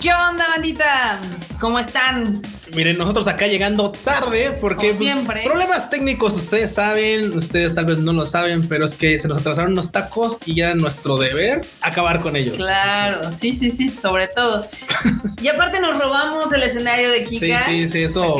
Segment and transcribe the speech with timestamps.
[0.00, 1.18] ¿Qué onda, bandita?
[1.60, 2.42] ¿Cómo están?
[2.74, 5.42] Miren, nosotros acá llegando tarde porque Como siempre.
[5.44, 9.38] problemas técnicos, ustedes saben, ustedes tal vez no lo saben, pero es que se nos
[9.38, 12.56] atrasaron unos tacos y ya era nuestro deber acabar con ellos.
[12.58, 14.68] Claro, Entonces, sí, sí, sí, sobre todo.
[15.40, 17.64] y aparte nos robamos el escenario de Sí, Kika.
[17.64, 18.36] sí, sí, eso.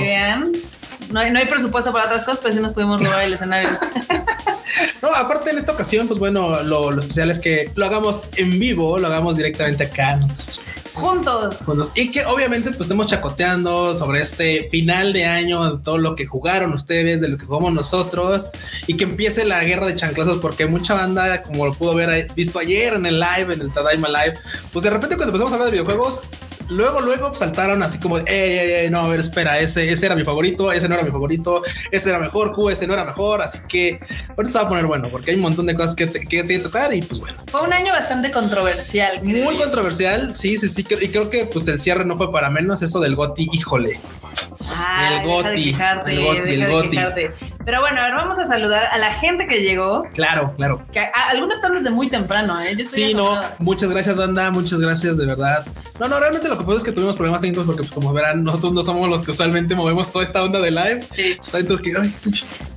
[1.11, 3.69] No hay, no hay presupuesto para otras cosas, pero sí nos pudimos robar el escenario.
[5.01, 8.59] No, aparte en esta ocasión, pues bueno, lo, lo especial es que lo hagamos en
[8.59, 10.17] vivo, lo hagamos directamente acá.
[10.17, 10.61] nosotros
[10.93, 11.57] Juntos.
[11.65, 11.93] juntos.
[11.95, 16.27] Y que obviamente pues estemos chacoteando sobre este final de año, de todo lo que
[16.27, 18.49] jugaron ustedes, de lo que jugamos nosotros
[18.87, 22.59] y que empiece la guerra de chanclazos porque mucha banda, como lo pudo ahí- visto
[22.59, 24.39] ayer en el live, en el Tadaima Live,
[24.73, 26.21] pues de repente cuando empezamos a hablar de videojuegos,
[26.69, 30.15] luego, luego saltaron así como, ey, ey, ey, no, a ver, espera, ese, ese era
[30.15, 33.43] mi favorito, ese no era mi favorito, ese era mejor, Q, ese no era mejor,
[33.43, 33.99] así que
[34.31, 36.27] ahorita se va a poner bueno porque hay un montón de cosas que, te- que
[36.27, 37.37] tiene que tocar y pues bueno.
[37.51, 39.23] Fue un año bastante controversial.
[39.23, 42.83] Muy controversial, sí, sí, sí, y creo que pues el cierre no fue para menos,
[42.83, 43.99] eso del Goti, híjole.
[44.79, 46.99] Ay, El deja de Goti, quejarte, el Goti, el Goti.
[47.65, 50.05] Pero bueno, a ver, vamos a saludar a la gente que llegó.
[50.15, 50.87] Claro, claro.
[50.93, 52.77] Que a- algunos están desde muy temprano, ¿eh?
[52.77, 55.67] Yo Sí, no, muchas gracias, banda, muchas gracias, de verdad.
[55.99, 58.45] No, no, realmente lo que pasa es que tuvimos problemas técnicos porque, pues, como verán,
[58.45, 61.07] nosotros no somos los que usualmente movemos toda esta onda de live.
[61.17, 61.37] Sí.
[61.41, 62.15] Sea, entonces que, ay,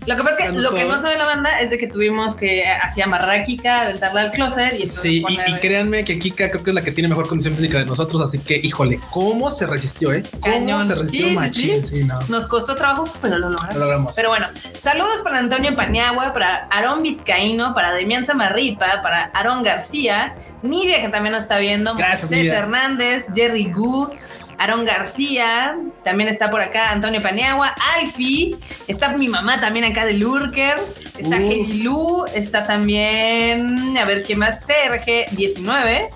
[0.08, 1.88] Lo que pasa es que lo que todo- no sabe la banda es de que
[1.88, 6.18] tuvimos que así amarrar a Kika, aventarla al closet y Sí, y, y créanme que
[6.18, 9.00] Kika creo que es la que tiene mejor condición física de nosotros, así que, híjole,
[9.12, 10.24] ¿cómo se resistió, eh?
[10.40, 10.84] ¿Cómo Cañón.
[10.84, 11.86] se resistió sí, machín?
[11.86, 11.98] sí.
[11.98, 12.20] Sí, no.
[12.30, 13.76] Nos costó trabajo, pero lo logramos.
[13.76, 14.16] Lo logramos.
[14.16, 14.48] Pero bueno,
[14.80, 21.10] saludos para Antonio Paniagua, para Aarón Vizcaíno, para Demián Zamarripa, para Aarón García, Nidia, que
[21.10, 22.32] también nos está viendo, Gracias.
[22.32, 24.10] Hernández, Jerry Gu,
[24.58, 30.14] Aarón García, también está por acá Antonio Paniagua, Alfi, está mi mamá también acá de
[30.14, 30.78] Lurker,
[31.18, 31.50] está Uh.
[31.50, 36.10] Heidi Lu, está también, a ver qué más, CRG19.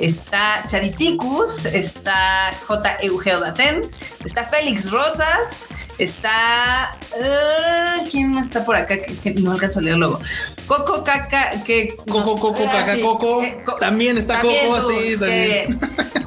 [0.00, 2.96] Está Chariticus, está J.
[3.02, 3.90] Eugeo Daten,
[4.24, 5.66] está Félix Rosas,
[5.98, 6.98] está.
[7.16, 8.94] eh, ¿Quién más está por acá?
[8.94, 10.18] Es que no alcanzo a leer luego.
[10.66, 11.96] Coco Caca, que.
[12.08, 13.42] Coco, Coco, ah, Caca, sí, Coco.
[13.64, 15.80] co- También está Coco, tú, sí, que- también.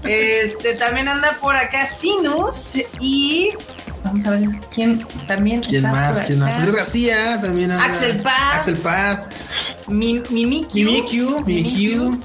[0.03, 3.53] Este, también anda por acá Sinus y.
[4.03, 5.62] Vamos a ver quién también.
[5.62, 6.22] ¿Quién está más?
[6.22, 6.53] ¿Quién más?
[6.56, 7.72] Andrés García también.
[7.72, 7.86] anda.
[7.86, 8.56] Axel Paz.
[8.58, 9.22] Axel Paz.
[9.88, 10.86] Mi, Mimikyu.
[10.86, 12.22] Mimikyu, Mimikyu.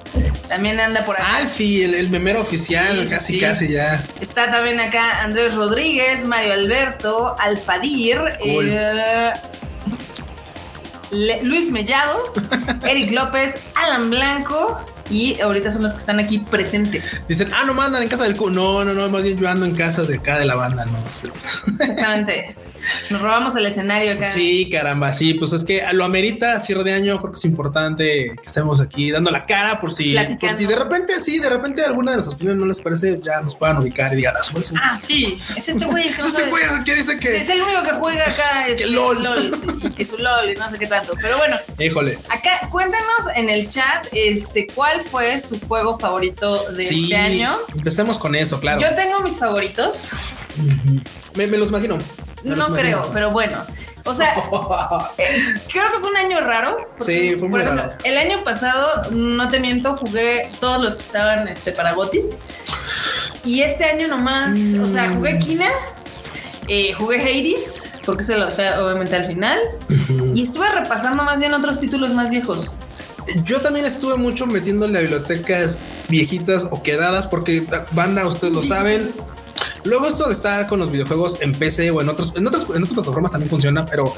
[0.49, 1.37] También anda por acá.
[1.37, 3.39] Alfie, el, el memero oficial, Sí, casi, sí.
[3.39, 4.05] casi ya.
[4.21, 8.67] Está también acá Andrés Rodríguez, Mario Alberto, Alfadir, Cool.
[8.71, 9.33] eh,
[11.43, 12.33] Luis Mellado,
[12.87, 14.79] Eric López, Alan Blanco
[15.11, 17.27] y ahorita son los que están aquí presentes.
[17.29, 18.51] Dicen, ah, no mandan en casa del cu.
[18.51, 20.99] No, no, no, más bien yo ando en casa de acá de la banda, no.
[21.07, 22.57] Exactamente.
[23.11, 24.27] Nos robamos el escenario acá.
[24.27, 28.35] Sí, caramba, sí, pues es que lo amerita cierre de año, creo que es importante
[28.37, 30.41] que estemos aquí dando la cara por si, Platicando.
[30.41, 33.41] por si de repente, sí, de repente alguna de nuestras opiniones no les parece, ya
[33.41, 34.85] nos puedan ubicar y digan, ah, súbele, súbele".
[34.87, 35.39] Ah, sí.
[35.57, 37.93] Es este güey el que Es este güey que dice que, Es el único que
[37.93, 38.69] juega acá.
[38.69, 39.81] este, LOL.
[39.83, 41.15] Y que su LOL y no sé qué tanto.
[41.21, 46.83] Pero bueno, híjole, acá cuéntanos en el chat este, cuál fue su juego favorito de
[46.83, 47.59] sí, este año.
[47.75, 48.81] empecemos con eso, claro.
[48.81, 50.13] Yo tengo mis favoritos.
[51.35, 51.99] Me, me los imagino.
[52.45, 53.65] No creo, pero bueno.
[54.05, 54.35] O sea,
[55.73, 56.89] creo que fue un año raro.
[56.97, 57.99] porque, Sí, fue muy por ejemplo, raro.
[58.05, 62.23] El año pasado, no te miento, jugué todos los que estaban este, para Goti.
[63.45, 65.39] Y este año nomás, o sea, jugué Mm.
[65.41, 65.69] Kina,
[66.69, 69.59] eh, jugué Hades, porque se lo obviamente al final.
[70.35, 72.73] Y estuve repasando más bien otros títulos más viejos.
[73.45, 75.79] Yo también estuve mucho metiéndole a bibliotecas
[76.09, 79.13] viejitas o quedadas, porque banda, ustedes lo saben.
[79.89, 82.83] Luego esto de estar con los videojuegos en PC o en otros, en otras, en
[82.83, 84.15] otras plataformas también funciona, pero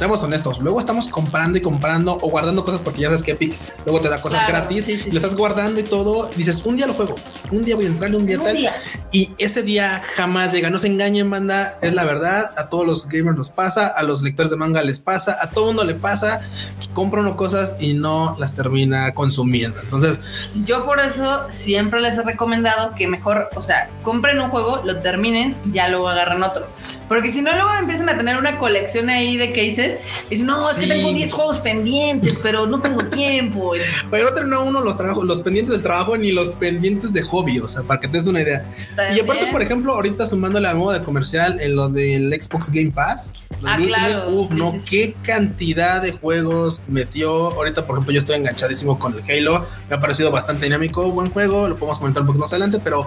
[0.00, 0.58] seamos honestos.
[0.60, 4.08] Luego estamos comprando y comprando o guardando cosas porque ya sabes que Epic luego te
[4.08, 4.86] da cosas Claro, gratis.
[4.86, 6.30] sí, sí, lo estás guardando y todo.
[6.34, 7.16] y dices, un día lo juego,
[7.50, 8.56] un día voy a entrarle, un día Un tal.
[8.56, 8.74] día.
[9.12, 10.70] Y ese día jamás llega.
[10.70, 11.76] No se engañen, banda.
[11.82, 12.50] Es la verdad.
[12.56, 15.66] A todos los gamers nos pasa, a los lectores de manga les pasa, a todo
[15.66, 16.40] mundo le pasa.
[16.80, 19.80] que Compra uno cosas y no las termina consumiendo.
[19.82, 20.18] Entonces,
[20.64, 24.98] Yo por eso siempre les he recomendado que mejor, o sea, compren un juego, lo
[25.00, 26.66] terminen, ya luego agarran otro.
[27.10, 29.98] Porque si no, luego empiezan a tener una colección ahí de cases.
[30.28, 30.88] Y dicen, no, es que Sí.
[30.88, 33.72] tengo 10 juegos pendientes, pero no tengo tiempo.
[34.12, 37.58] pero no termina uno los trabajos, los pendientes del trabajo ni los pendientes de hobby.
[37.58, 38.64] O sea, para que te des una idea.
[38.96, 39.50] Y aparte, También.
[39.50, 43.32] por ejemplo, ahorita sumándole a modo de comercial en lo del Xbox Game Pass.
[43.66, 44.30] Ah, claro.
[44.30, 44.78] Uf, Sí, no, sí.
[44.88, 47.48] qué cantidad de juegos metió.
[47.50, 49.66] Ahorita, por ejemplo, yo estoy enganchadísimo con el Halo.
[49.88, 51.66] Me ha parecido bastante dinámico, buen juego.
[51.68, 53.04] Lo podemos comentar un poquito más adelante, pero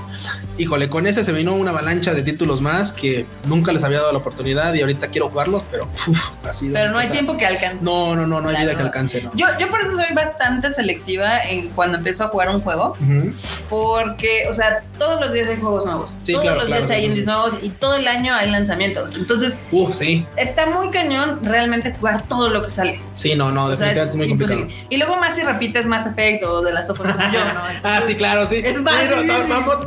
[0.57, 4.01] híjole, con ese se vino una avalancha de títulos más que nunca les había había
[4.01, 6.69] dado la oportunidad y ahorita quiero jugarlos, pero uf, así.
[6.71, 7.77] Pero no hay tiempo que alcance.
[7.83, 9.31] No, no, no, no hay vida que alcance, ¿no?
[9.35, 13.31] Yo, yo por eso soy bastante selectiva en cuando empiezo a jugar un juego, Ujú.
[13.69, 16.97] porque, o sea, todos los días hay juegos nuevos, Sí, todos claro, los claro, días
[16.97, 19.15] hay indies nuevos y todo el año hay lanzamientos.
[19.15, 22.99] Entonces, Uf, sí, está muy cañón realmente jugar todo lo que sale.
[23.13, 24.59] sí, no, no, definitivamente es muy complicado.
[24.61, 24.87] imposible.
[24.89, 27.61] Y luego más si repites más Effect o de las sofas como yo, ¿no?
[27.83, 28.61] Ah, sí, claro, sí.
[28.63, 28.93] Es más.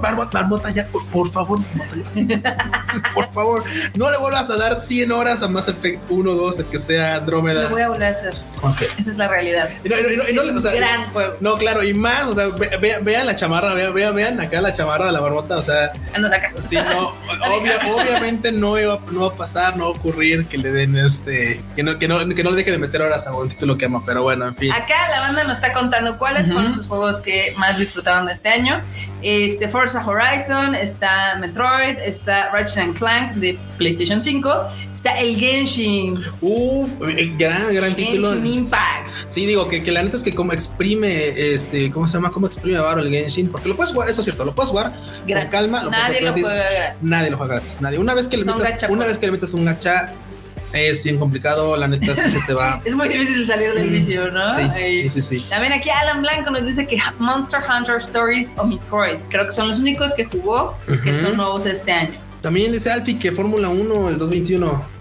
[0.01, 2.85] Marmota, Marmota, ya, por, por favor, Marmota, ya.
[3.15, 3.65] Por favor,
[3.97, 7.15] no le vuelvas a dar 100 horas a Mass Effect 1, 2, el que sea
[7.15, 7.69] Lo Andrómeda.
[7.69, 8.35] voy a volver a hacer.
[8.63, 8.83] Ok.
[8.99, 9.69] Esa es la realidad.
[9.85, 11.35] Y no, y no, y no, Es un o sea, gran juego.
[11.41, 14.61] No, claro, y más, o sea, ve- ve- vean la chamarra, vean, vean, vean acá
[14.61, 16.53] la chamarra de la Marmota, o sea, Ah, no, saca.
[16.61, 17.09] sí, no,
[17.57, 20.97] obvia- obviamente no iba, no va a pasar, no va a ocurrir que le den
[20.99, 23.77] este, que no, que no, que no le deje de meter horas a un título
[23.79, 24.73] que ama, pero bueno, en fin.
[24.73, 26.55] Acá la banda nos está contando cuáles Ujú.
[26.55, 28.81] fueron sus juegos que más disfrutaron de este año.
[29.29, 36.15] Este Forza Horizon, está Metroid, está Ratchet and Clank de PlayStation 5, está el Genshin,
[36.41, 38.31] Uf, eh, gran, gran el título.
[38.35, 39.09] Genshin Impact.
[39.27, 42.31] Sí, digo que, que la neta es que como exprime, este, ¿cómo se llama?
[42.31, 43.49] ¿Cómo exprime Varo el Genshin?
[43.51, 44.93] Porque lo puedes jugar, eso es cierto, lo puedes jugar
[45.27, 46.45] con calma, lo Nadie puedes lo jugar gratis.
[46.45, 46.99] juega gratis.
[47.03, 47.99] Nadie lo juega gratis, nadie.
[47.99, 50.13] Una vez que le metas, una vez que le metes un gacha,
[50.73, 52.81] es bien complicado, la neta sí se te va.
[52.85, 54.51] Es muy difícil salir del vicio, ¿no?
[54.51, 55.47] Sí, sí, sí, sí.
[55.49, 59.69] También aquí Alan Blanco nos dice que Monster Hunter Stories o Metroid, creo que son
[59.69, 62.15] los únicos que jugó que son nuevos este año.
[62.41, 64.96] También dice Alfie que Fórmula 1 el 2021.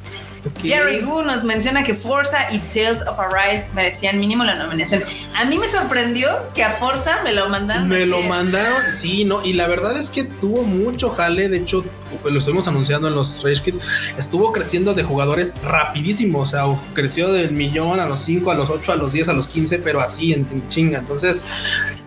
[0.46, 0.62] Ok.
[0.62, 5.04] Jerry Gu nos menciona que Forza y Tales of Arise merecían mínimo la nominación.
[5.36, 7.88] A mí me sorprendió que a Forza me lo mandaron.
[7.88, 11.84] Me lo mandaron, sí, no, y la verdad es que tuvo mucho jale, de hecho,
[12.24, 13.76] lo estuvimos anunciando en los Rage Kit,
[14.18, 16.64] estuvo creciendo de jugadores rapidísimo, o sea,
[16.94, 19.80] creció del millón a los 5, a los 8, a los 10, a los 15,
[19.80, 21.42] pero así en, en chinga, entonces,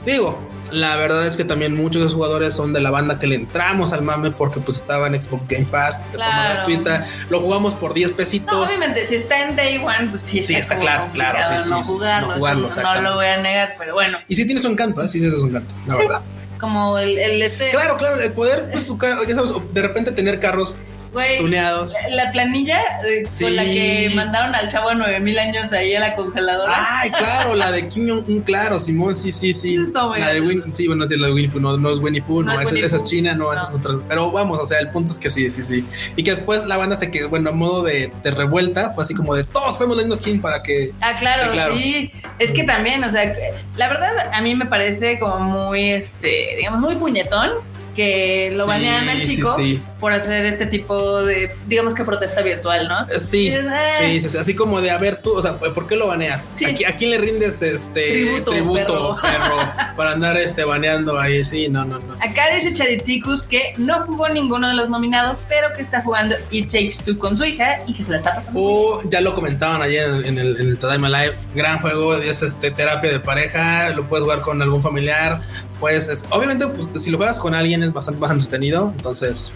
[0.06, 0.38] digo,
[0.72, 3.34] la verdad es que también muchos de los jugadores son de la banda que le
[3.36, 7.74] entramos al mame porque pues estaba en Xbox Game Pass de forma gratuita, lo jugamos
[7.74, 8.66] por 10 No, pesitos.
[8.66, 11.78] obviamente, si está en Day One, pues sí está, Sí, está claro, claro, sí, no
[11.78, 14.60] sí, sí, jugarlo, no jugarlo, no, lo voy a negar, pero bueno, Y sí tiene
[14.60, 15.08] su encanto, ¿eh?
[15.08, 16.20] sí tiene su encanto, la verdad.
[16.60, 20.12] como el, el este, Claro, claro, el poder, pues su carro, ya sabes, de repente
[20.12, 20.74] tener carros
[21.12, 21.94] güey, tuneados.
[22.10, 23.44] la planilla eh, Sí.
[23.44, 26.72] con la que mandaron al chavo de 9000 años ahí a la congeladora.
[27.00, 29.76] Ay, claro, la de Kim Jong-un, claro, Simón, sí, sí, sí.
[29.76, 30.40] Eso La de.
[30.40, 32.60] Win, sí, bueno, sí, la de Winnie Pooh, no, no es Winnie Pooh, No no,
[32.60, 33.04] es esa, esa es.
[33.04, 33.68] China, no, No.
[33.68, 33.94] es otra.
[34.08, 35.84] Pero vamos, o sea, el punto es que sí, sí, sí.
[36.16, 39.14] Y que después la banda se quedó, bueno, a modo de, de revuelta, fue así
[39.14, 40.92] como de todos hacemos la misma skin para que.
[41.00, 41.76] Ah, claro, Sí, claro.
[41.76, 42.12] sí.
[42.38, 43.32] Es que también, o sea,
[43.76, 47.50] la verdad a mí me parece como muy, este, digamos, muy puñetón
[47.98, 49.82] que lo Sí, banean al chico sí.
[49.98, 53.00] por hacer este tipo de, digamos que protesta virtual, ¿no?
[53.12, 53.92] Eh, Sí, Dices, "Eh".
[53.98, 56.46] sí, sí, sí, así como de, a ver, tú, o sea, ¿por qué lo baneas?
[56.54, 56.64] Sí.
[56.64, 59.16] ¿A, qui- a quién le rindes este Tributo, perro.
[59.22, 61.44] perro, para andar este baneando ahí?
[61.44, 62.14] Sí, no, no, no.
[62.20, 66.70] Acá dice Chaditicus que no jugó ninguno de los nominados, pero que está jugando It
[66.70, 68.60] Takes Two con su hija y que se la está pasando.
[68.62, 72.42] O ya lo comentaban ayer en, en el, en el Tadaima Live, gran juego, es
[72.42, 75.40] este terapia de pareja, lo puedes jugar con algún familiar,
[75.80, 79.52] pues es- obviamente pues, si lo juegas con alguien es bastante más entretenido, entonces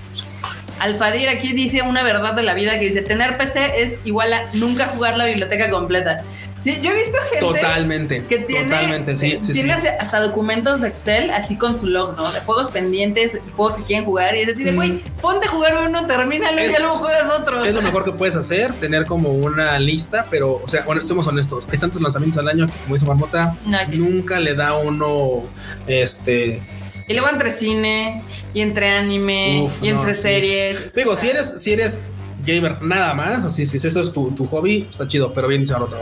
[0.79, 4.43] Alfadir aquí dice una verdad de la vida que dice tener PC es igual a
[4.55, 6.19] nunca jugar la biblioteca completa.
[6.63, 10.81] Sí, yo he visto gente totalmente, que tiene, totalmente, sí, sí, tiene hasta- hasta documentos
[10.81, 12.31] de Excel así con su log, ¿no?
[12.31, 14.77] De juegos pendientes y juegos que quieren jugar y es así de, Mm.
[14.77, 17.65] güey, ponte a jugar uno, termínalo y Es- ya luego juegas otro.
[17.65, 21.27] Es lo mejor que puedes hacer, tener como una lista, pero, o sea, bueno, somos
[21.27, 25.43] honestos, hay tantos lanzamientos al año que, como dice Marmota, No, nunca le da uno,
[25.89, 26.63] este,
[27.09, 28.23] y luego entre cine
[28.55, 30.95] y entre anime Uf, y entre series.
[30.95, 32.03] digo, si eres, si eres
[32.45, 35.97] gamer nada más, así, si eso es tu, tu hobby, está chido, pero bien Marmota,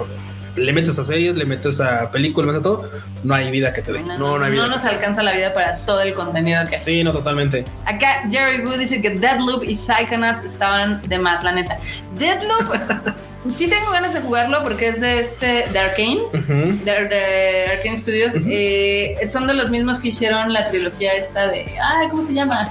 [0.57, 2.91] le metes a series, le metes a películas, le metes a todo,
[3.23, 4.63] no hay vida que te dé, No, no, no, hay vida.
[4.63, 6.83] no nos alcanza la vida para todo el contenido que hay.
[6.83, 7.65] Sí, no, totalmente.
[7.87, 11.79] Acá Jerry Good dice que Deadloop y Psychonauts estaban de más, la neta.
[12.19, 12.75] Deadloop,
[13.53, 16.85] sí tengo ganas de jugarlo porque es de este, de Arkane, Ujú.
[16.85, 18.33] de, de Arkane Studios.
[18.47, 22.69] Eh, son de los mismos que hicieron la trilogía esta de, ay, ¿cómo se llama?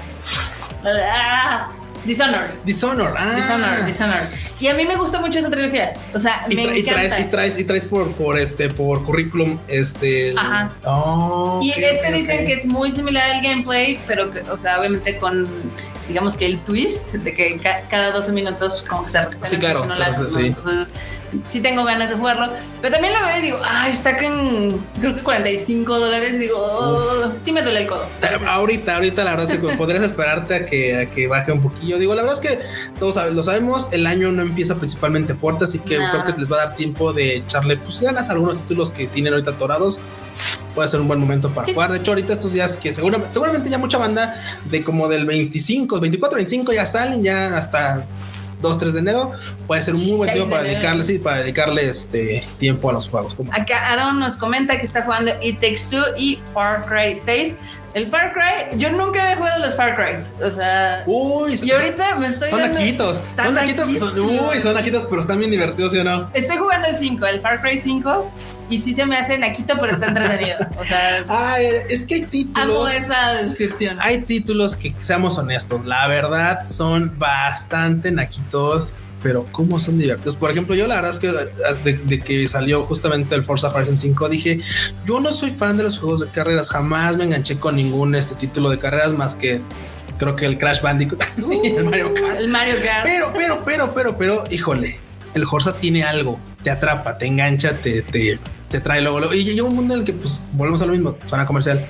[0.84, 1.70] La de, ah,
[2.06, 2.50] Dishonored.
[2.66, 3.34] Dishonor, ah.
[3.36, 4.28] Dishonored, Dishonored.
[4.60, 5.94] Y a mí me gusta mucho esa trilogía.
[6.14, 7.02] O sea, Y, me tra- y encanta.
[7.10, 10.34] traes, y traes, y traes por, por este, por currículum, este.
[10.38, 10.72] Ajá.
[10.86, 15.18] Oh, Y este dicen que es muy similar al gameplay, pero que, o sea, obviamente
[15.18, 15.48] con,
[16.08, 19.88] digamos que el twist de que ca- cada 12 minutos como que se Sí, claro,
[19.94, 20.46] se sí.
[20.48, 20.88] Entonces,
[21.50, 22.48] sí tengo ganas de jugarlo,
[22.82, 27.32] pero también lo veo y digo, ah, está con creo que 45 dólares, digo, oh,
[27.42, 28.06] sí me duele el codo.
[28.22, 31.62] Ah, Ahorita, ahorita la verdad es que podrías esperarte a que, a que baje un
[31.62, 31.98] poquillo.
[31.98, 32.60] Digo, la verdad es que
[33.00, 36.10] todos lo sabemos, el año no empieza principalmente fuerte, así que No.
[36.12, 39.08] creo que les va a dar tiempo de echarle pues ganas a algunos títulos que
[39.08, 40.00] tienen ahorita atorados.
[40.76, 41.74] Puede ser un buen momento para Sí.
[41.74, 41.92] jugar.
[41.92, 46.00] De hecho, ahorita estos días que seguramente, seguramente ya mucha banda de como del 25,
[46.00, 48.06] 24, 25 ya salen, ya hasta
[48.62, 49.32] 2, 3 de enero,
[49.68, 50.80] puede ser un muy buen 6 tiempo de para enero.
[50.80, 53.34] dedicarle, sí, para dedicarle este tiempo a los juegos.
[53.36, 57.56] Como- Acá Aaron nos comenta que está jugando It Takes Two y Far Cry 6.
[57.94, 60.34] El Far Cry, yo nunca he jugado los Far Crys.
[60.44, 62.50] O sea, Uy, y ahorita me estoy.
[62.50, 66.04] son dando- naquitos, son naquitos, son- uy, son naquitos, pero están bien divertidos, ¿sí o
[66.04, 66.30] no?
[66.34, 68.32] Estoy jugando el 5, el Far Cry 5,
[68.70, 70.58] y sí se me hace naquito, pero está entretenido.
[70.80, 72.94] O sea, Ay, es que hay amo títulos.
[72.94, 73.98] esa descripción.
[74.02, 80.36] Hay títulos que, seamos honestos, la verdad son bastante naquitos, pero cómo son divertidos.
[80.36, 81.32] Por ejemplo, yo la verdad es que
[81.84, 84.62] de, de que salió justamente el Forza Horizon 5, dije,
[85.06, 88.36] yo no soy fan de los juegos de carreras, jamás me enganché con ningún este
[88.36, 89.62] título de carreras más que
[90.20, 91.24] creo que el Crash Bandicoot
[91.64, 92.38] y el Mario Kart.
[92.38, 93.06] El Mario Kart.
[93.06, 95.00] Pero, pero, pero, pero, pero, híjole,
[95.34, 98.38] el Forza tiene algo, te atrapa, te engancha, te, te,
[98.70, 99.34] te trae luego, luego.
[99.34, 101.84] Y llega un mundo en el que, pues, volvemos a lo mismo, zona comercial.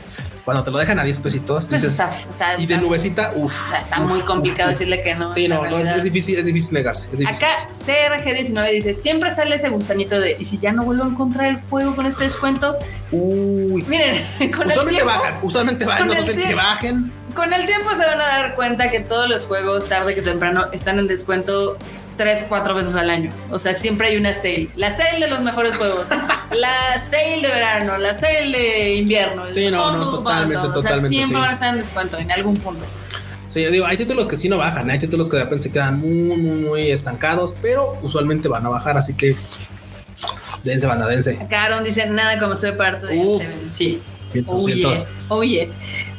[0.50, 3.53] Cuando te lo dejan a 10 pesitos, Pues dices, está, está- y de nubecita, uff.
[3.79, 5.32] está- muy complicado decirle que no.
[5.32, 7.06] Sí, no, no, es, difícil, es difícil negarse.
[7.12, 7.36] es difícil.
[7.36, 11.46] Acá CRG19 dice, siempre sale ese gusanito de, y si ya no vuelvo a encontrar
[11.50, 12.75] el juego con este descuento,
[13.12, 13.84] Uy.
[13.88, 17.12] miren, con el Usualmente tiempo, bajan, usualmente bajan, no el sé que bajen.
[17.36, 20.65] con el tiempo se van a dar cuenta que todos los juegos, tarde que temprano,
[20.72, 21.77] están en descuento
[22.19, 23.31] tres, cuatro veces al año.
[23.49, 24.67] O sea, siempre hay una sale.
[24.75, 26.05] La sale de los mejores juegos.
[26.51, 29.45] la sale de verano, la sale de invierno.
[29.49, 30.79] Sí, no, no, totalmente, bundle.
[30.79, 31.41] O sea, totalmente, siempre sí.
[31.41, 32.83] van a estar en descuento en algún punto.
[33.47, 35.71] Sí, yo digo, hay títulos que sí no bajan, hay títulos que de repente se
[35.71, 39.33] quedan muy, muy, muy estancados, pero usualmente van a bajar, así que
[40.65, 41.39] dense, banda, dense.
[41.41, 43.15] Acá Aaron dice, nada como ser parte de.
[43.15, 43.71] Seven.
[43.73, 44.01] Sí.
[44.45, 44.75] Oh yeah.
[44.75, 45.07] vientos.
[45.29, 45.67] Oh yeah.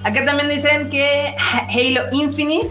[0.03, 1.35] Acá también dicen que
[1.69, 2.71] Halo Infinite.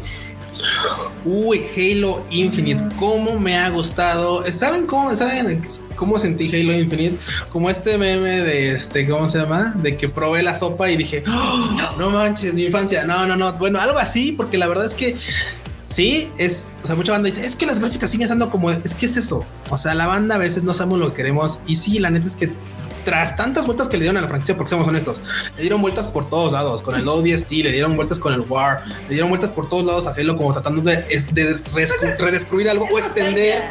[1.25, 4.44] Uy, Halo Infinite, cómo me ha gustado.
[4.51, 5.62] ¿Saben cómo, saben
[5.96, 7.18] cómo sentí Halo Infinite?
[7.51, 9.74] Como este meme de este, ¿cómo se llama?
[9.78, 13.04] De que probé la sopa y dije, "Oh, no manches, mi infancia.
[13.04, 13.54] No, no, no.
[13.54, 15.18] Bueno, algo así, porque la verdad es que
[15.86, 18.96] sí, es, o sea, mucha banda dice, es que las gráficas siguen estando como, es
[18.96, 19.46] que es eso.
[19.70, 21.60] O sea, la banda a veces no sabemos lo que queremos.
[21.68, 22.51] Y sí, la neta es que
[23.03, 25.22] tras tantas vueltas que le dieron a la franquicia, porque seamos honestos,
[25.56, 28.84] le dieron vueltas por todos lados, con el ODST, le dieron vueltas con el War,
[29.08, 30.98] le dieron vueltas por todos lados a Halo, como tratando de,
[31.32, 31.60] de
[32.20, 33.63] redescubrir algo o extender,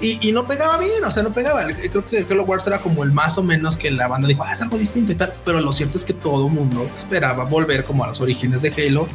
[0.00, 1.66] y, y no pegaba bien, o sea, no pegaba.
[1.66, 4.52] Creo que Halo Wars era como el más o menos que la banda dijo, ah,
[4.52, 7.84] es algo distinto y tal, pero lo cierto es que todo el mundo esperaba volver
[7.84, 9.08] como a los orígenes de Halo,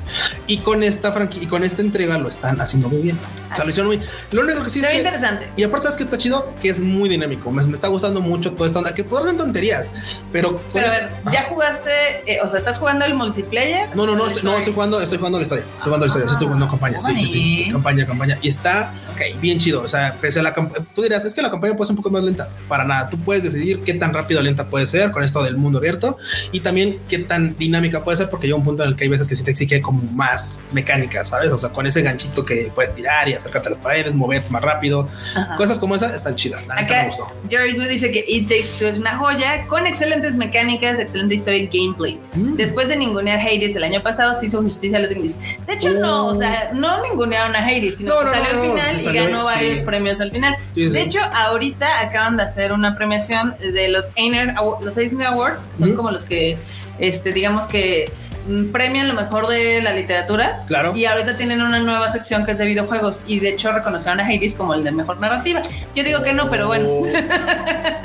[0.48, 3.17] y con esta franquicia, y con esta entrega lo están haciendo muy bien.
[3.51, 5.50] O sea, lo hicieron muy Lo único que sí es que interesante.
[5.55, 6.53] y aparte, ¿sabes que está chido?
[6.62, 7.51] Que es muy dinámico.
[7.51, 8.93] Me, me está gustando mucho toda esta onda.
[8.93, 9.89] Que podrán tonterías,
[10.31, 10.62] pero.
[10.74, 11.89] Pero a ver, ¿ya jugaste?
[12.25, 13.95] eh, o sea, ¿estás jugando el multiplayer?
[13.95, 15.63] No, no, no, ¿O estoy, no, estoy jugando, estoy jugando la historia.
[15.65, 17.01] Estoy jugando la historia, estoy jugando campaña.
[17.01, 17.67] Sí, sí, sí.
[17.71, 18.38] Campaña, campaña.
[18.41, 19.41] Y está Ok.
[19.41, 19.81] bien chido.
[19.81, 20.53] O sea, pese a la.
[20.53, 22.50] Tú dirás, es que la campaña puede ser un poco más lenta.
[22.67, 23.10] Para nada.
[23.10, 26.17] Tú puedes decidir qué tan rápido o lenta puede ser con esto del mundo abierto
[26.51, 29.10] y también qué tan dinámica puede ser, porque llega un punto en el que hay
[29.10, 31.51] veces que sí te exige como más mecánica, ¿sabes?
[31.51, 34.62] O sea, con ese ganchito que puedes tirar y acercarte a las paredes, moverte más
[34.62, 35.07] rápido.
[35.36, 35.55] Ajá.
[35.55, 36.67] Cosas como esas están chidas.
[36.67, 37.10] La Acá.
[37.50, 41.60] Jerry Wood dice que It Takes Two es una joya con excelentes mecánicas, excelente historia
[41.60, 42.19] y gameplay.
[42.34, 42.55] Mm.
[42.55, 45.39] Después de ningunear Hades el año pasado, se hizo justicia a los indies.
[45.67, 48.62] De hecho, no, o sea, no ningunearon a Hades, sino No, que no, salió no,
[48.63, 49.85] al final sí salió, ganó varios sí.
[49.85, 50.55] premios al final.
[50.74, 50.89] Sí, sí.
[50.89, 55.79] De hecho, ahorita acaban de hacer una premiación de los Eisner, los Eisner Awards, que
[55.79, 56.57] son como los que,
[57.00, 58.12] este, digamos que
[58.47, 60.63] mm, premian lo mejor de la literatura.
[60.67, 60.95] Claro.
[60.95, 64.25] Y ahorita tienen una nueva sección que es de videojuegos y de hecho reconocieron a
[64.25, 65.62] Hades como el de mejor narrativa.
[65.95, 66.88] Yo digo que no, pero bueno.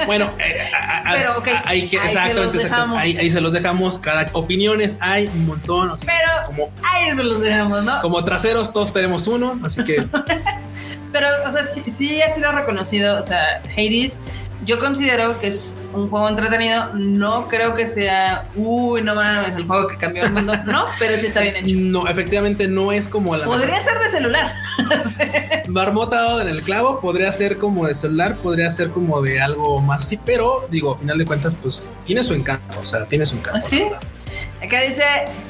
[0.07, 0.33] Bueno,
[1.65, 3.99] ahí se los dejamos.
[3.99, 5.91] Cada opiniones hay un montón.
[5.91, 8.01] o sea, Pero como, ahí se los dejamos, ¿no?
[8.01, 9.59] como traseros, todos tenemos uno.
[9.63, 10.05] Así que
[11.13, 13.21] Pero, o sea, sí, sí ha sido reconocido.
[13.21, 14.19] O sea, Hades,
[14.65, 16.93] yo considero que es un juego entretenido.
[16.95, 20.55] No creo que sea, uy, no mames, el juego que cambió el mundo.
[20.67, 21.75] No, pero sí está bien hecho.
[21.77, 24.53] no, efectivamente no es como la Podría ser de celular.
[25.69, 27.01] marmota en el clavo.
[27.01, 30.19] Podría ser como de celular, podría ser como de algo más así.
[30.25, 32.79] Pero digo, a final de cuentas, pues tiene su encanto.
[32.79, 33.59] O sea, tiene su encanto.
[33.59, 33.85] ¿Ah, sí?
[34.63, 35.03] Acá dice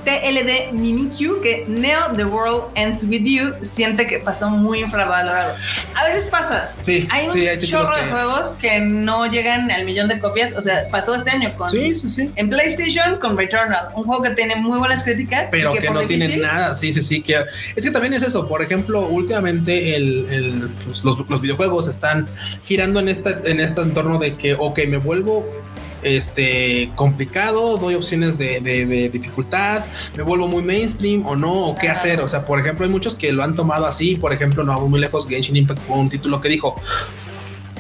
[0.05, 5.55] TLD Mimikyu que Neo The World Ends With You siente que pasó muy infravalorado.
[5.95, 6.73] A veces pasa.
[6.81, 10.09] Sí, Hay un sí, hay títulos chorro de que- juegos que no llegan al millón
[10.09, 10.53] de copias.
[10.57, 11.69] O sea, pasó este año con.
[11.71, 12.31] Sí, sí, sí.
[12.37, 15.49] En PlayStation con Returnal, un juego que tiene muy buenas críticas.
[15.51, 16.75] pero que, no tiene difícil- nada.
[16.75, 17.21] Sí, sí, sí.
[17.23, 17.45] Que
[17.77, 18.49] es que también es eso.
[18.49, 22.27] Por ejemplo, últimamente el, el, pues, los, los videojuegos están
[22.65, 25.49] girando en esta en este entorno de que, ok, me vuelvo
[26.03, 29.85] este complicado, doy opciones de, de- de dificultad,
[30.17, 32.21] me vuelvo muy mainstream o no, o qué hacer.
[32.21, 34.17] O sea, por ejemplo, hay muchos que lo han tomado así.
[34.17, 35.27] Por ejemplo, no vamos muy lejos.
[35.29, 36.81] Genshin Impact fue un título que dijo.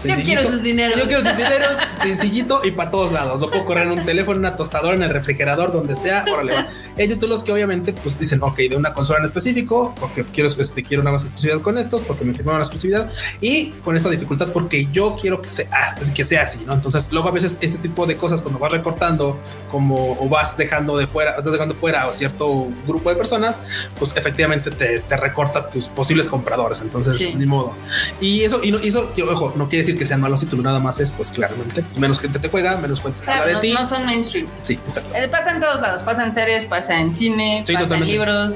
[0.03, 0.99] Yo sencillito, quiero sus dineros.
[0.99, 3.39] Yo quiero sus dineros, sencillito y para todos lados.
[3.39, 6.25] Lo puedo correr en un teléfono, en una tostadora, en el refrigerador, donde sea.
[6.33, 6.69] Órale, va.
[6.99, 10.83] Hay títulos que obviamente pues dicen, ok, de una consola en específico, porque quiero, este,
[10.83, 14.49] quiero una más exclusividad con estos, porque me firmaron la exclusividad y con esta dificultad
[14.53, 16.75] porque yo quiero que sea, que sea así, ¿no?
[16.75, 19.39] Entonces luego a veces este tipo de cosas cuando vas recortando
[19.71, 23.59] como o vas dejando de fuera, estás dejando fuera a cierto grupo de personas,
[23.99, 26.81] pues efectivamente te, te recorta tus posibles compradores.
[26.81, 27.73] Entonces, ni modo.
[28.21, 31.01] Y eso, y, no, eso, ojo, no quiere decir que sean malos títulos, nada más
[31.01, 33.73] es pues claramente menos gente te juega, menos cuentas habla de ti.
[33.73, 34.47] No son mainstream.
[34.63, 35.15] Sí, exacto.
[35.15, 38.55] Eh, pasa en todos lados, pasa en series, pasa en cine, pasa en libros.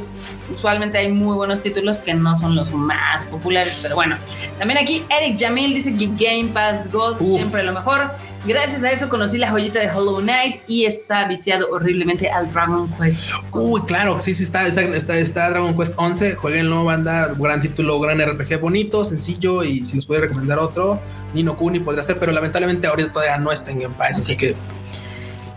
[0.51, 4.17] Usualmente hay muy buenos títulos que no son los más populares, pero bueno.
[4.59, 8.11] También aquí Eric Jamil dice que Game Pass Gold siempre lo mejor.
[8.47, 12.91] Gracias a eso conocí la joyita de Hollow Knight y está viciado horriblemente al Dragon
[12.93, 13.31] Quest.
[13.53, 16.35] Uy, claro, sí, sí, está, está, está, Dragon Quest 11.
[16.35, 17.35] Jueguenlo, banda.
[17.39, 19.65] Gran título, gran RPG bonito, sencillo.
[19.65, 21.01] Y si les puede recomendar otro,
[21.33, 24.55] Nino Kuni podría ser, pero lamentablemente ahorita todavía no está en Game Pass, así que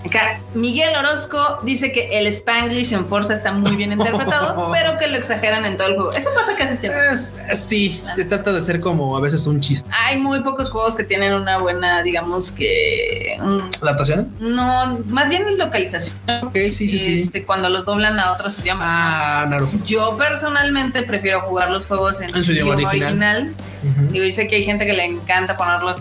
[0.07, 5.07] Acá, Miguel Orozco dice que el Spanglish en Forza está muy bien interpretado, pero que
[5.07, 6.13] lo exageran en todo el juego.
[6.13, 6.99] Eso pasa casi siempre.
[7.55, 9.89] sí, te trata de ser como a veces un chiste.
[9.93, 13.37] Hay muy pocos juegos que tienen una buena, digamos que.
[13.81, 14.33] ¿Adaptación?
[14.39, 16.17] No, más bien localización.
[16.43, 17.19] Ok, sí, sí, sí.
[17.21, 18.87] Este, cuando los doblan a otros idiomas.
[18.89, 19.77] Ah, Naruto.
[19.85, 23.53] Yo personalmente prefiero jugar los juegos en, su idioma original.
[24.09, 25.97] Digo, y sé que hay gente que le encanta ponerlos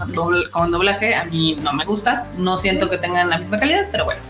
[0.51, 1.15] con doblaje.
[1.15, 2.27] A mí no me gusta.
[2.39, 4.21] No siento que tengan la misma calidad pero bueno.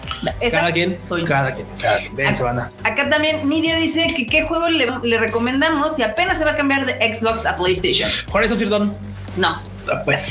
[0.50, 2.14] cada quien, soy cada quien, cada quien.
[2.14, 6.52] Ven, acá, acá también Nidia dice que qué juego le, recomendamos y apenas se va
[6.52, 8.08] a cambiar de Xbox a PlayStation.
[8.32, 8.94] Horizon Zero Dawn.
[9.36, 9.60] No.
[9.90, 10.22] Ah, bueno.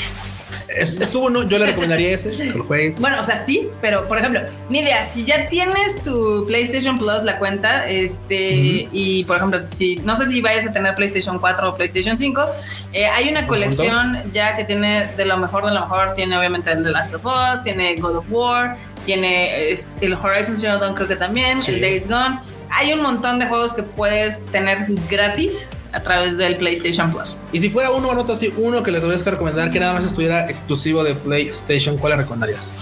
[0.70, 2.96] Es, uno, yo le recomendaría ese, que lo juegue.
[3.00, 7.38] Bueno, o sea, sí, pero por ejemplo, Nidia, si ya tienes tu PlayStation Plus, la
[7.38, 11.76] cuenta, este, y por ejemplo, si no sé si vayas a tener PlayStation 4 o
[11.76, 12.46] PlayStation 5,
[12.94, 16.76] eh, hay una colección ya que tiene de lo mejor de lo mejor, tiene obviamente
[16.76, 21.16] The Last of Us, tiene God of War, tiene el Horizon Zero Dawn creo que
[21.16, 22.40] también, el Days Gone.
[22.70, 27.40] Hay un montón de juegos que puedes tener gratis a través del PlayStation Plus.
[27.54, 30.04] Y si fuera uno, anota así, uno que le tendrías que recomendar que nada más
[30.04, 32.78] estuviera exclusivo de PlayStation, ¿cuál le recomendarías?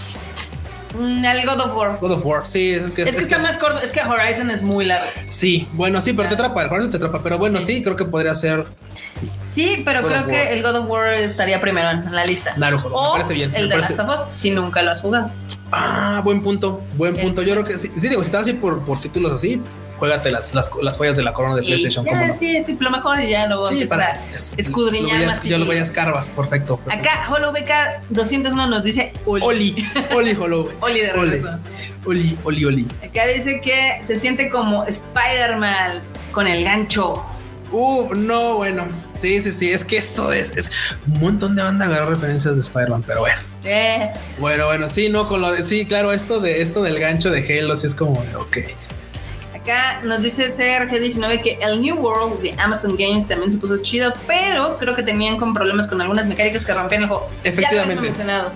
[0.97, 1.97] Mm, el God of War.
[1.99, 4.61] God of War, sí, es que, es, que está más corto, es que Horizon es
[4.61, 5.05] muy largo.
[5.27, 8.05] Sí, bueno, sí, pero te atrapa, el Horizon te atrapa, pero bueno, sí, creo que
[8.05, 8.63] podría ser.
[9.51, 12.53] Sí, pero creo que el God of War estaría primero en la lista.
[12.57, 13.51] Naruto, me parece bien.
[13.55, 15.31] El de Last of Us, si nunca lo has jugado.
[15.75, 17.41] Ah, buen punto, buen punto.
[17.41, 19.59] Yo creo que sí, sí digo, si estás así por, por títulos así,
[19.97, 22.05] juégate las, las, las joyas de la corona de PlayStation.
[22.05, 22.37] Ya, no?
[22.37, 24.21] Sí, sí, lo mejor y ya luego sí, para
[24.57, 25.43] escudriñar más.
[25.43, 29.87] Ya lo vayas carvas, perfecto, Acá HoloBK 201 nos dice Oli.
[30.13, 30.67] Oli, Oli.
[30.81, 31.49] Oli de regreso.
[32.05, 32.87] Oli, Oli, Oli.
[33.03, 37.23] Acá dice que se siente como Spider-Man con el gancho.
[37.71, 38.85] Uh, no, bueno.
[39.15, 39.71] Sí, sí, sí.
[39.71, 40.71] Es que eso es, es
[41.07, 43.52] un montón de banda agarrar referencias de Spider-Man, pero bueno.
[43.65, 44.11] Eh.
[44.39, 45.63] Bueno, bueno, sí, no, con lo de.
[45.63, 48.57] Sí, claro, esto de esto del gancho de Halo, sí es como, ok.
[49.63, 54.11] Acá nos dice CRG19 que el New World de Amazon Games también se puso chido,
[54.27, 57.29] pero creo que tenían con problemas con algunas mecánicas que rompían el juego.
[57.45, 58.11] Efectivamente.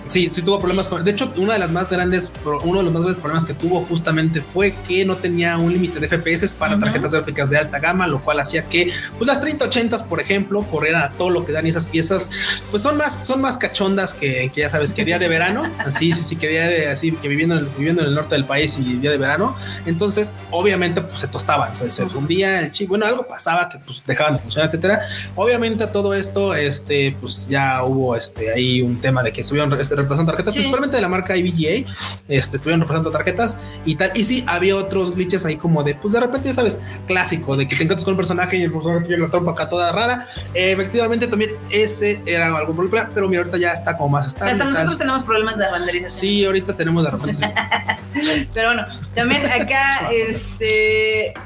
[0.08, 1.02] Sí, sí tuvo problemas con.
[1.02, 3.86] De hecho, una de las más grandes, uno de los más grandes problemas que tuvo
[3.86, 8.06] justamente fue que no tenía un límite de FPS para tarjetas gráficas de alta gama,
[8.06, 11.64] lo cual hacía que, pues las 3080s, por ejemplo, corrieran a todo lo que dan
[11.64, 12.28] y esas piezas,
[12.70, 15.62] pues son más, son más cachondas que, que ya sabes, que día de verano.
[15.78, 18.34] Así, sí, sí, que día de así, que viviendo en, el, viviendo en el norte
[18.34, 19.56] del país y día de verano.
[19.86, 24.34] Entonces, obviamente pues, se tostaban, se fundía el chip, bueno, algo pasaba que pues dejaban
[24.34, 25.02] de funcionar, etcétera.
[25.34, 30.32] Obviamente todo esto, este, pues ya hubo este ahí un tema de que estuvieron reemplazando
[30.32, 31.90] tarjetas, principalmente de la marca IBGA,
[32.28, 34.12] este, estuvieron reemplazando tarjetas y tal.
[34.14, 37.66] Y sí, había otros glitches ahí como de, pues de repente, ya sabes, clásico, de
[37.68, 40.26] que te encuentras con un personaje y el personaje tiene la trompa acá toda rara.
[40.54, 44.52] efectivamente, también ese era algún problema, pero mira, ahorita ya está como más estable.
[44.52, 46.10] Hasta nosotros tenemos problemas de renderización.
[46.10, 47.54] Sí, ahorita tenemos de repente.
[48.54, 48.84] pero bueno,
[49.14, 50.87] también acá, este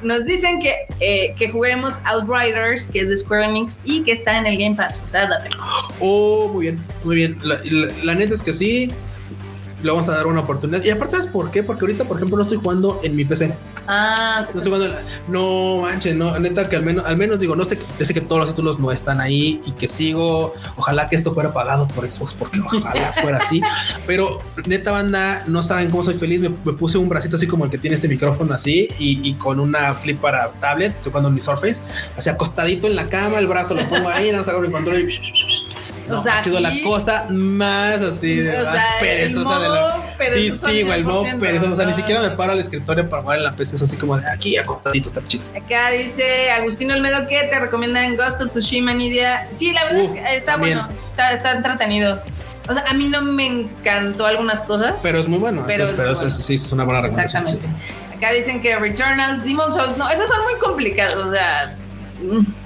[0.03, 4.39] nos dicen que, eh, que juguemos Outriders, que es de Square Enix y que está
[4.39, 5.03] en el Game Pass.
[5.05, 5.51] O sea, date.
[6.01, 7.39] Oh, muy bien, muy bien.
[8.03, 8.93] la neta es que sí
[9.83, 10.85] le vamos a dar una oportunidad.
[10.85, 11.63] Y aparte, ¿sabes por qué?
[11.63, 13.55] Porque ahorita, por ejemplo, no estoy jugando en mi PC.
[13.87, 14.97] Ah, no estoy jugando.
[15.29, 18.41] No manches, no, neta que al menos, al menos digo, no sé, sé que todos
[18.41, 20.55] los títulos no están ahí y que sigo.
[20.77, 23.61] Ojalá que esto fuera pagado por Xbox, porque ojalá fuera así.
[24.07, 26.41] Pero neta, banda, no saben cómo soy feliz.
[26.41, 30.01] Me, puse un bracito así como el que tiene este micrófono así y, con una
[30.01, 30.95] clip para tablet.
[30.97, 31.81] Estoy jugando en mi Surface,
[32.17, 35.01] así acostadito en la cama, el brazo lo pongo ahí, nada más hago mi control
[35.01, 35.62] y
[36.19, 40.03] ha sido la cosa más así, de más perezosa de la.
[40.35, 41.73] Sí, sí, güey, el modo perezoso.
[41.73, 43.77] O sea, ni siquiera me paro al escritorio para jugar en la PC.
[43.77, 45.45] Es así como de aquí acostadito, está chido.
[45.57, 49.49] Acá dice Agustino Olmedo que te recomiendan Ghost of Tsushima Nidia.
[49.55, 52.21] Sí, la verdad es que está bueno, está, está entretenido.
[52.69, 54.95] O sea, a mí no me encantó algunas cosas.
[55.03, 55.65] Pero es muy bueno.
[55.67, 57.43] Pero, es, pero sí, es una buena recomendación.
[57.43, 57.83] Exactamente
[58.23, 61.75] Acá dicen que Returnal, Demon Souls, no, esos son muy complicados, o sea.
[62.23, 62.62] mm,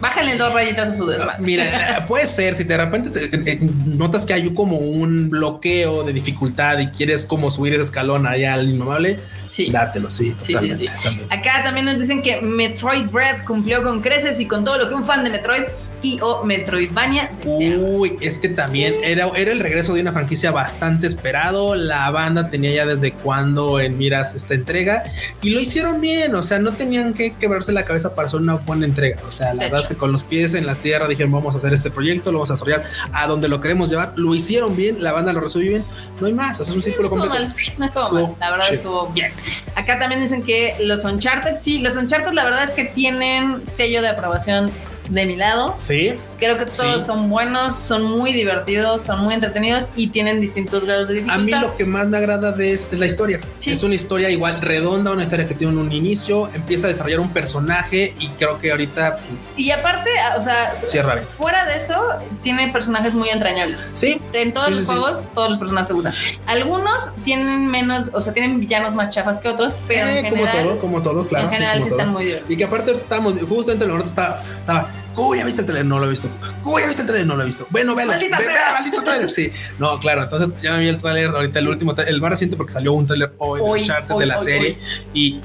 [0.00, 1.42] Bájale dos rayitas a su desmadre.
[1.42, 6.12] Mira, puede ser si de repente te- eh, notas que hay como un bloqueo de
[6.12, 9.70] dificultad y quieres como subir ese escalón allá al inmamable, Sí.
[9.70, 10.86] dátelo, sí, Sí, totalmente.
[10.88, 11.20] sí, sí.
[11.28, 14.94] Acá también nos dicen que Metroid Red cumplió con creces y con todo lo que
[14.94, 15.64] un fan de Metroid
[16.02, 17.30] y o Metroidvania.
[17.44, 21.74] Uy, es que también era, era el regreso de una franquicia bastante esperado.
[21.74, 25.04] La banda tenía ya desde cuando en miras esta entrega
[25.42, 26.34] y lo hicieron bien.
[26.34, 29.18] O sea, no tenían que quebrarse la cabeza para hacer una buena entrega.
[29.26, 31.54] O sea, la De verdad es que con los pies en la tierra dijeron vamos
[31.54, 34.14] a hacer este proyecto, lo vamos a desarrollar a donde lo queremos llevar.
[34.16, 35.84] Lo hicieron bien, la banda lo resolvió bien.
[36.20, 37.34] No hay más, es un círculo completo.
[37.34, 39.32] mal, no estuvo Estuvo mal, la verdad estuvo bien.
[39.74, 44.02] Acá también dicen que los Uncharted, sí, los Uncharted la verdad es que tienen sello
[44.02, 44.70] de aprobación
[45.10, 45.74] de mi lado.
[45.78, 47.06] Sí, Creo que todos Sí.
[47.06, 51.44] son buenos, son muy divertidos, son muy entretenidos y tienen distintos grados de a dificultad.
[51.44, 53.40] mí lo que más me agrada de es, es la historia.
[53.58, 53.72] Sí.
[53.72, 57.28] Es una historia igual redonda, una historia que tiene un inicio, empieza a desarrollar un
[57.30, 61.26] personaje y creo que ahorita pues, Y aparte, o sea, cierra bien.
[61.26, 61.94] fuera de eso,
[62.42, 63.92] tiene personajes muy entrañables.
[63.94, 66.14] Sí, En todos Sí, los juegos, todos los personajes te gustan.
[66.46, 70.46] Algunos tienen menos, o sea, tienen villanos más chafas que otros, pero Eh, en como
[70.46, 71.48] todo, como todo, claro.
[71.48, 72.50] en general sí, están muy divertidos.
[72.50, 75.86] Y que aparte estábamos, justamente el norte estaba, estaba, ¿cómo ya viste el trailer?
[75.86, 76.28] No lo he visto.
[76.62, 77.26] ¿Cómo ya viste el trailer?
[77.26, 77.66] No lo he visto.
[77.70, 78.12] Bueno, velo.
[78.12, 78.54] Maldita ve, sea.
[78.54, 79.30] ve, maldito trailer.
[79.30, 79.52] Sí.
[79.78, 80.22] No, claro.
[80.22, 83.06] Entonces ya me vi el trailer ahorita, el último, el más reciente porque salió un
[83.06, 84.78] trailer hoy, Hoy, de Uncharted hoy, de la hoy, serie.
[85.12, 85.40] Y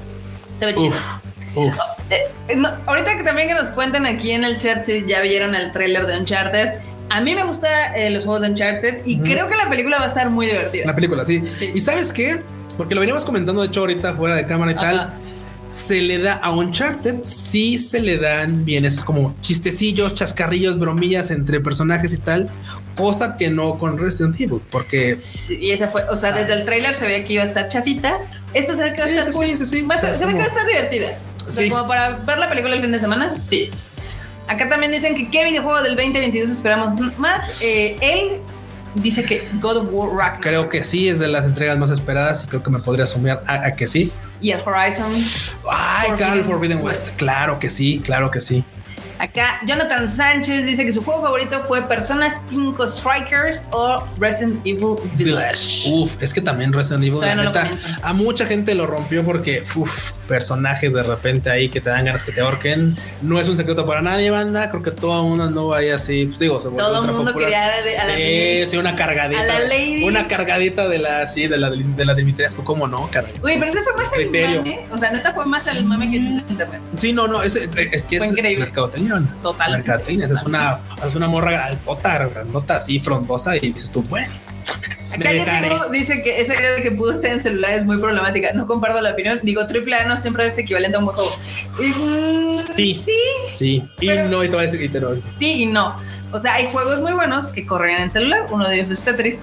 [0.60, 0.94] Se ve chido.
[1.56, 1.78] uff, uff.
[2.10, 5.56] Eh, no, ahorita que también que nos cuenten aquí en el chat si ya vieron
[5.56, 6.74] el tráiler de Uncharted.
[7.10, 7.72] A mí me gustan
[8.14, 10.86] los juegos de Uncharted y creo que la película va a estar muy divertida.
[10.86, 11.44] La película, sí.
[11.54, 11.72] Sí.
[11.76, 12.42] ¿Y sabes qué?
[12.78, 15.14] Porque lo veníamos comentando, de hecho, ahorita fuera de cámara y tal.
[15.76, 21.32] Se le da a Uncharted, sí se le dan bien esos como chistecillos, chascarrillos, bromillas
[21.32, 22.50] entre personajes y tal,
[22.96, 26.48] cosa que no con Resident Evil, porque Sí, y esa fue, o sea, ¿Sabes?
[26.48, 28.20] desde el tráiler se veía que iba a estar chafita.
[28.54, 29.58] Esta se ve que va a estar sí, cool.
[29.58, 29.82] sí, sí.
[29.82, 31.20] Va O sea, se ve que va a estar divertida.
[31.46, 33.70] O sea, como para ver la película el fin de semana, sí.
[34.48, 37.62] Acá también dicen que qué videojuego del 2022 esperamos más.
[37.62, 38.40] Eh, él
[38.96, 42.46] dice que God of War Ragnarok creo que sí es de las entregas más esperadas
[42.46, 44.10] y creo que me podría asumir a, a que sí.
[44.42, 45.12] Y el Horizon.
[45.70, 47.06] Ay, Forbidden claro, el Forbidden West.
[47.08, 47.18] West.
[47.18, 48.64] Claro que sí, claro que sí.
[49.18, 54.96] Acá Jonathan Sánchez dice que su juego favorito fue Persona 5 Strikers o Resident Evil
[55.16, 55.84] Village.
[55.90, 57.70] Uf, es que también Resident Evil, la no neta,
[58.02, 62.24] a mucha gente lo rompió porque, uf, personajes de repente ahí que te dan ganas
[62.24, 62.98] que te ahorquen.
[63.22, 64.70] No es un secreto para nadie, banda.
[64.70, 67.50] Creo que todo el mundo anduvo ahí así, pues digo, se Todo el mundo popular.
[67.50, 69.42] quería a la- a la Sí, sí, una cargadita.
[69.42, 70.04] a la lady.
[70.04, 73.10] Una cargadita de la, sí, de la de la Dimitrescu, ¿cómo no?
[73.12, 73.34] Caray.
[73.40, 74.58] Güey, pero eso fue más el Criterio.
[74.62, 74.80] mame.
[74.92, 76.82] O sea, neta fue más el mame que se hizo en internet.
[76.98, 78.66] Sí, no, no, es, es que Fue es increíble.
[78.66, 79.05] mercadotecnia,
[79.42, 79.84] Total.
[79.84, 84.32] Es una, es una morra altota, grandota, así, frondosa, y dices tú, bueno.
[85.14, 88.52] Acá dice que esa idea de que pudo estar en celular es muy problemática.
[88.54, 89.40] No comparto la opinión.
[89.44, 91.32] Digo, triple A no siempre es equivalente a un buen juego.
[91.80, 93.02] Mm, Sí.
[93.06, 93.16] Sí,
[93.54, 95.96] Sí, y Pero- no, y te voy a decir, y te lo sí y no.
[96.32, 98.48] O sea, hay juegos muy buenos que corren en celular.
[98.50, 99.40] Uno de ellos es Tetris.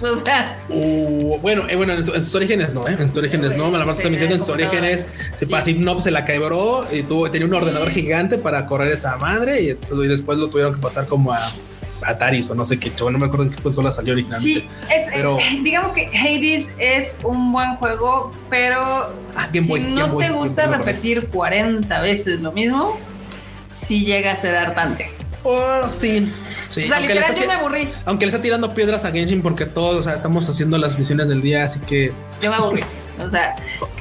[0.20, 2.96] O sea, Uh, bueno, eh, bueno, en, su- en sus orígenes no, ¿eh?
[2.98, 5.06] En sus orígenes no, me la parte mintiendo, en sus orígenes,
[5.64, 5.74] Sí.
[5.74, 9.60] no, pues, se la quebró y tuvo, tenía un ordenador gigante para correr esa madre
[9.60, 9.66] y,
[10.08, 11.40] después lo tuvieron que pasar como a
[12.02, 14.60] Atari o no sé qué, yo no me acuerdo en qué consola salió originalmente.
[14.60, 18.80] sí, es, Pero- digamos que Hades es un buen juego, pero
[19.36, 20.76] Ah, si Boy, no Boy, te gusta Boy.
[20.78, 22.96] repetir 40 veces lo mismo,
[23.70, 25.10] sí llega a ser hartante.
[25.42, 26.30] Oh, sí,
[26.70, 26.84] sí.
[26.84, 27.88] o sea, aunque, le yo me aburrí.
[28.06, 31.28] aunque le está tirando piedras a Genshin porque todos, o sea, estamos haciendo las misiones
[31.28, 32.82] del día, así que Yo me aburrí.
[33.18, 33.54] O sea,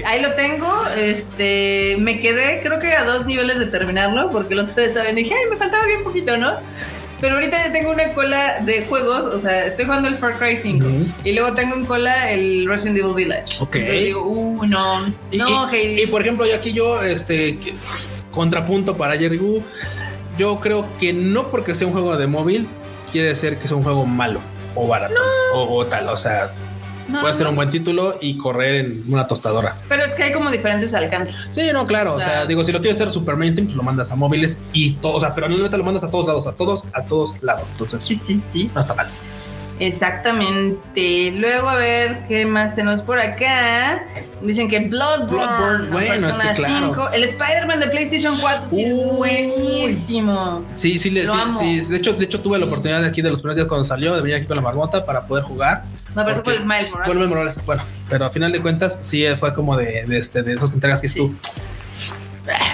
[0.05, 0.71] ahí lo tengo.
[0.97, 5.11] Este, me quedé, creo que a dos niveles de terminarlo, porque el otro día estaba
[5.11, 6.53] dije, ay, me faltaba bien poquito, ¿no?
[7.19, 10.57] Pero ahorita ya tengo una cola de juegos, o sea, estoy jugando el Far Cry
[10.57, 11.05] 5 Ujú.
[11.25, 13.55] y luego tengo en cola el Resident Evil Village.
[13.59, 13.75] Ok.
[13.75, 16.01] Entonces digo, uh, no, Y, no, y- Heidi.
[16.03, 17.59] y, por ejemplo, yo aquí yo, este,
[18.31, 19.61] contrapunto para Jerry Wu,
[20.39, 22.67] yo creo que no porque sea un juego de móvil,
[23.11, 24.39] quiere decir que sea un juego malo
[24.73, 25.21] o barato
[25.53, 26.07] o, o tal.
[26.07, 26.49] O sea,
[27.07, 29.75] No, puede ser un buen título y correr en una tostadora.
[29.89, 31.47] Pero es que hay como diferentes alcances.
[31.51, 32.13] Sí, no, claro.
[32.13, 34.57] O O sea- digo, si lo quieres hacer super mainstream, pues lo mandas a móviles
[34.73, 35.15] y todo.
[35.15, 37.65] O sea, pero no lo mandas a todos lados, a todos, a todos lados.
[37.71, 38.71] Entonces, Sí, sí, sí.
[38.73, 39.07] no está mal.
[39.79, 41.31] Exactamente.
[41.31, 44.03] Luego a ver qué más tenemos por acá.
[44.41, 45.91] Dicen que Bloodborne, Bloodborne, ¿no?
[45.91, 46.87] bueno, es que claro.
[46.93, 47.09] 5.
[47.11, 50.63] El Spider-Man de PlayStation 4 sí es buenísimo.
[50.75, 51.81] Sí, sí, le, sí.
[51.89, 54.13] De hecho, de hecho, tuve la oportunidad de aquí de los primeros días cuando salió
[54.15, 55.83] de venir aquí con la marmota para poder jugar.
[56.15, 57.15] No, pero eso fue Porque- el Miles Morales.
[57.15, 60.53] Bueno, Morales, bueno, pero a final de cuentas sí fue como de, de, este, de
[60.53, 61.19] esas entregas que Sí.
[61.19, 61.35] tú.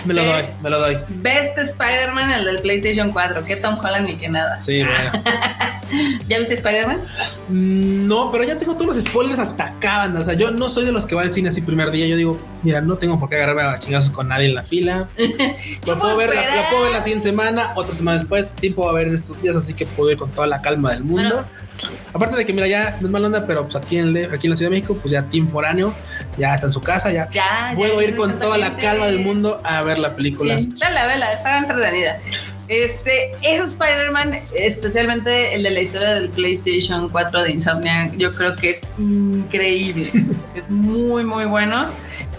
[0.05, 0.97] Me lo doy, me lo doy.
[1.09, 3.43] Best Spider-Man, el del PlayStation 4.
[3.43, 4.59] Que Tom Holland ni que nada.
[4.59, 5.11] Sí, bueno.
[6.27, 7.01] ¿Ya viste Spider-Man?
[7.49, 10.21] Mm, No, pero ya tengo todos los spoilers hasta acá, banda.
[10.21, 12.05] O sea, yo no soy de los que va al cine así primer día.
[12.07, 15.07] Yo digo, mira, no tengo por qué agarrarme a chingazos con nadie en la fila.
[15.85, 18.49] Lo puedo ver, la, puedo ver la siguiente semana, otra semana después.
[18.49, 20.91] Tiempo va a haber en estos días, así que puedo ir con toda la calma
[20.91, 21.35] del mundo.
[21.35, 21.65] Bueno.
[22.13, 24.51] Aparte de que, mira, ya no es mala onda, pero pues aquí en, aquí en
[24.51, 25.93] la Ciudad de México, pues ya Team Foráneo
[26.37, 29.19] ya está en su casa, ya, Ya, puedo ya, ir con toda la calma del
[29.19, 30.57] mundo a ver la película.
[30.59, 32.19] Sí, vela, vela, está entretenida.
[32.67, 38.55] Este, ese Spider-Man, especialmente el de la historia del PlayStation 4 de Insomnia, yo creo
[38.55, 40.09] que es increíble.
[40.55, 41.85] es muy, muy bueno.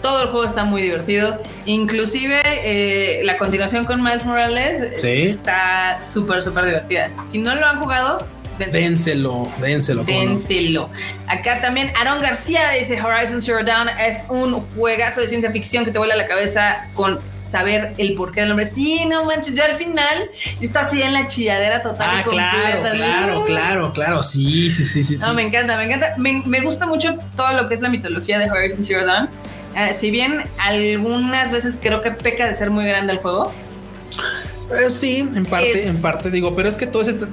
[0.01, 1.41] Todo el juego está muy divertido.
[1.65, 5.23] Inclusive eh, la continuación con Miles Morales Sí.
[5.23, 7.09] está súper, súper divertida.
[7.27, 8.25] Si no lo han jugado,
[8.71, 10.03] Dénselo, dénselo.
[10.03, 10.89] Dénselo.
[11.27, 15.91] Acá también Aaron García dice Horizon Zero Dawn es un juegazo de ciencia ficción que
[15.91, 18.65] te vuela la cabeza con saber el porqué del nombre.
[18.65, 20.29] Sí, no manches, yo al final
[20.59, 22.09] yo estaba así en la chilladera total.
[22.11, 24.23] Ah, y claro, claro, claro, claro.
[24.23, 25.17] Sí, sí, sí, sí.
[25.17, 25.35] No, sí.
[25.35, 26.13] me encanta, me encanta.
[26.17, 29.29] Me, me gusta mucho todo lo que es la mitología de Horizon Zero Dawn.
[29.75, 33.53] Eh, si bien algunas veces creo que peca de ser muy grande el juego,
[34.71, 37.27] Eh, sí, en parte, Es- en parte digo, pero es que todo esto,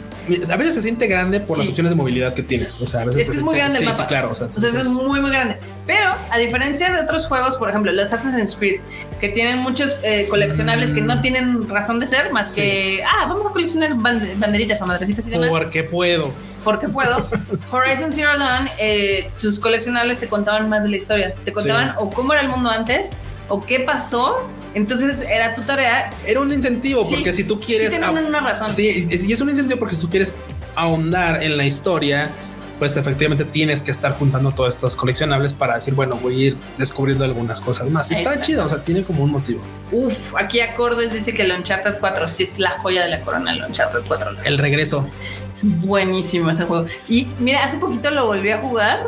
[0.50, 1.70] a veces se siente grande por las Sí.
[1.72, 2.80] opciones de movilidad que tienes.
[2.82, 4.02] O sea, a veces Es que es muy grande el sí, mapa.
[4.02, 4.30] Sí, claro.
[4.32, 5.58] O sea, O sea, es muy, muy grande.
[5.86, 8.80] Pero, a diferencia de otros juegos, por ejemplo, los Assassin's Creed,
[9.20, 12.54] que tienen muchos eh, coleccionables que no tienen razón de ser, más Mm.
[12.56, 16.32] Que, ah, vamos a coleccionar band- banderitas o madrecitas y demás, porque puedo.
[16.64, 17.26] porque puedo.
[17.70, 21.34] Horizon Zero Dawn, eh, sus coleccionables te contaban más de la historia.
[21.44, 23.12] Te contaban o cómo era el mundo antes,
[23.48, 24.48] o qué pasó.
[24.74, 26.10] Entonces, era tu tarea.
[26.26, 27.92] Era un incentivo, Sí, porque si tú quieres.
[27.92, 28.72] sí tienen una razón.
[28.72, 30.34] Sí, y es un incentivo porque si tú quieres
[30.74, 32.30] ahondar en la historia,
[32.78, 36.56] pues efectivamente tienes que estar juntando todas estas coleccionables para decir, bueno, voy a ir
[36.78, 38.10] descubriendo algunas cosas más.
[38.10, 38.46] Está Exacto.
[38.46, 39.60] chido, o sea, tiene como un motivo.
[39.92, 43.52] Uf, aquí Acordes dice que el Uncharted 4 sí es la joya de la corona,
[43.52, 44.36] el Uncharted 4.
[44.44, 45.08] El regreso.
[45.54, 46.86] Es buenísimo ese juego.
[47.08, 49.04] Y mira, hace poquito lo volví a jugar.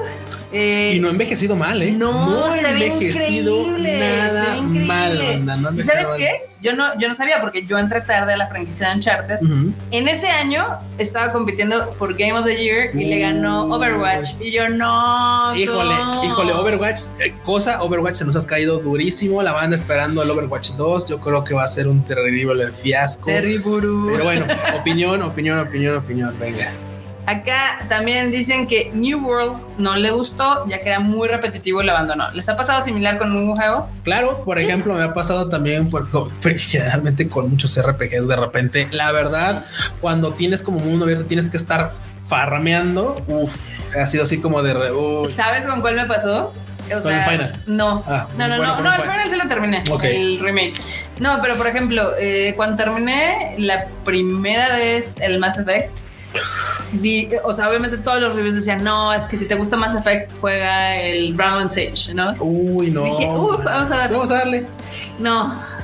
[0.52, 1.90] eh, Y no ha envejecido mal, ¿eh?
[1.90, 6.30] no, ha se ve envejecido nada mal, banda, no ha ¿Y sabes qué?
[6.62, 9.38] Yo no, yo no sabía porque yo entré tarde a la franquicia de Uncharted.
[9.90, 10.66] En ese año
[10.98, 13.72] estaba compitiendo por Game of the Year y le ganó Uy.
[13.72, 14.40] Overwatch.
[14.40, 15.54] Y yo no.
[15.56, 16.24] Híjole, no.
[16.24, 19.42] híjole, Overwatch, eh, cosa, Overwatch se nos ha caído durísimo.
[19.42, 21.06] La banda esperando el Overwatch 2.
[21.08, 23.26] Yo creo que va a ser un terrible fiasco.
[23.26, 24.08] Terriburu.
[24.12, 24.46] Pero bueno,
[24.78, 26.34] opinión, opinión, opinión, opinión.
[26.38, 26.72] Venga.
[27.26, 31.86] Acá también dicen que New World no le gustó, ya que era muy repetitivo y
[31.86, 32.30] lo abandonó.
[32.30, 33.88] ¿Les ha pasado similar con un juego?
[34.04, 38.88] Claro, por ejemplo, me ha pasado también por, por- generalmente con muchos RPGs de repente.
[38.92, 39.64] La verdad,
[40.00, 41.90] cuando tienes como mundo abierto, tienes que estar
[42.28, 43.22] farrameando.
[43.26, 44.74] Uf, ha sido así como de.
[44.74, 45.28] re- uy.
[45.32, 46.52] ¿Sabes con cuál me pasó?
[46.96, 47.52] O ¿Con el Final?
[47.66, 48.04] No.
[48.06, 49.82] Ah, no, no, bueno, no, no, el Final se lo terminé.
[49.90, 50.04] Ok.
[50.04, 50.74] El remake.
[51.18, 55.92] No, pero por ejemplo, eh, cuando terminé la primera vez el Mass Effect,
[56.92, 59.94] di- o sea, obviamente todos los reviews decían, no, es que si te gusta Mass
[59.94, 62.34] Effect, juega el Brown Sage, ¿no?
[62.40, 63.04] Uy, no.
[63.04, 64.16] Dije, uh, vamos a darle.
[64.16, 64.66] Vamos a darle.
[65.18, 65.76] No.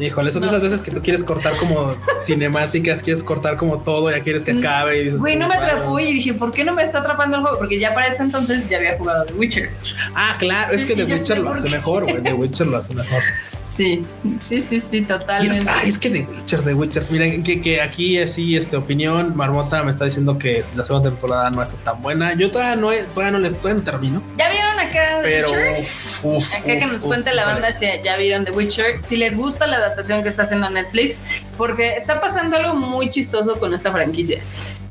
[0.00, 0.48] Híjole, son No.
[0.48, 4.50] esas veces que tú quieres cortar como cinemáticas, quieres cortar como todo, ya quieres que
[4.52, 5.00] acabe.
[5.00, 7.42] Y dices, Güey, no me atrapó y dije, ¿por qué no me está atrapando el
[7.42, 7.58] juego?
[7.58, 9.70] Porque ya para ese entonces ya había jugado The Witcher.
[10.14, 12.20] Ah, claro, es que The Witcher lo hace mejor, güey.
[12.22, 13.22] The Witcher lo hace mejor.
[13.80, 14.02] Sí,
[14.42, 15.70] sí, sí, sí, totalmente.
[15.70, 17.06] ay, es que The Witcher, The Witcher.
[17.08, 21.48] Miren, que, que aquí así, este opinión, Marmota me está diciendo que la segunda temporada
[21.48, 22.34] no está tan buena.
[22.34, 25.80] Yo todavía no, todavía no les todavía no termino, ¿Ya vieron acá The pero Witcher?
[25.80, 29.34] uf, uf, Acá que nos cuente la banda si ya vieron The Witcher, si les
[29.34, 31.22] gusta la adaptación que está haciendo Netflix,
[31.56, 34.42] porque está pasando algo muy chistoso con esta franquicia.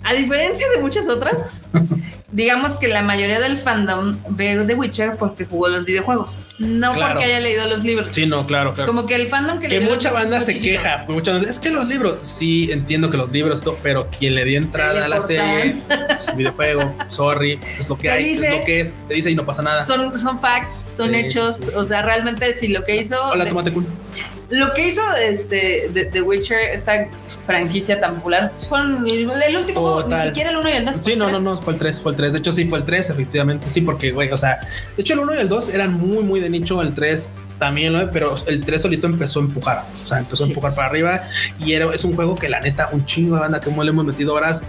[0.04, 1.67] A diferencia de muchas otras,
[2.32, 7.13] digamos que la mayoría del fandom ve The Witcher porque jugó los videojuegos, no Claro.
[7.13, 8.10] porque haya leído los libros.
[8.12, 8.88] Sí, no, claro, claro.
[8.88, 10.82] Como que el fandom que, que leyó mucha banda se chiquito.
[10.82, 14.46] queja, mucha banda- es que los libros, sí entiendo que los libros, pero quien le
[14.46, 15.78] dio entrada a la serie,
[16.10, 19.13] es un videojuego, sorry, es lo que Se hay, dice- es lo que es, se
[19.15, 19.86] dice y no pasa nada.
[19.86, 23.20] Son, son facts, son Sí, hechos, sí, sí, o sea, realmente si lo que hizo...
[23.30, 23.86] Hola, de- tomate cool.
[24.49, 27.08] Lo que hizo este de The Witcher, esta
[27.45, 30.95] franquicia tan popular, fueron el, el último juego, ni siquiera el 1 y el 2.
[31.01, 32.34] Sí, no, no, no, fue el 3, fue el 3.
[32.34, 34.60] De hecho, sí, fue el 3, efectivamente, sí, porque, güey, o sea,
[34.97, 37.29] de hecho, el 1 y el 2 eran muy, muy de nicho, el 3
[37.60, 38.10] también, ¿no?
[38.10, 40.51] pero el 3 solito empezó a empujar, o sea, empezó a Sí.
[40.53, 41.23] empujar para arriba
[41.60, 44.05] y era, es un juego que la neta, un chingo de banda, como le hemos
[44.05, 44.63] metido horas,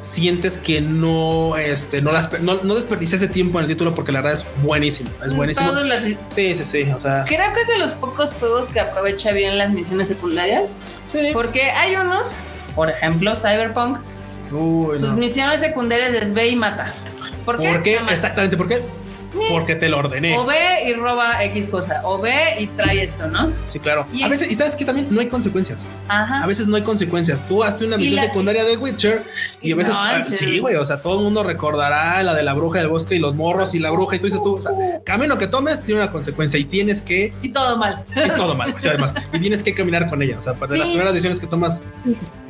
[0.00, 4.12] sientes que no, este, no, las, no, no desperdicié ese tiempo en el título porque
[4.12, 5.70] la verdad es buenísimo, es buenísimo.
[5.70, 8.80] Todos las- Sí, sí, sí, o sea, Creo que es de los pocos juegos que
[8.80, 11.30] aprovecha bien las misiones secundarias, sí.
[11.32, 12.36] porque hay unos,
[12.74, 13.98] por ejemplo, Cyberpunk,
[14.52, 15.16] Uy, sus no.
[15.16, 16.92] misiones secundarias es ve y mata.
[17.44, 17.68] ¿Por qué?
[17.72, 17.98] ¿Por qué?
[18.10, 18.82] Exactamente, ¿por qué?
[19.50, 20.36] Porque te lo ordené.
[20.38, 23.52] O ve y roba X cosa, o ve y trae esto, ¿no?
[23.66, 24.06] Sí, claro.
[24.12, 25.88] Y- A veces, y sabes que también no hay consecuencias.
[26.08, 26.42] Ajá.
[26.42, 27.46] A veces no hay consecuencias.
[27.46, 29.24] Tú haces una misión la- secundaria de Witcher
[29.60, 32.42] y a veces, No, ah, sí, güey, o sea, todo el mundo recordará la de
[32.42, 34.62] la bruja del bosque y los morros y la bruja y tú dices tú, o
[34.62, 34.72] sea,
[35.04, 38.04] camino que tomes tiene una consecuencia y tienes que, Y todo mal.
[38.16, 40.72] y todo mal, o sea, además, y tienes que caminar con ella, o sea, para
[40.72, 40.78] Sí.
[40.78, 41.84] las primeras decisiones que tomas,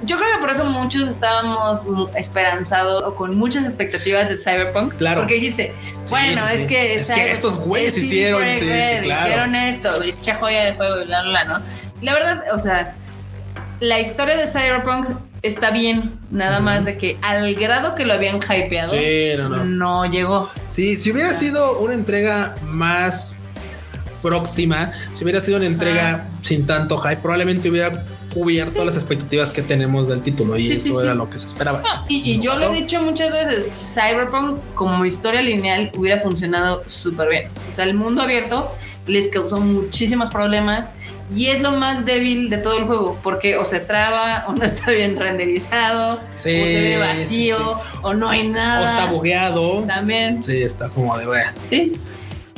[0.05, 1.85] Yo creo que por eso muchos estábamos
[2.29, 4.95] esperanzados o con muchas expectativas de Cyberpunk.
[4.97, 5.21] Claro.
[5.23, 5.73] Porque dijiste,
[6.11, 6.67] bueno, sí, es sí.
[6.79, 8.67] Es que estos güeyes hicieron, sí, sí,
[9.03, 9.27] claro.
[9.27, 11.61] hicieron esto, echa joya de juego y bla, bla, ¿no?
[12.03, 12.95] La verdad, o sea,
[13.81, 15.09] la historia de Cyberpunk
[15.43, 18.95] está bien, nada más de que al grado que lo habían hypeado,
[19.49, 20.07] no, no.
[20.07, 20.51] llegó.
[20.69, 23.37] Sí, si hubiera sido una entrega más
[24.23, 29.51] próxima, si hubiera sido una entrega sin tanto hype, probablemente hubiera cubierto todas las expectativas
[29.51, 31.19] que tenemos del título y Sí, eso sí, era sí.
[31.19, 31.81] lo que se esperaba.
[31.81, 32.67] No, y, y No yo pasó.
[32.67, 37.43] lo he dicho muchas veces, Cyberpunk como historia lineal hubiera funcionado súper bien.
[37.71, 38.71] O sea, el mundo abierto
[39.07, 40.89] les causó muchísimos problemas
[41.35, 44.65] y es lo más débil de todo el juego, porque o se traba, o no
[44.65, 47.99] está bien renderizado, Sí, o se ve sí, vacío, sí.
[48.03, 48.81] o no hay nada.
[48.81, 49.83] O está bugueado.
[49.87, 51.45] También, Sí, está como de "Bleh".
[51.69, 52.01] sí.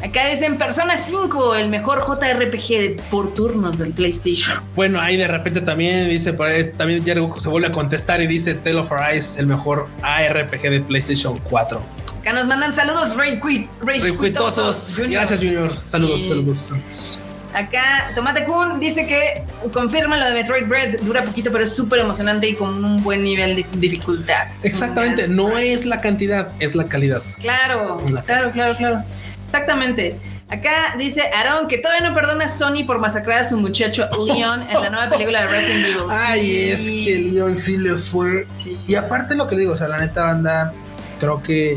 [0.02, 4.58] Acá dicen Persona 5, el mejor JRPG por turnos del PlayStation.
[4.74, 6.32] Bueno, ahí de repente también dice,
[6.76, 10.80] también Jergo se vuelve a contestar y dice Tale of Arise, el mejor ARPG de
[10.80, 11.82] PlayStation 4.
[12.20, 14.94] Acá nos mandan saludos, Ray Quit, Ray Recuitosos.
[14.96, 15.12] Junior.
[15.12, 15.72] Gracias, Junior.
[15.84, 17.20] Saludos, Y- saludos.
[17.52, 21.98] Acá Tomate Kun dice que confirma lo de Metroid Bread, dura poquito pero es súper
[21.98, 24.46] emocionante y con un buen nivel de dificultad.
[24.62, 27.22] Exactamente, no es la cantidad, es la calidad.
[27.40, 29.02] Claro, La- claro, claro, claro.
[29.50, 30.16] Exactamente.
[30.48, 34.62] Acá dice Aaron que todavía no perdona a Sony por masacrar a su muchacho Leon
[34.62, 36.02] en la nueva película de Resident Evil.
[36.10, 38.46] Ay, es que Leon sí le fue.
[38.48, 38.78] Sí.
[38.86, 40.72] Y aparte lo que le digo, o sea, la neta banda,
[41.18, 41.74] creo que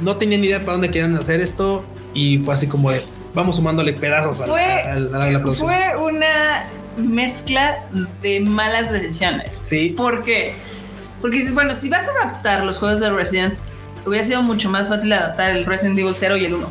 [0.00, 1.84] no tenía ni idea para dónde querían hacer esto
[2.14, 5.40] y fue así como de, vamos sumándole pedazos a, la- Fue, a la, a la
[5.40, 5.68] producción.
[5.68, 6.64] fue una
[6.96, 7.78] mezcla
[8.22, 9.56] de malas decisiones.
[9.56, 10.54] Sí, ¿Por qué?
[11.20, 13.54] Porque dices, bueno, si vas a adaptar los juegos de Resident,
[14.06, 16.70] hubiera sido mucho más fácil adaptar el Resident Evil 0 y el 1.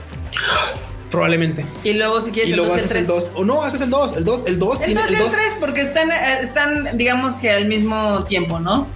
[1.12, 1.66] Probablemente.
[1.84, 3.08] Y luego si quieres Y luego 2 y el haces el 3.
[3.08, 3.30] 2.
[3.36, 4.18] O no, haces el 2.
[4.18, 5.34] El 2, el 2 El tiene 2 y el el 2.
[5.34, 8.88] 3 porque están, eh, están, digamos que al mismo tiempo, ¿no?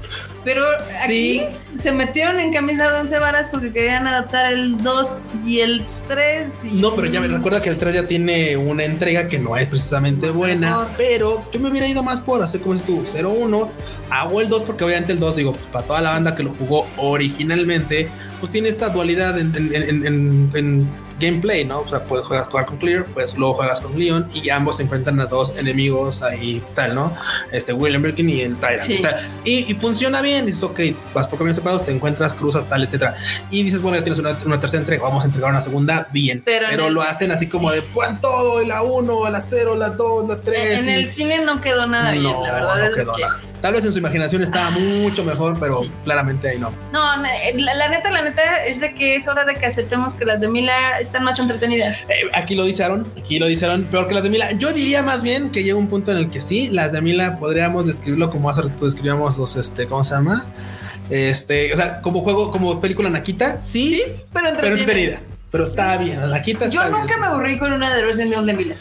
[0.43, 0.65] Pero
[1.03, 1.45] aquí Sí.
[1.77, 6.47] se metieron en camisa de 11 varas porque querían adaptar el 2 y el 3.
[6.63, 9.55] y- No, pero ya me recuerda que el 3 ya tiene una entrega que no
[9.55, 10.87] es precisamente buena, Mejor.
[10.97, 13.69] pero yo me hubiera ido más por hacer como si tú 0-1,
[14.09, 16.53] hago el 2 porque obviamente el 2, digo, pues, para toda la banda que lo
[16.55, 20.89] jugó originalmente, pues tiene esta dualidad en, en- en- en- en
[21.21, 21.79] gameplay, ¿no?
[21.79, 24.83] O sea, puedes juegas jugar con Clear, pues luego juegas con Leon y ambos se
[24.83, 27.15] enfrentan a dos enemigos ahí tal, ¿no?
[27.51, 28.81] Este William Birkin y el Tyrant.
[28.81, 28.93] Sí.
[28.95, 29.29] y tal.
[29.45, 30.79] Y, y funciona bien, dices, ok,
[31.13, 33.15] vas por caminos separados, te encuentras, cruzas, tal, etcétera.
[33.49, 36.41] Y dices, bueno, ya tienes una, una tercera entrega, vamos a entregar una segunda, bien.
[36.43, 39.75] Pero Pero, en el- lo hacen así como de, pon todo, la 1, la 0,
[39.75, 40.79] la 2, la 3.
[40.81, 43.21] En el cine no quedó nada bien, la verdad no es quedó que...
[43.21, 43.39] nada.
[43.61, 45.91] Tal vez en su imaginación estaba mucho mejor, pero Sí.
[46.03, 46.71] claramente ahí no.
[46.91, 50.25] No, la, la neta, la neta es de que es hora de que aceptemos que
[50.25, 52.01] las de Mila están más entretenidas.
[52.09, 54.51] Eh, aquí lo dijeron, aquí lo dijeron, peor que las de Mila.
[54.51, 57.37] Yo diría más bien que llega un punto en el que sí, las de Mila
[57.39, 60.45] podríamos describirlo como hace rato describíamos los, este, ¿cómo se llama?
[61.09, 64.01] Este, o sea, como juego, como película Nakita, sí,
[64.33, 65.19] Pero pero entretenida.
[65.51, 67.19] Pero está bien, la está Yo nunca bien.
[67.21, 68.75] me aburrí con una de Resident Evil de Mila.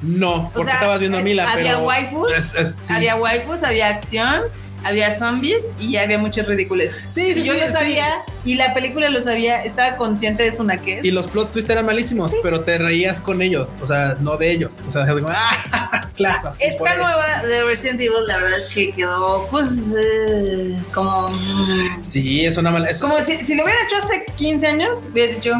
[0.00, 2.92] No, porque sea, estabas viendo a Mila, había pero waifus, es- es- sí.
[2.94, 4.42] Había waifus, había acción,
[4.84, 6.92] había zombies y había muchos ridículos.
[7.10, 7.72] Sí, sí, yo sí, lo sí.
[7.72, 11.04] sabía y la película lo sabía, estaba consciente de su naquez.
[11.04, 14.50] Y los plot twists eran malísimos, pero te reías con ellos, o sea, no de
[14.52, 14.84] ellos.
[14.86, 16.52] O sea, como, ah, claro.
[16.60, 21.28] Esta nueva de Resident Evil, la verdad es que quedó, pues, eh, como.
[21.30, 22.88] mm, Sí, es una mala.
[23.00, 25.52] Como es- si, si lo hubiera hecho hace 15 años, hubieras dicho.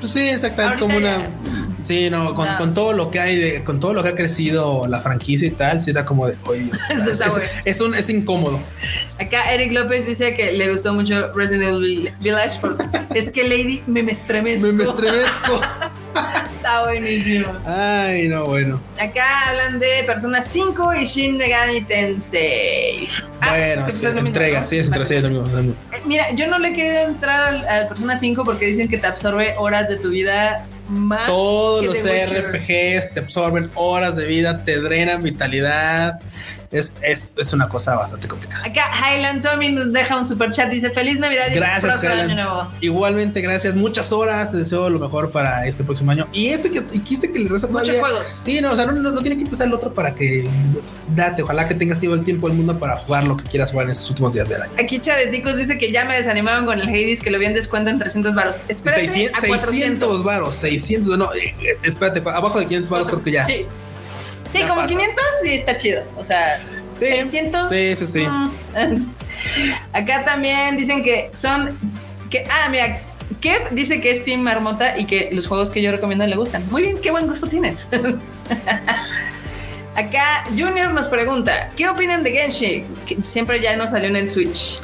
[0.00, 0.76] pues sí, exactamente.
[0.76, 1.68] Es como ya- una.
[1.82, 2.56] Sí, no, con, No.
[2.58, 5.50] con todo lo que hay, de, con todo lo que ha crecido la franquicia y
[5.52, 7.48] tal, sí era como de, oye, es, es- bueno.
[7.64, 8.60] es un, es incómodo.
[9.20, 12.58] Acá Eric López dice que le gustó mucho Resident Evil Village.
[12.60, 14.66] porque es que Lady me me estremezco.
[14.66, 15.60] Me, me estremezco.
[16.56, 17.46] Está buenísimo.
[17.66, 18.80] Ay, no, bueno.
[19.00, 23.08] Acá hablan de Persona 5 y Shin Megami Tensei.
[23.40, 25.30] Ah, bueno, pues es que es lo mismo, entrega, sí, es entre sí, es lo
[25.30, 25.58] mismo.
[25.58, 25.72] Eh,
[26.04, 29.06] Mira, yo no le he querido entrar al, al Persona 5 porque dicen que te
[29.08, 31.26] absorbe horas de tu vida más.
[31.26, 32.30] Todos que los.
[32.30, 36.20] RPGs te absorben horas de vida, te drenan vitalidad.
[36.72, 38.64] Es, es, es una cosa bastante complicada.
[38.64, 42.68] Acá Highland Tommy nos deja un super chat, dice feliz Navidad y Gracias, año nuevo.
[42.80, 43.76] Igualmente, gracias.
[43.76, 44.50] Muchas horas.
[44.50, 46.26] Te deseo lo mejor para este próximo año.
[46.32, 48.00] Y este que y que que le resta Muchos todavía.
[48.00, 48.24] juegos.
[48.38, 50.48] Sí, no, o sea, no, no, no tiene que empezar el otro para que
[51.14, 51.42] date.
[51.42, 53.92] Ojalá que tengas todo el tiempo del mundo para jugar lo que quieras jugar en
[53.92, 54.72] estos últimos días del año.
[54.78, 57.90] Aquí Chadeticos dice que ya me desanimaron con el Hades que lo vi en descuento
[57.90, 58.56] en 300 baros.
[58.68, 59.70] Espérate 600, a 400.
[59.70, 63.46] 600 varos, 600, no, eh, eh, espérate, abajo de 500 varos creo que ya.
[63.46, 63.66] Sí,
[64.52, 64.94] sí Ya como pasa.
[64.94, 66.04] 500 sí está chido.
[66.16, 66.60] O sea,
[66.94, 67.06] Sí.
[67.06, 67.70] 600.
[67.72, 68.26] Sí, sí, sí.
[69.92, 71.76] Acá también dicen que son.
[72.30, 73.00] que Ah, mira.
[73.40, 76.64] Kev dice que es Team Marmota y que los juegos que yo recomiendo le gustan.
[76.70, 77.88] Muy bien, qué buen gusto tienes.
[79.94, 82.86] Acá Junior nos pregunta, ¿qué opinan de Genshin?
[83.04, 84.80] Que siempre ya no salió en el Switch.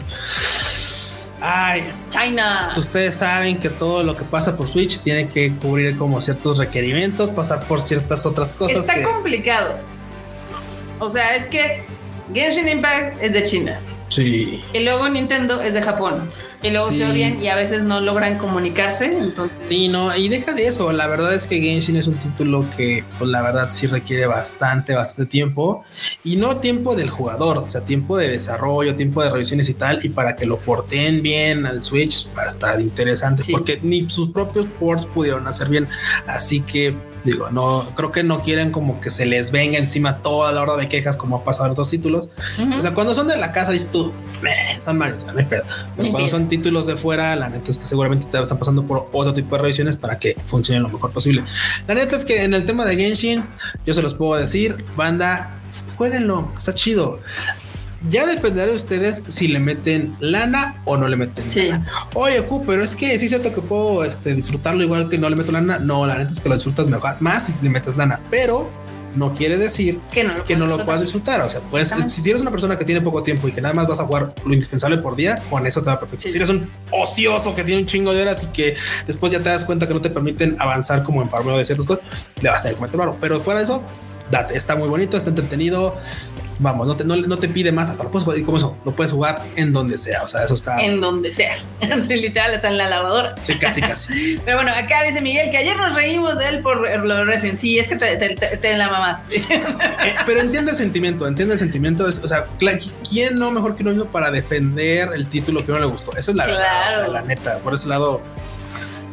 [1.40, 2.72] Ay, China.
[2.76, 7.30] ustedes saben que todo lo que pasa por Switch tiene que cubrir como ciertos requerimientos,
[7.30, 8.78] pasar por ciertas otras cosas.
[8.80, 9.74] Está que- complicado.
[10.98, 11.84] O sea, es que
[12.34, 13.80] Genshin Impact es de China.
[14.08, 14.64] Sí.
[14.72, 16.30] Y luego Nintendo es de Japón.
[16.62, 16.98] Y luego Sí.
[16.98, 19.04] se odian y a veces no logran comunicarse.
[19.06, 20.92] Entonces, Sí, no, y deja de eso.
[20.92, 24.94] La verdad es que Genshin es un título que, pues la verdad, sí requiere bastante,
[24.94, 25.84] bastante tiempo.
[26.24, 30.04] Y no tiempo del jugador, o sea, tiempo de desarrollo, tiempo de revisiones y tal.
[30.04, 33.52] Y para que lo porten bien al Switch va a estar interesante, Sí.
[33.52, 35.86] porque ni sus propios ports pudieron hacer bien.
[36.26, 36.94] Así que,
[37.24, 40.76] digo, no, creo que no quieren como que se les venga encima toda la hora
[40.76, 42.28] de quejas, como ha pasado en otros títulos.
[42.60, 42.78] ujú.
[42.78, 45.64] O sea, cuando son de la casa, dices tú, "Meh, son sea, no hay pedo.
[45.96, 49.08] Pero cuando son títulos de fuera, la neta es que seguramente te están pasando por
[49.12, 51.44] otro tipo de revisiones para que funcione lo mejor posible.
[51.86, 53.44] La neta es que en el tema de Genshin,
[53.86, 55.50] yo se los puedo decir, banda,
[55.96, 57.20] jueguenlo, está chido.
[58.10, 61.68] Ya dependerá de ustedes si le meten lana o no le meten Sí.
[61.68, 61.84] lana.
[62.14, 65.28] Oye, Q, pero es que sí es cierto que puedo este, disfrutarlo igual que no
[65.28, 65.80] le meto lana.
[65.80, 68.70] No, la neta es que lo disfrutas mejor, más si le metes lana, pero
[69.14, 71.40] no quiere decir que no lo, que no lo puedas disfrutar.
[71.40, 73.86] O sea, pues si eres una persona que tiene poco tiempo y que nada más
[73.86, 76.22] vas a jugar lo indispensable por día, con eso te va perfecto.
[76.22, 76.30] Sí.
[76.30, 79.48] Si eres un ocioso que tiene un chingo de horas y que después ya te
[79.48, 82.04] das cuenta que no te permiten avanzar como en farmeo de ciertas cosas,
[82.40, 83.16] le vas a tener que meter varo.
[83.20, 83.82] Pero fuera de eso,
[84.30, 85.96] date, está muy bonito, está entretenido.
[86.60, 88.76] Vamos, no te, no, no te pide más, hasta lo puedes jugar y como eso,
[88.84, 90.22] lo puedes jugar en donde sea.
[90.24, 90.80] O sea, eso está.
[90.80, 91.54] En donde sea.
[92.08, 93.34] Sí, literal, está en la lavadora.
[93.44, 94.40] Sí, casi, casi.
[94.44, 97.58] Pero bueno, acá dice Miguel que ayer nos reímos de él por lo Resident.
[97.60, 99.36] Sí, es que te, te, te- te la mamaste.
[99.36, 99.62] Eh,
[100.26, 102.08] pero entiendo el sentimiento, entiendo el sentimiento.
[102.08, 102.46] es- o sea,
[103.08, 106.16] ¿quién no mejor que uno mismo para defender el título que uno le gustó?
[106.16, 107.12] Eso es la verdad, o sea, Claro.
[107.12, 107.58] la neta.
[107.58, 108.20] Por ese lado,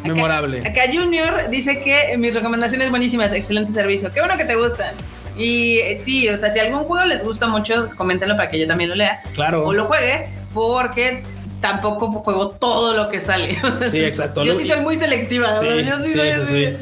[0.04, 0.60] memorable.
[0.68, 4.12] Acá Junior dice que mis recomendaciones buenísimas, excelente servicio.
[4.12, 4.96] Qué bueno que te gustan.
[5.38, 8.68] Y eh, sí, o sea, si algún juego les gusta mucho, coméntenlo para que yo
[8.68, 9.66] también lo lea Claro.
[9.66, 11.24] o lo juegue, porque
[11.62, 13.58] tampoco juego todo lo que sale.
[13.92, 14.44] Sí, exacto.
[14.44, 15.48] Yo sí soy muy selectiva.
[15.48, 15.68] Sí.
[15.86, 16.78] Yo sí, sí, soy sí, así.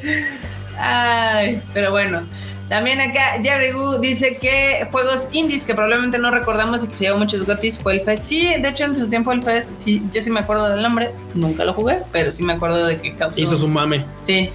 [0.77, 2.21] Ay, pero bueno.
[2.69, 7.03] También acá Jerry Gu dice que juegos indies que probablemente no recordamos y que se
[7.05, 8.23] llevó muchos gotis fue el Fest.
[8.23, 11.11] Sí, de hecho en su tiempo el Fest, sí, yo sí me acuerdo del nombre,
[11.35, 13.39] nunca lo jugué, pero sí me acuerdo de que causó.
[13.39, 14.05] Hizo su mame.
[14.21, 14.49] Sí,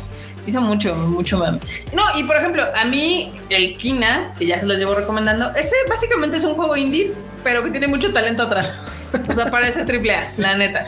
[0.48, 1.58] hizo mucho, mucho mame.
[1.92, 5.76] No, y por ejemplo, a mí el Kina, que ya se los llevo recomendando, ese
[5.88, 7.12] básicamente es un juego indie,
[7.44, 8.78] pero que tiene mucho talento atrás.
[9.26, 10.84] O sea, parece triple A, la neta.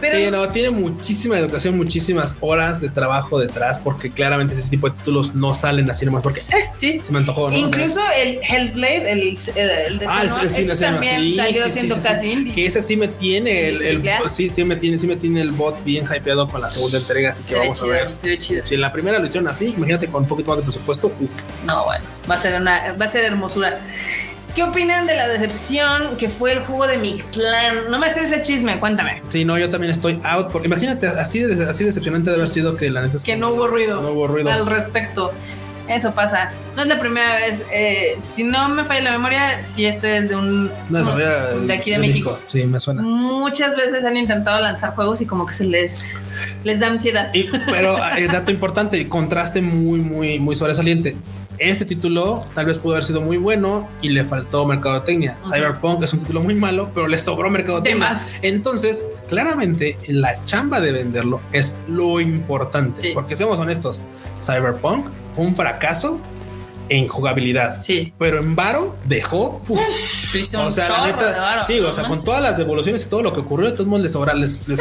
[0.00, 4.88] Pero sí, no, tiene muchísima educación, muchísimas horas de trabajo detrás, porque claramente ese tipo
[4.90, 7.00] de títulos no salen así nomás porque eh, sí.
[7.00, 7.48] se me antojó.
[7.48, 7.56] ¿no?
[7.56, 9.20] Incluso el Hellblade, el,
[9.54, 11.94] el, el de Ah, el, Senua, el cine, ese también sí, salió sí, sí, siendo
[11.94, 12.08] sí, sí.
[12.08, 12.54] casi indie.
[12.54, 15.50] Que ese sí me tiene el, el- sí, sí me tiene, sí me tiene el
[15.52, 18.38] bot bien hypeado con la segunda entrega, así que vamos chido, a ver.
[18.38, 18.66] chido.
[18.66, 21.06] Si en la primera lo hicieron así, imagínate con un poquito más de presupuesto.
[21.20, 21.30] uf.
[21.64, 23.78] No, bueno, va a ser una, va a ser hermosura.
[24.54, 27.90] ¿Qué opinan de la decepción que fue el juego de Mictlán?
[27.90, 29.22] No me sé ese chisme, cuéntame.
[29.28, 30.48] Sí, no, yo también estoy out.
[30.50, 33.50] Porque imagínate, así, de, así decepcionante de haber sido que la neta es Que no
[33.50, 34.00] hubo ruido.
[34.00, 34.50] No hubo ruido.
[34.50, 35.32] Al respecto.
[35.88, 36.52] Eso pasa.
[36.76, 37.64] No es la primera vez.
[37.72, 40.70] eh, si no me falla la memoria, si este es de un.
[40.88, 42.38] Desarrollada de aquí de, México.
[42.46, 43.02] Sí, me suena.
[43.02, 46.20] Muchas veces han intentado lanzar juegos y como que se les,
[46.62, 47.30] les da ansiedad.
[47.34, 51.16] Y- pero eh, dato importante, contraste muy, muy, muy sobresaliente.
[51.60, 55.36] Este título tal vez pudo haber sido muy bueno y le faltó mercadotecnia.
[55.42, 58.08] Cyberpunk es un título muy malo, pero le sobró mercadotecnia.
[58.08, 58.38] De más.
[58.40, 62.98] Entonces, claramente, la chamba de venderlo es lo importante.
[62.98, 63.10] Sí.
[63.12, 64.00] Porque seamos honestos,
[64.40, 66.18] Cyberpunk fue un fracaso
[66.90, 67.80] en jugabilidad.
[67.80, 68.12] Sí.
[68.18, 69.62] Pero en Varo dejó.
[69.66, 69.80] uf,
[70.54, 73.40] o sea, la neta, sí, o sea, con todas las devoluciones y todo lo que
[73.40, 74.80] ocurrió, de todos modos les sobra, les, les-.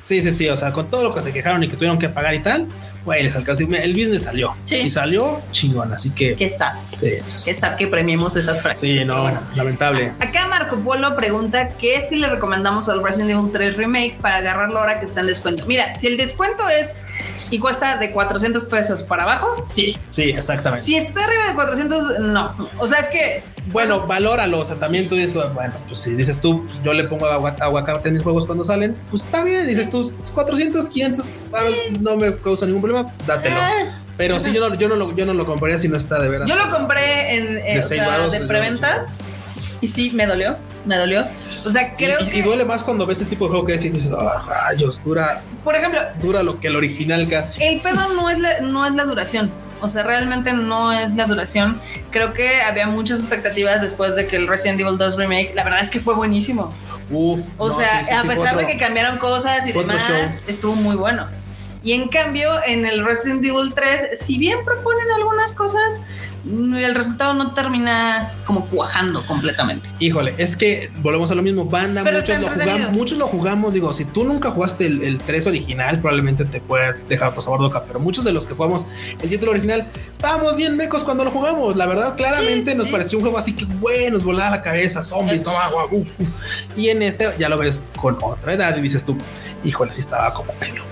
[0.00, 0.48] Sí, sí, sí.
[0.48, 2.66] O sea, con todo lo que se quejaron y que tuvieron que pagar y tal,
[3.04, 3.64] güey, les alcanzó.
[3.64, 4.54] El business salió.
[4.64, 4.76] Sí.
[4.76, 5.92] Y salió chingón.
[5.92, 6.36] Así que.
[6.36, 6.74] Qué sad.
[6.98, 8.98] Sí, Qué sad que premiemos esas prácticas.
[8.98, 9.40] sí, no, bueno.
[9.54, 10.12] lamentable.
[10.20, 14.78] Acá Marco Polo pregunta que si le recomendamos al Resident Evil 3 Remake para agarrarlo
[14.78, 15.66] ahora que está en descuento.
[15.66, 17.06] Mira, si el descuento es
[17.50, 19.96] y cuesta de 400 pesos para abajo, sí.
[20.10, 20.84] Sí, exactamente.
[20.84, 22.54] Si está arriba de 400, no.
[22.78, 23.42] O sea, es que.
[23.72, 24.60] Bueno, valóralo.
[24.60, 28.08] O sea, también tú dices, bueno, pues si dices tú, yo le pongo agua- aguacate
[28.08, 29.66] en mis juegos cuando salen, pues está bien.
[29.66, 33.56] Dices tú, 400, 500 varos, no me causa ningún problema, dátelo.
[33.60, 36.18] eh, Pero sí, yo no, yo no, lo, yo no lo compraría si no está
[36.20, 36.48] de veras.
[36.48, 37.82] Yo lo compré en, eh, De o
[38.30, 39.06] sea, preventa
[39.80, 41.24] y sí, me dolió, me dolió.
[41.66, 43.74] O sea, creo y- que, y duele más cuando ves el tipo de juego que
[43.74, 47.62] es y dices, ah, rayos, dura, por ejemplo, dura lo que el original casi.
[47.62, 49.50] el pedo no es la, no es la duración.
[49.82, 51.78] O sea, realmente no es la duración.
[52.10, 55.80] Creo que había muchas expectativas después de que el Resident Evil 2 Remake, la verdad
[55.80, 56.72] es que fue buenísimo.
[57.10, 59.72] Uf, O no, sea, sí, sí, a sí, pesar otro- de que cambiaron cosas y
[59.72, 60.02] demás,
[60.46, 61.26] estuvo muy bueno.
[61.82, 66.00] Y en cambio, en el Resident Evil 3, si bien proponen algunas cosas,
[66.46, 69.88] el resultado no termina como cuajando completamente.
[69.98, 71.64] Híjole, es que volvemos a lo mismo.
[71.64, 73.74] Banda, muchos lo, jugamos, muchos lo jugamos.
[73.74, 77.60] Digo, si tú nunca jugaste el, el 3 original, probablemente te pueda dejar otro sabor
[77.60, 77.84] de boca.
[77.86, 78.86] Pero muchos de los que jugamos
[79.22, 81.74] el título original, estábamos bien mecos cuando lo jugamos.
[81.76, 82.92] La verdad, claramente Sí, nos sí.
[82.92, 86.08] pareció un juego así que bueno, nos volaba la cabeza, zombies, Es- no agua, uf,
[86.18, 86.30] uf.
[86.76, 89.16] Y en este ya lo ves con otra edad y dices tú,
[89.64, 90.82] híjole, sí estaba como medio.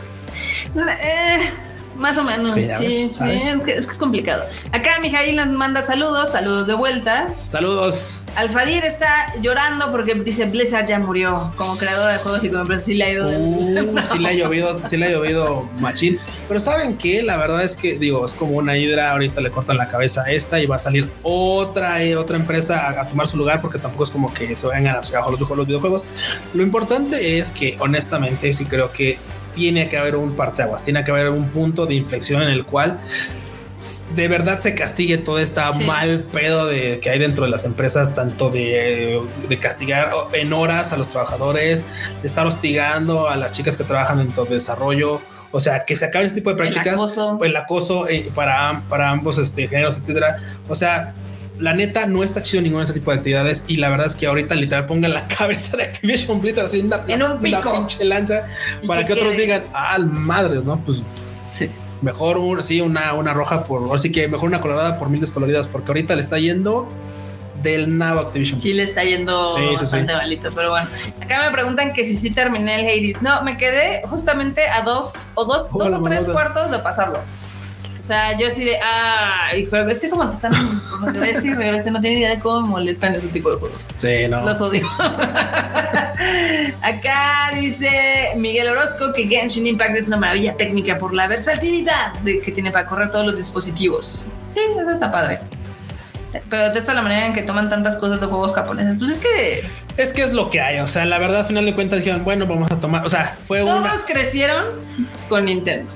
[1.00, 1.50] Eh,
[1.96, 2.54] más o menos.
[2.54, 3.18] Sí, Sí, es,
[3.62, 4.44] que, es que es complicado.
[4.72, 7.28] Acá Mijail nos manda saludos, saludos de vuelta.
[7.48, 8.22] Saludos.
[8.36, 12.84] Alfadir está llorando porque dice Blizzard ya murió como creador de juegos y como empresa.
[12.84, 13.28] Sí le ha ido.
[13.28, 16.18] Uh, sí le ha llovido, sí le ha llovido machín.
[16.48, 19.76] Pero saben que la verdad es que digo, es como una hidra, ahorita le cortan
[19.76, 23.26] la cabeza a esta y va a salir otra eh, otra empresa a, a tomar
[23.28, 26.04] su lugar porque tampoco es como que se vayan a los, los videojuegos.
[26.52, 29.18] Lo importante es que honestamente sí creo que
[29.54, 32.98] tiene que haber un parteaguas, tiene que haber un punto de inflexión en el cual
[34.14, 35.84] de verdad se castigue todo este Sí.
[35.84, 40.92] mal pedo de que hay dentro de las empresas, tanto de, de castigar en horas
[40.92, 41.84] a los trabajadores,
[42.22, 45.20] de estar hostigando a las chicas que trabajan dentro de desarrollo.
[45.50, 46.94] O sea, que se acabe este tipo de El prácticas.
[46.94, 47.38] acoso.
[47.42, 50.38] El acoso eh, para, para ambos este, géneros, etcétera.
[50.68, 51.12] O sea,
[51.58, 53.64] la neta no está chido ninguno de ese tipo de actividades.
[53.68, 56.86] Y la verdad es que ahorita literal pongan la cabeza de Activision Blizzard así en
[56.86, 58.46] una, En un una pinche lanza
[58.86, 60.78] para que que, otros digan, ah, madres, ¿no?
[60.84, 61.02] Pues
[61.52, 61.70] Sí.
[62.02, 65.68] mejor un, sí, una, una roja por, así que mejor una colorada por mil descoloridas,
[65.68, 66.88] porque ahorita le está yendo
[67.62, 68.60] del nabo a Activision.
[68.60, 70.18] Sí le está yendo Sí, bastante sí.
[70.18, 70.86] malito, pero bueno.
[71.22, 73.22] Acá me preguntan que si sí terminé el Hades.
[73.22, 77.20] No, me quedé justamente a dos o dos, o tres cuartos de pasarlo.
[78.04, 80.52] O sea, yo así de, ay, pero es que como te están
[81.06, 83.80] regrese y regrese, no tiene idea de cómo me molestan ese tipo de juegos.
[83.96, 84.44] Sí, no.
[84.44, 84.86] Los odio.
[86.82, 92.40] Acá dice Miguel Orozco que Genshin Impact es una maravilla técnica por la versatilidad de
[92.40, 94.28] que tiene para correr todos los dispositivos.
[94.52, 95.38] Sí, eso está padre.
[96.50, 98.96] Pero esta es la manera en que toman tantas cosas de juegos japoneses.
[98.98, 99.64] Pues es que
[99.96, 100.80] Es que es lo que hay.
[100.80, 103.06] O sea, la verdad, al final de cuentas dijeron, bueno, vamos a tomar.
[103.06, 103.96] O sea, fue todos una.
[104.04, 104.66] crecieron
[105.30, 105.90] con Nintendo.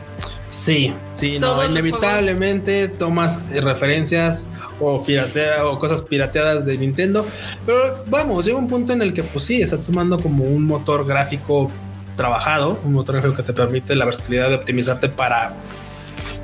[0.50, 1.64] Sí, sí, no.
[1.64, 4.46] Inevitablemente tomas referencias
[4.80, 7.26] o piratea o cosas pirateadas de Nintendo.
[7.66, 11.06] Pero vamos, llega un punto en el que, pues sí, está tomando como un motor
[11.06, 11.70] gráfico
[12.16, 15.54] trabajado, un motor gráfico que te permite la versatilidad de optimizarte para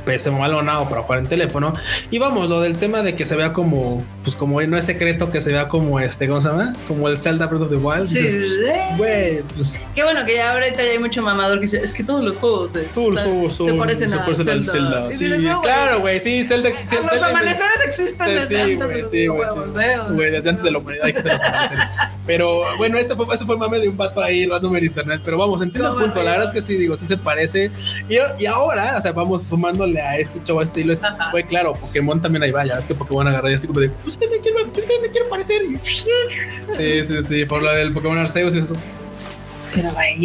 [0.05, 1.74] PC malona o para jugar en teléfono.
[2.11, 5.30] Y vamos, lo del tema de que se vea como, pues como no es secreto
[5.30, 6.74] que se vea como este, ¿cómo se llama?
[6.88, 8.07] Como el Zelda Breath of the Wild.
[8.07, 8.94] Sí, Dices, sí.
[8.96, 12.05] Güey, pues Qué bueno que ya ahorita ya hay mucho mamador que dice, es que
[12.05, 14.90] todos los juegos eh, todos los juegos son- se parecen, se parecen al Zelda.
[14.90, 15.12] Zelda.
[15.12, 16.68] Sí, dices, no, claro, güey, sí, Zelda.
[16.70, 19.80] Los Zelda- amaneceres existen Sí, desde sí, antes de güey, los sí, sí.
[19.80, 19.98] ¿eh?
[20.11, 21.84] Güey, desde antes de la humanidad existen los amaneceres.
[22.26, 25.20] Pero bueno, este fue, este fue mame de un vato ahí random en internet.
[25.24, 26.22] Pero vamos, entiendo el punto.
[26.22, 27.70] La verdad es que sí, digo, sí se parece.
[28.09, 29.46] Y, y ahora, o sea, vamos
[30.01, 30.95] a este show, a este hilo.
[31.01, 31.30] Ajá.
[31.30, 32.64] Fue claro, Pokémon también ahí va.
[32.64, 35.09] Ya es que Pokémon agarró y así como de, pues que me quiero, que me
[35.11, 35.62] quiero parecer.
[36.76, 38.74] Sí, sí, sí, por lo del Pokémon Arceus y eso.
[39.75, 40.25] Pero ahí,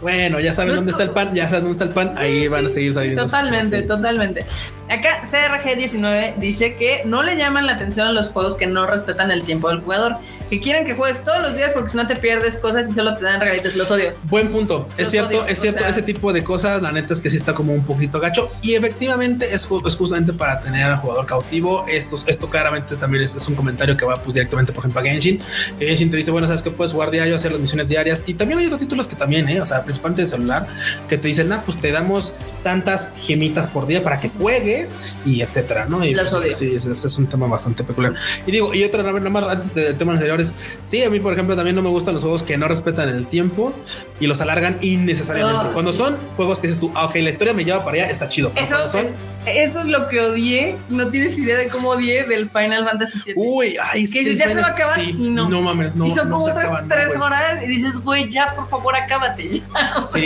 [0.00, 2.66] Bueno, ya saben dónde está el pan, ya saben dónde está el pan, ahí van
[2.66, 3.24] a seguir saliendo.
[3.24, 3.86] Totalmente, Sí.
[3.86, 4.46] totalmente.
[4.88, 9.30] Acá CRG19 dice que no le llaman la atención a los juegos que no respetan
[9.30, 10.16] el tiempo del jugador,
[10.48, 13.14] que quieren que juegues todos los días porque si no te pierdes cosas y solo
[13.14, 13.76] te dan regalitos.
[13.76, 14.12] Los odio.
[14.24, 14.88] Buen punto.
[14.96, 17.30] Es cierto, odio, es o cierto, sea- ese tipo de cosas, la neta es que
[17.30, 18.50] sí está como un poquito gacho.
[18.62, 21.84] Y efectivamente es, ju- es justamente para tener al jugador cautivo.
[21.88, 25.04] Esto, esto claramente también es, es un comentario que va pues, directamente, por ejemplo, a
[25.04, 25.40] Genshin.
[25.78, 28.24] Que Genshin te dice, bueno, sabes que puedes jugar diario, hacer las misiones diarias.
[28.30, 29.60] Y también hay otros títulos que también, ¿eh?
[29.60, 30.68] o sea, principalmente de celular,
[31.08, 35.42] que te dicen, ah, pues te damos tantas gemitas por día para que juegues y
[35.42, 36.04] etcétera, ¿no?
[36.04, 38.14] Y Los pues, sí, ese, es un tema bastante peculiar.
[38.46, 40.52] Y digo, y otra, nada más antes de temas anteriores,
[40.84, 43.26] sí, a mí, por ejemplo, también no me gustan los juegos que no respetan el
[43.26, 43.72] tiempo
[44.18, 45.68] y los alargan innecesariamente.
[45.68, 45.98] Oh, Cuando sí.
[45.98, 48.52] son juegos que dices tú, ah, ok, la historia me lleva para allá, está chido.
[48.56, 49.06] Eso, son,
[49.46, 50.76] eso es lo que odié.
[50.88, 53.34] No tienes idea de cómo odié del Final Fantasy VII.
[53.36, 55.48] uy, ay, es Que dices, ya se va a acabar sí, y no.
[55.48, 56.06] No mames, no.
[56.06, 57.20] y son no como otras acaban, no, tres güey.
[57.20, 59.50] horas y dices, güey, ya por favor acábate.
[59.74, 60.02] ya".
[60.02, 60.24] Sí,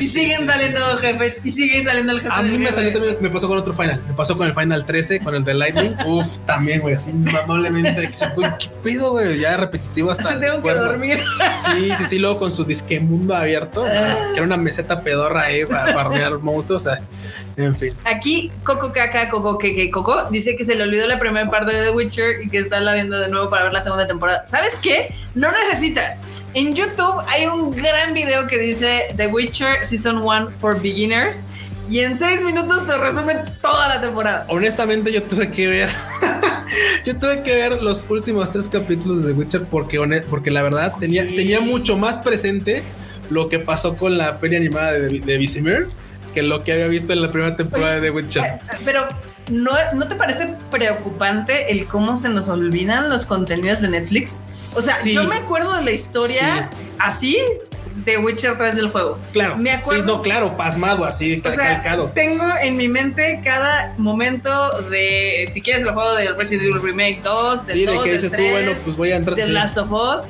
[0.00, 1.00] y siguen saliendo sí.
[1.06, 4.00] jefes y siguen saliendo A mí me salió también, me pasó con otro final.
[4.06, 5.94] Me pasó con el final 13, con el de Lightning.
[6.06, 7.12] Uf, también, güey, así
[7.42, 8.08] amablemente.
[8.08, 9.38] ¿Qué pedo, güey?
[9.38, 10.32] Ya repetitivo hasta.
[10.34, 11.20] El tengo que dormir.
[11.64, 14.16] Sí, sí, sí, luego con su disque mundo abierto, Ah.
[14.32, 16.86] que era una meseta pedorra ahí para farmear monstruos.
[16.86, 17.00] O sea,
[17.56, 17.94] en fin.
[18.04, 21.84] Aquí, Coco Caca, Coco que Coco, dice que se le olvidó la primera parte de
[21.84, 24.46] The Witcher y que está la viendo de nuevo para ver la segunda temporada.
[24.46, 25.08] ¿Sabes qué?
[25.34, 26.22] No necesitas.
[26.54, 31.40] En YouTube hay un gran video que dice The Witcher Season 1 for Beginners
[31.88, 34.46] y en seis minutos te resume toda la temporada.
[34.48, 35.90] Honestamente, yo tuve que ver.
[37.04, 40.94] yo tuve que ver los últimos tres capítulos de The Witcher porque, porque la verdad
[40.98, 42.82] tenía, tenía mucho más presente
[43.30, 45.88] lo que pasó con la peli animada de, de
[46.34, 48.44] que lo que había visto en la primera temporada de The Witcher.
[48.84, 49.08] Pero
[49.50, 54.40] ¿no, ¿no te parece preocupante el cómo se nos olvidan los contenidos de Netflix?
[54.76, 55.14] O sea, Sí.
[55.14, 56.68] yo me acuerdo de la historia
[56.98, 57.38] así
[58.06, 59.18] de Witcher 3 del juego.
[59.32, 62.10] Claro, Me acuerdo- sí, no, claro, pasmado, así, O sea, calcado.
[62.14, 67.20] tengo en mi mente cada momento de, si quieres el juego del Resident Evil Remake
[67.22, 69.36] 2, del Sí, de 2, que dices tú, 3, bueno, pues voy a entrar.
[69.36, 69.52] del sí.
[69.52, 70.22] Last of Us.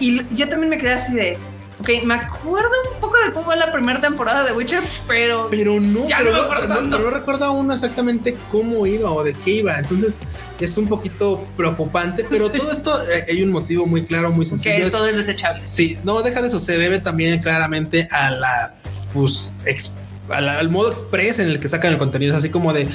[0.00, 1.36] Y yo también me quedé así de,
[1.80, 5.80] ok, me acuerdo un poco de cómo fue la primera temporada de Witcher, pero Pero
[5.80, 9.76] no, pero no no recuerdo aún exactamente cómo iba o de qué iba.
[9.76, 10.16] Entonces
[10.64, 14.84] es un poquito preocupante, pero todo esto eh, hay un motivo muy claro, muy sencillo.
[14.84, 15.62] que todo es desechable.
[15.66, 16.60] Sí, no, deja de eso.
[16.60, 18.74] Se debe también claramente a la,
[19.14, 19.94] pues, ex-
[20.28, 22.32] a la- al modo express en el que sacan el contenido.
[22.32, 22.88] Es así como de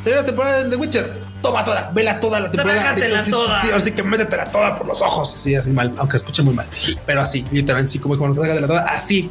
[0.00, 1.10] salió la temporada de The Witcher,
[1.42, 2.80] toma toda, vela toda la temporada.
[2.82, 3.60] Trágatela Sí, toda.
[3.62, 5.32] Sí, así que métetela toda por los ojos.
[5.36, 6.66] Sí, así mal, aunque escuche muy mal.
[7.06, 9.30] Pero así, literalmente, sí, como como trágatela toda, así.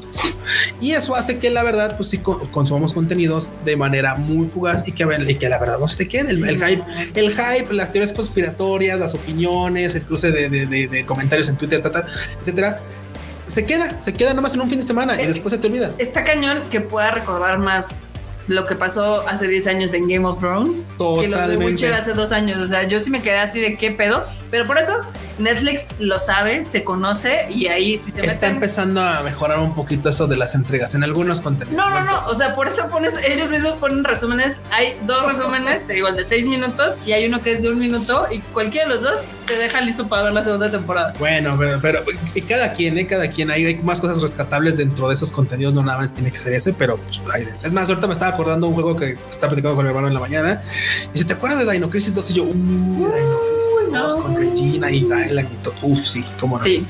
[0.81, 4.87] Y eso hace que la verdad, pues sí, co- consumamos contenidos de manera muy fugaz
[4.87, 6.83] y que, y que la verdad no se te quede el, el hype
[7.15, 11.57] el hype, las teorías conspiratorias, las opiniones, el cruce de, de- de- de comentarios en
[11.57, 12.07] Twitter, etcétera,
[12.41, 12.79] etcétera,
[13.45, 15.67] se queda, se queda nomás en un fin de semana y Eh, después se te
[15.67, 15.91] olvida.
[15.97, 17.89] Está cañón que pueda recordar más
[18.49, 21.65] lo que pasó hace 10 años en Game of Thrones que lo de Totalmente.
[21.65, 22.57] Witcher hace dos años.
[22.57, 24.25] O sea, yo sí me quedé así de qué pedo.
[24.51, 24.99] Pero por eso
[25.37, 28.53] Netflix lo sabe, se conoce y ahí sí se Está meten.
[28.55, 31.77] empezando a mejorar un poquito eso de las entregas en algunos contenidos.
[31.77, 32.27] No, no, no.
[32.27, 34.57] O sea, por eso pones, ellos mismos ponen resúmenes.
[34.71, 37.69] Hay dos resúmenes, te digo, el de seis minutos y hay uno que es de
[37.69, 41.13] un minuto y cualquiera de los dos te deja listo para ver la segunda temporada.
[41.17, 42.03] Bueno, pero, pero
[42.35, 43.07] y cada quien, ¿eh?
[43.07, 46.31] cada quien, hay, hay más cosas rescatables dentro de esos contenidos, no nada más tiene
[46.31, 47.63] que ser ese, pero pues, ahí es.
[47.63, 50.13] Es más, ahorita me estaba acordando un juego que estaba platicando con mi hermano en
[50.13, 50.61] la mañana.
[51.13, 54.23] Y si te acuerdas de Dino Crisis 2, y yo, uy, Dino Crisis 2 no.
[54.23, 55.01] con Regina y
[55.63, 55.73] todo.
[55.83, 56.63] Uf, sí, cómo no.
[56.63, 56.85] Sí.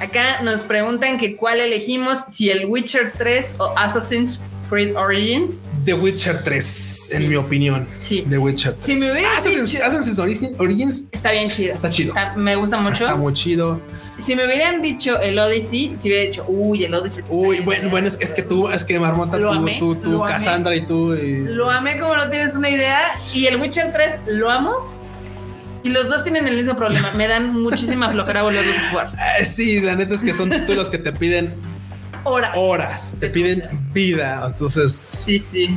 [0.00, 5.60] Acá nos preguntan que cuál elegimos, si el Witcher 3 o Assassin's Creed Origins.
[5.84, 7.28] The Witcher 3, en Sí.
[7.28, 7.86] mi opinión.
[8.00, 8.26] Sí.
[8.28, 8.84] The Witcher 3.
[8.84, 11.72] Si me hubieras Assassin's, dicho- Assassin's Origin- Origins Está bien chido.
[11.72, 12.08] está chido.
[12.08, 13.04] Está- me gusta mucho.
[13.04, 13.80] Está muy chido.
[14.18, 17.22] Si me hubieran dicho el Odyssey, si hubiera dicho, uy, el Odyssey.
[17.28, 17.88] Uy, bueno, verga".
[17.90, 20.32] bueno, es, es que tú, es que Marmota, tú, amé, tú, tú, lo amé.
[20.32, 21.14] Cassandra y tú.
[21.14, 23.02] y- Lo amé como no tienes una idea.
[23.32, 24.72] Y el Witcher 3 lo amo.
[25.86, 27.10] Y los dos tienen el mismo problema.
[27.16, 29.12] Me dan muchísima flojera volverlos a jugar.
[29.40, 31.54] Eh, sí, la neta es que son títulos que te piden
[32.24, 32.52] Ahora.
[32.56, 33.62] horas, te piden
[33.92, 34.44] vida.
[34.50, 35.76] Entonces, Sí, sí.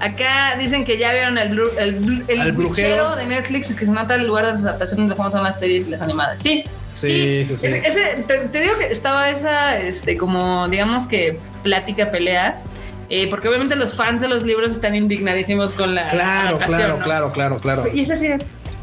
[0.00, 3.16] Acá dicen que ya vieron el, el, el Al brujero.
[3.16, 5.86] De Netflix que se nota el lugar de las adaptaciones de cómo son las series
[5.86, 6.38] y las animadas.
[6.40, 6.64] Sí.
[6.92, 7.66] Sí, sí, sí.
[7.66, 12.60] Ese, ese- te, te digo que estaba esa, este, como digamos que plática, pelea.
[13.08, 17.04] eh, porque obviamente los fans de los libros están indignadísimos con la claro, claro, ¿no?
[17.04, 17.84] claro, claro, claro.
[17.92, 18.38] Y es así de,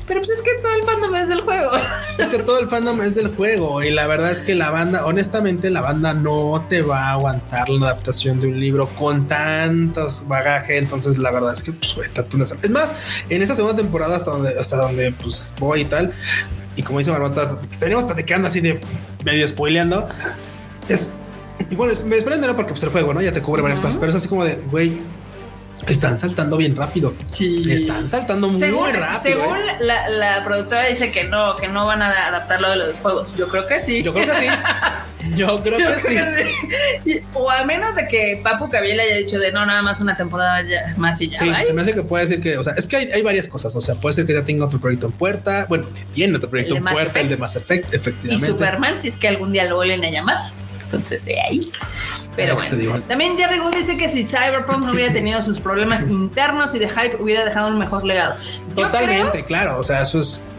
[0.08, 1.72] pero pues es que todo el fandom es del juego.
[2.18, 5.06] Es que todo el fandom es del juego y la verdad es que la banda,
[5.06, 10.26] honestamente, la banda no te va a aguantar la adaptación de un libro con tantos
[10.28, 10.78] bagaje.
[10.78, 12.46] Entonces, la verdad es que, pues, güey, tú no.
[12.46, 12.94] Es más,
[13.30, 16.14] en esta segunda temporada, hasta donde, hasta donde pues voy y tal,
[16.78, 18.80] y como dice Marmota, venimos platicando así de
[19.24, 20.08] medio spoileando.
[20.88, 21.14] Es
[21.70, 22.56] y bueno, me sorprende, ¿no?
[22.56, 23.22] Porque pues el juego, ¿no?
[23.22, 23.88] Ya te cubre varias Ujú.
[23.88, 25.00] cosas, pero es así como de, güey,
[25.88, 27.14] están saltando bien rápido.
[27.30, 27.64] Sí.
[27.70, 29.42] Están saltando muy Según, rápido.
[29.42, 29.78] según ¿eh?
[29.82, 33.36] la, la productora dice que no, que no van a adaptarlo de los juegos.
[33.38, 34.04] Yo creo que sí.
[34.04, 34.48] Yo creo que sí.
[35.36, 36.08] Yo creo Yo que sí.
[36.16, 36.44] creo que
[37.04, 37.12] sí.
[37.20, 40.16] Y- O a menos de que Papu Cabiel haya dicho de no, nada más una
[40.16, 41.40] temporada ya- más y ya.
[41.40, 41.66] Sí, bye".
[41.66, 43.76] se me hace que puede decir que, o sea, es que hay, hay varias cosas.
[43.76, 45.66] O sea, puede ser que ya tenga otro proyecto en puerta.
[45.68, 48.48] Bueno, que tiene otro proyecto en puerta, el de Mass Effect, Y efectivamente.
[48.48, 50.52] Superman, si es que algún día lo vuelven a llamar.
[50.86, 51.72] Entonces, eh, ahí.
[52.36, 53.04] Pero Eh, ¿qué te bueno.
[53.08, 56.88] También Jerry Wood dice que si Cyberpunk no hubiera tenido sus problemas internos y de
[56.90, 58.36] hype, hubiera dejado un mejor legado.
[58.76, 59.80] Yo Totalmente, creo- claro.
[59.80, 60.52] O sea, eso es.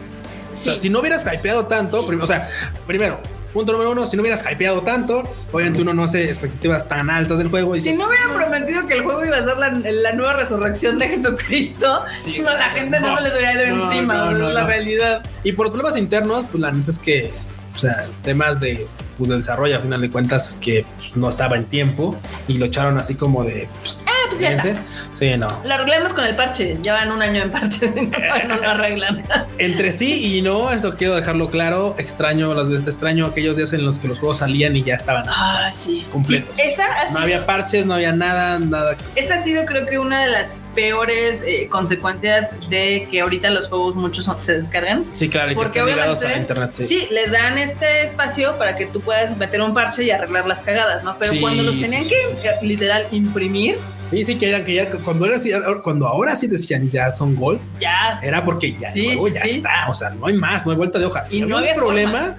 [0.51, 0.79] O sea, sí.
[0.81, 2.49] si no hubieras hypeado tanto, prim- o sea,
[2.87, 3.19] primero,
[3.53, 7.37] punto número uno, si no hubieras hypeado tanto, obviamente uno no hace expectativas tan altas
[7.37, 7.75] del juego.
[7.75, 10.33] Y Si dices, no hubieran prometido que el juego iba a ser la, la nueva
[10.33, 14.31] resurrección de Jesucristo, Sí, no, la gente no, no, se les hubiera ido no, encima,
[14.31, 15.21] no, la realidad.
[15.43, 17.31] Y por problemas internos, pues la neta es que,
[17.75, 18.87] o sea, temas de,
[19.17, 22.15] pues, de desarrollo, a final de cuentas, es que pues, no estaba en tiempo
[22.47, 24.83] y lo echaron así como de, pues, pues ya.
[25.15, 25.47] Sí, no.
[25.63, 26.77] Lo arreglamos con el parche.
[26.81, 27.89] Llevan un año en parche
[28.47, 29.23] no, no lo arreglan.
[29.57, 31.95] Entre sí y no, esto quiero dejarlo claro.
[31.97, 35.25] Extraño las veces, extraño aquellos días en los que los juegos salían y ya estaban
[35.27, 36.05] Ah, sí.
[36.11, 36.53] completos.
[36.55, 38.95] Sí, esa No sido- había parches, no había nada, nada.
[39.15, 43.67] Esta ha sido creo que una de las peores eh, consecuencias de que ahorita los
[43.69, 45.05] juegos muchos son- se descargan.
[45.11, 46.71] Sí, claro, y que Porque están ligados obviamente, a internet.
[46.73, 46.87] Sí.
[46.87, 47.07] Sí.
[47.11, 51.03] les dan este espacio para que tú puedas meter un parche y arreglar las cagadas,
[51.03, 51.17] ¿no?
[51.17, 55.25] Pero cuando los tenían que eh, literal imprimir, Sí, sí, que eran que ya cuando
[55.25, 55.51] era así,
[55.83, 59.43] cuando ahora sí decían ya son gold, ya, era porque ya, Sí, luego sí, ya
[59.43, 59.49] sí.
[59.51, 61.25] está, o sea, no hay más, no hay vuelta de hoja.
[61.25, 62.35] Si Y había no un había problema,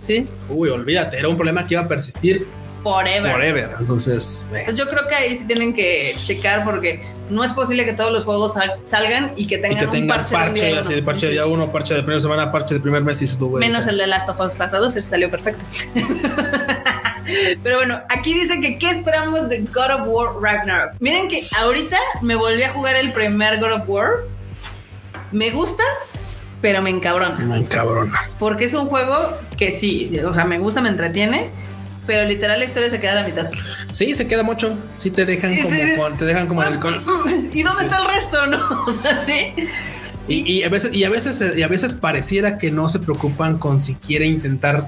[0.00, 2.46] sí, uy, olvídate, era un problema que iba a persistir
[2.82, 3.30] forever.
[3.32, 3.70] forever.
[3.78, 7.84] Entonces, eh, Entonces yo creo que ahí sí tienen que checar porque no es posible
[7.84, 10.64] que todos los juegos sal- salgan y que y tengan que un tengan parche, parche,
[10.66, 13.02] de un así de parche de día uno, parche de primera semana, parche de primer
[13.02, 13.58] mes y se tuvo.
[13.58, 15.64] Menos el de Last of Us Part 2, ese salió perfecto.
[17.62, 20.94] Pero bueno, aquí dice que ¿qué esperamos de God of War Ragnarok?
[20.98, 24.10] Miren que ahorita me volví a jugar el primer God of War.
[25.30, 25.84] Me gusta,
[26.60, 27.36] pero me encabrona.
[27.38, 28.12] Man, cabrona.
[28.38, 31.50] Porque es un juego que sí, o sea, me gusta, me entretiene,
[32.06, 33.50] pero literal la historia se queda a la mitad.
[33.92, 34.76] Sí, se queda mucho.
[34.96, 37.02] Sí, te dejan como, con- te dejan como en el col.
[37.52, 37.84] ¿Y dónde Sí.
[37.84, 38.84] está el resto, no?
[38.86, 39.52] O sea, sí.
[40.28, 43.58] Y, y a veces, y a veces, y a veces pareciera que no se preocupan
[43.58, 44.86] con siquiera intentar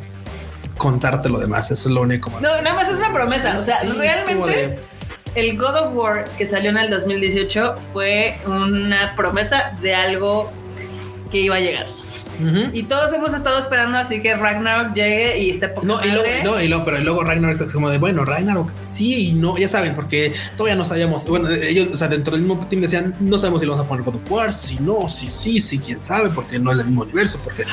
[0.77, 1.71] contarte lo demás.
[1.71, 2.31] Eso es lo único.
[2.41, 3.55] No, nada más es una promesa.
[3.55, 4.79] O sea, Sí, realmente de-
[5.35, 10.53] el God of War que salió en el 2018 fue una promesa de algo
[11.33, 11.87] que iba a llegar.
[12.73, 16.25] Y todos hemos estado esperando así que Ragnarok llegue y esté poca No, y luego,
[16.45, 19.69] no, y luego, pero luego Ragnarok es como de, bueno, Ragnarok sí y no, ya
[19.69, 23.39] saben, porque todavía no sabíamos, bueno, ellos, o sea, dentro del mismo team decían, no
[23.39, 26.03] sabemos si lo vamos a poner God of War, si no, si sí, si quién
[26.03, 27.65] sabe, porque no es del mismo universo, porque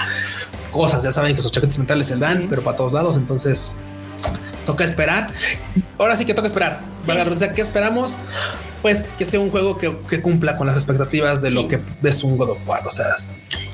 [0.71, 2.47] cosas, ya saben que sus chaquetes mentales se dan, Sí.
[2.49, 3.71] pero para todos lados, entonces
[4.65, 5.33] toca esperar.
[5.97, 6.81] Ahora sí que toca esperar.
[7.01, 7.07] Sí.
[7.07, 8.15] La redundancia, ¿qué esperamos?
[8.81, 11.55] Pues que sea un juego que, que cumpla con las expectativas de Sí.
[11.55, 13.05] lo que es un God of War, o sea,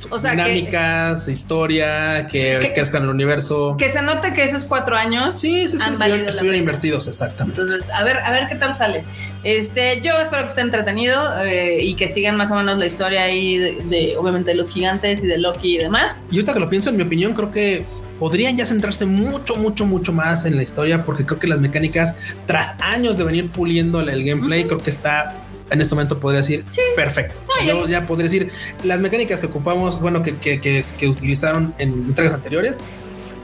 [0.10, 3.76] O sea, que, dinámicas, historia, que, Que- crezcan el universo.
[3.78, 7.62] que se note que esos cuatro años Sí, sí, sí, han estuvieron, invertidos, exactamente.
[7.62, 9.04] Entonces, a ver, a ver qué tal sale.
[9.44, 13.24] Este, yo espero que esté entretenido eh, y que sigan más o menos la historia
[13.24, 16.18] ahí de, de, obviamente, de los gigantes y de Loki y demás.
[16.32, 17.86] Y ahorita que lo pienso, en mi opinión, creo que
[18.20, 22.16] podrían ya centrarse mucho, mucho, mucho más en la historia, porque creo que las mecánicas,
[22.46, 25.36] tras años de venir puliendo el, gameplay, creo que está
[25.70, 26.64] en este momento podría decir
[26.96, 27.36] perfecto.
[27.48, 28.52] O sea, yo ya podría decir
[28.84, 32.80] las mecánicas que ocupamos, bueno, que, que, que, que utilizaron en entregas anteriores,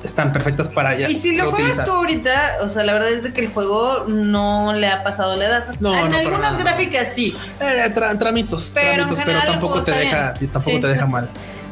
[0.03, 3.23] están perfectas para ya Y si lo juegas tú ahorita, o sea, la verdad es
[3.23, 5.75] de que el juego no le ha pasado la edad.
[5.79, 6.63] No, en no, algunas nada.
[6.63, 7.33] gráficas sí.
[7.61, 10.37] Eh, tra- tramitos, Pero tramitos, pero tampoco te deja, bien.
[10.39, 10.93] sí, tampoco Sí, te sí.
[10.93, 11.29] deja mal.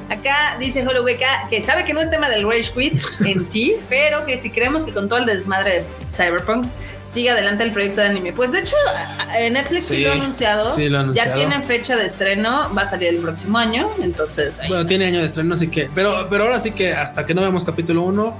[0.09, 4.25] Acá dice HoloWeka que sabe que no es tema del Rage Quit en sí, pero
[4.25, 6.67] que si creemos que con todo el desmadre de Cyberpunk
[7.13, 8.33] sigue adelante el proyecto de anime.
[8.33, 8.75] Pues de hecho,
[9.27, 10.71] a- Netflix sí, Sí, lo ha anunciado.
[10.71, 11.35] sí lo ha Ya anunciado.
[11.35, 13.89] tiene fecha de estreno, va a salir el próximo año.
[14.01, 14.67] Entonces, ahí.
[14.69, 17.41] Bueno, tiene año de estreno, así que, pero, pero ahora sí que hasta que no
[17.41, 18.37] veamos capítulo 1,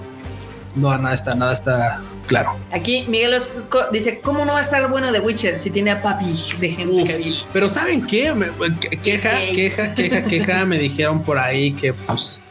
[0.76, 2.58] no, nada está, nada está claro.
[2.72, 6.02] Aquí Miguel Osco dice: ¿Cómo no va a estar bueno The Witcher si tiene a
[6.02, 7.38] Papi de gente Uf, Cavill?
[7.52, 8.34] pero ¿saben qué?
[8.34, 10.66] Me- que- queja, queja, queja, queja.
[10.66, 12.42] me dijeron por ahí que pues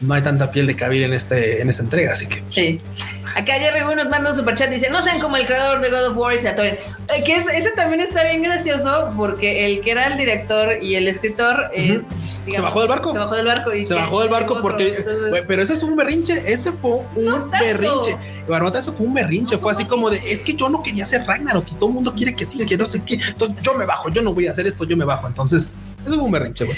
[0.00, 2.80] no hay tanta piel de cabil en este, en esta entrega, así que Sí.
[3.34, 6.08] Acá Jerry Wu nos manda un superchat dice, no sean como el creador de God
[6.08, 6.76] of War y se atoren.
[7.08, 10.94] Eh, Que es- ese también está bien gracioso porque el que era el director y
[10.96, 12.02] el escritor eh,
[12.46, 13.12] digamos, ¿Se bajó del barco?
[13.12, 13.74] Se bajó del barco.
[13.74, 17.24] Y se bajó del barco porque, entonces- pero ese es un berrinche, ese fue un
[17.24, 18.16] No berrinche.
[18.48, 21.04] Barbota, eso fue un berrinche, fue así ¿cómo como de, es que yo no quería
[21.04, 23.74] hacer Ragnarok y todo el mundo quiere que sí, que no sé qué, entonces yo
[23.74, 25.70] me bajo, yo no voy a hacer esto, yo me bajo, entonces
[26.04, 26.76] eso fue un berrinche, güey.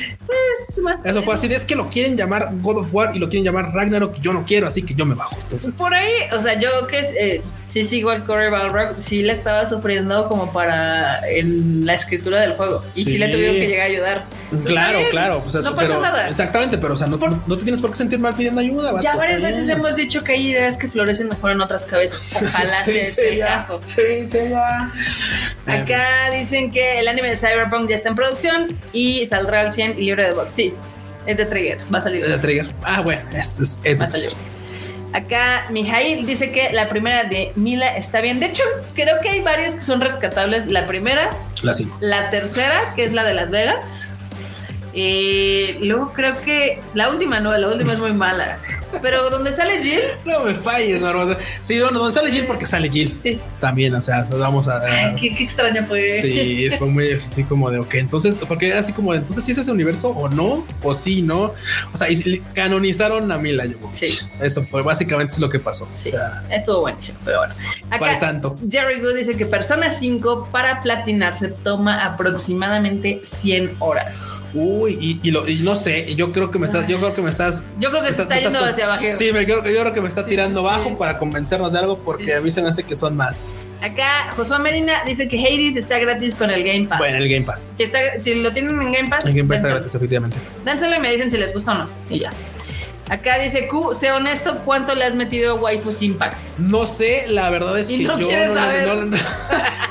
[0.68, 3.28] es más- Eso fue así, es que lo quieren llamar God of War y lo
[3.28, 5.36] quieren llamar Ragnarok yo no quiero, así que yo me bajo.
[5.44, 7.42] Entonces, Por ahí, o sea, yo que eh,
[7.74, 12.52] sí sigo al Corey Balrog, sí le estaba sufriendo como para en la escritura del
[12.52, 12.84] juego.
[12.94, 13.18] Y sí, Sí.
[13.18, 14.24] le tuvieron que llegar a ayudar.
[14.64, 16.28] claro, Está bien, claro, pues eso, no pasa pero nada.
[16.28, 18.92] exactamente, pero o sea, no, por- te tienes por qué sentir mal pidiendo ayuda.
[19.02, 22.24] Ya varias veces hemos dicho que hay ideas que florecen mejor en otras cabezas.
[22.36, 23.80] Ojalá Sí, sea sí, este el caso.
[23.84, 24.92] Sí, sí, ya.
[25.66, 29.98] Acá dicen que el anime de Cyberpunk ya está en producción y saldrá al 100
[29.98, 30.52] y libre de bugs.
[30.54, 30.74] Sí,
[31.26, 32.22] es de Triggers, va a salir.
[32.24, 32.66] Es de trigger.
[32.84, 34.30] Ah, bueno, es, es, es Va a salir.
[35.14, 38.40] Acá Mijail dice que la primera de Mila está bien.
[38.40, 40.66] De hecho, creo que hay varias que son rescatables.
[40.66, 41.30] La primera,
[41.62, 41.96] la cinco.
[42.00, 44.12] la tercera, que es la de Las Vegas.
[44.92, 48.58] Y luego creo que la última no, la última es muy mala.
[49.02, 50.00] Pero donde sale Jill.
[50.24, 51.38] No me falles, Marmota.
[51.60, 53.16] Sí, bueno, donde sale Jill porque sale Jill.
[53.20, 53.38] Sí.
[53.60, 54.80] También, o sea, vamos a.
[54.80, 56.08] Ay, qué, qué extraño fue.
[56.20, 59.52] Sí, fue muy así como de, ok, entonces, porque era así como de, entonces, si
[59.52, 61.52] es ese universo o no, o sí, no.
[61.92, 63.94] O sea, y canonizaron a Mila Jovovich.
[63.96, 64.28] Sí.
[64.40, 65.88] Eso fue básicamente lo que pasó.
[65.92, 66.08] Sí.
[66.08, 67.54] O sea, Estuvo buenísimo, pero bueno.
[67.98, 68.56] ¿cuál santo?
[68.70, 74.44] Jerry Good dice que Persona 5 para platinar se toma aproximadamente 100 horas.
[74.54, 77.22] Uy, y, y lo, y no sé, yo creo que me estás, yo creo que
[77.22, 77.62] me estás.
[77.78, 78.76] Yo creo que se está yendo estás-
[79.16, 80.96] Sí, me creo, yo creo que me está Sí, tirando sí, bajo sí.
[80.98, 83.44] para convencernos de algo porque a mí se me hace que son más.
[83.82, 86.98] Acá Josué Medina dice que Hades está gratis con el Game Pass.
[86.98, 87.74] Bueno, el Game Pass.
[87.76, 90.36] Si, está- si lo tienen en Game Pass, El Game Pass está gratis, efectivamente.
[90.64, 91.88] Dénselo y me dicen si les gusta o no.
[92.08, 92.30] Y ya.
[93.08, 96.36] Acá dice Q, sé honesto, ¿cuánto le has metido a Waifus Impact?
[96.58, 98.88] No sé, la verdad es Y que no yo quieres no, no, saber.
[98.88, 99.04] no, no,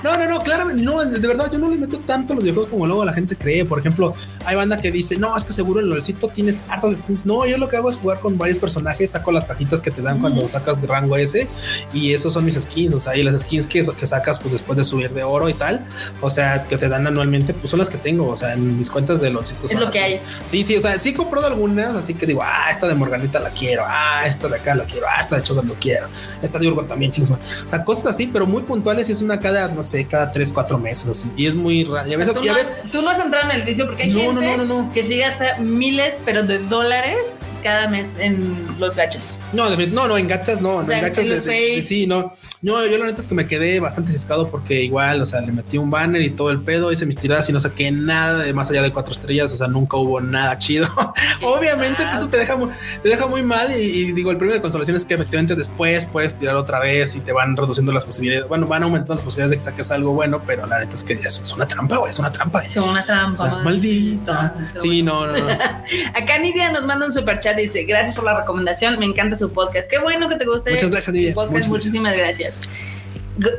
[0.04, 0.18] no.
[0.18, 3.06] No, no, claramente, no, de verdad, yo no le meto tanto los videojuegos como luego
[3.06, 3.64] la gente cree.
[3.64, 4.14] Por ejemplo,
[4.46, 7.26] hay banda que dice, no, es que seguro en LOLcito tienes hartas skins.
[7.26, 10.02] No, yo lo que hago es jugar con varios personajes, saco las cajitas que te
[10.02, 10.50] dan cuando Ujú.
[10.50, 11.48] sacas rango ese,
[11.94, 12.94] y esos son mis skins.
[12.94, 15.54] O sea, y las skins que, que sacas, pues después de subir de oro y
[15.54, 15.86] tal,
[16.20, 18.28] o sea, que te dan anualmente, pues son las que tengo.
[18.28, 20.14] O sea, en mis cuentas de LOLcito Es lo que así.
[20.16, 20.22] hay.
[20.46, 23.40] Sí, sí, o sea, sí he comprado algunas, así que digo, ah, esta de Morganita
[23.40, 26.08] la quiero, ah, esta de acá la quiero, ah, esta de Chogan lo quiero,
[26.42, 27.32] esta de Urban también, chingos.
[27.32, 30.52] O sea, cosas así, pero muy puntuales y es una cada, no sé, cada tres,
[30.52, 31.32] cuatro meses, así.
[31.36, 32.10] Y es muy raro.
[32.10, 33.50] Y a O sea, veces, tú, y a no veces, has, tú no has entrado
[33.52, 34.94] en el vicio porque hay No, gente no, no, no, no.
[34.94, 39.40] que sí gasta miles, pero de dólares cada mes en los gachas.
[39.54, 42.34] no, no, no, en gachas no, O sea, en gachas de- de- de- sí, no.
[42.64, 45.52] No, yo la neta es que me quedé bastante ciscado porque igual, o sea, le
[45.52, 48.54] metí un banner y todo el pedo, hice mis tiradas y no saqué nada de
[48.54, 50.88] más allá de cuatro estrellas, o sea, nunca hubo nada chido.
[51.42, 52.58] Obviamente eso te deja,
[53.02, 56.06] te deja muy mal y, y digo, el premio de consolación es que efectivamente después
[56.06, 59.52] puedes tirar otra vez y te van reduciendo las posibilidades, bueno, van aumentando las posibilidades
[59.52, 62.12] de que saques algo bueno, pero la neta es que eso es una trampa, güey,
[62.12, 62.64] es una trampa.
[62.64, 63.44] Es una trampa.
[63.44, 64.56] O sea, maldita.
[64.68, 65.50] Pero Sí, no, no, no.
[66.16, 69.38] Acá Nidia nos manda un super chat y dice, gracias por la recomendación, me encanta
[69.38, 69.90] su podcast.
[69.90, 70.72] Qué bueno que te guste.
[70.72, 71.34] Muchas gracias, Nidia.
[71.34, 71.54] podcast.
[71.54, 72.53] Muchas Muchísimas gracias.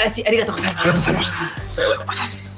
[0.07, 1.13] Así, arigato gozaimasu.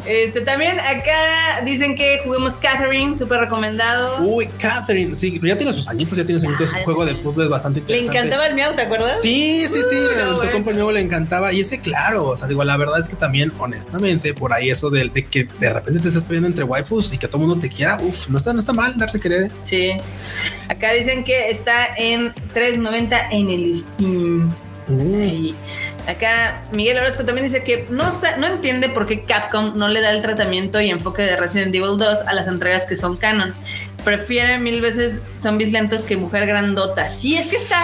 [0.07, 4.23] Este, también acá dicen que juguemos Catherine, súper recomendado.
[4.23, 7.07] Uy, Catherine, sí, ya tiene sus añitos, ya tiene sus añitos, es un Ah, juego
[7.07, 8.19] de puzzles bastante Le interesante.
[8.19, 9.21] encantaba el miau, ¿te acuerdas?
[9.23, 11.53] Sí, sí, sí, Uh, a no, compa el nuevo le encantaba.
[11.55, 14.91] Y ese, claro, o sea, digo, la verdad es que también, honestamente, por ahí eso
[14.91, 17.61] de, de que de repente te estás peleando entre waifus y que todo el mundo
[17.67, 19.51] te quiera, uff, no está, no está mal darse querer.
[19.65, 19.93] Sí.
[20.69, 24.55] Acá dicen que está en 3.90 en el Steam.
[24.89, 25.53] Uh,
[26.07, 30.13] acá Miguel Orozco también dice que no, no entiende por qué Capcom no le da
[30.13, 33.55] el tratamiento y enfoque de Resident Evil 2 a las entregas que son canon.
[34.05, 37.09] Prefiere mil veces zombies lentos que mujer grandota.
[37.09, 37.81] Sí, es que está.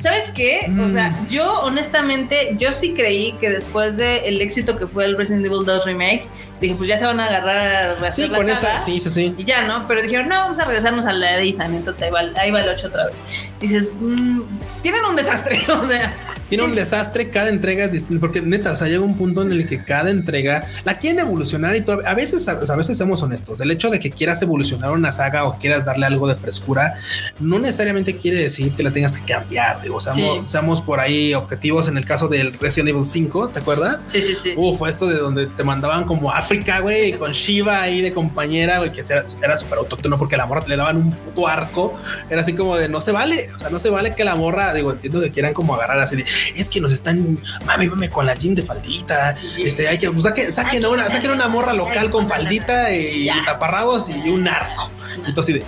[0.00, 0.60] ¿Sabes qué?
[0.68, 0.92] O Mm.
[0.92, 5.64] sea, yo honestamente, yo sí creí que después del éxito que fue el Resident Evil
[5.66, 6.24] 2 Remake,
[6.60, 8.76] dije, pues ya se van a agarrar a rehacer sí, la con saga.
[8.76, 9.34] esa, sí, sí, sí.
[9.38, 9.86] Y ya, ¿no?
[9.88, 11.74] Pero dijeron, no, vamos a regresarnos a la de Ethan.
[11.74, 13.24] Entonces ahí va, ahí va el 8 otra vez.
[13.60, 14.40] Dices, mm,
[14.82, 15.62] tienen un desastre.
[15.68, 16.12] O sea,
[16.48, 19.52] Tiene un desastre, cada entrega es distinta, porque neta, o sea, llega un punto en
[19.52, 22.00] el que cada entrega la quieren evolucionar y todo.
[22.06, 25.44] A veces, a, a veces seamos honestos, el hecho de que quieras evolucionar una saga
[25.44, 26.94] o quieras darle algo de frescura,
[27.38, 29.82] no necesariamente quiere decir que la tengas que cambiar.
[29.82, 30.50] Digo, seamos, Sí.
[30.50, 34.04] seamos por ahí objetivos en el caso del Resident Evil 5, ¿te acuerdas?
[34.08, 34.54] sí, sí, sí.
[34.56, 38.78] Uf, fue esto de donde te mandaban como África, güey, con Shiva ahí de compañera,
[38.78, 41.98] güey, que era, era súper autóctono porque la morra le daban un puto arco.
[42.30, 44.72] Era así como de no se vale, o sea, no se vale que la morra,
[44.72, 46.24] digo, entiendo que quieran como agarrar así de
[46.56, 49.34] es que nos están, mami, mami, con la jean de faldita.
[49.34, 49.46] Sí.
[49.62, 54.08] Este, hay que, pues, saquen, saquen, una, saquen una morra local con faldita y, taparrabos
[54.08, 54.90] y un arco.
[55.26, 55.64] Entonces, de,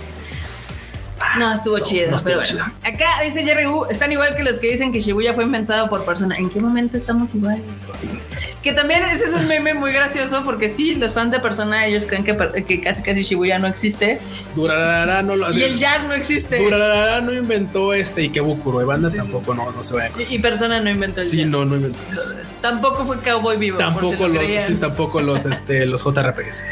[1.37, 2.09] No, estuvo No, chido.
[2.09, 2.73] no estuvo pero bueno.
[2.83, 6.03] Acá dice Jerry Wu, están igual que los que dicen que Shibuya fue inventado por
[6.05, 6.37] persona.
[6.37, 7.61] ¿En qué momento estamos igual?
[8.61, 12.05] Que también ese es un meme muy gracioso porque sí, los fans de persona, ellos
[12.05, 14.19] creen que, que casi casi Shibuya no existe
[14.55, 15.51] Durarara no lo.
[15.51, 16.57] y el jazz no existe.
[16.59, 20.39] Durarara no inventó este Ikebukuro, y banda tampoco no, no se vaya con Y, y
[20.39, 21.47] persona no inventó el Sí, jazz.
[21.47, 21.99] no, no inventó.
[22.61, 23.77] Tampoco fue Cowboy Vivo.
[23.79, 26.65] por si Tampoco lo los, sí, tampoco los, este, los JRPGs.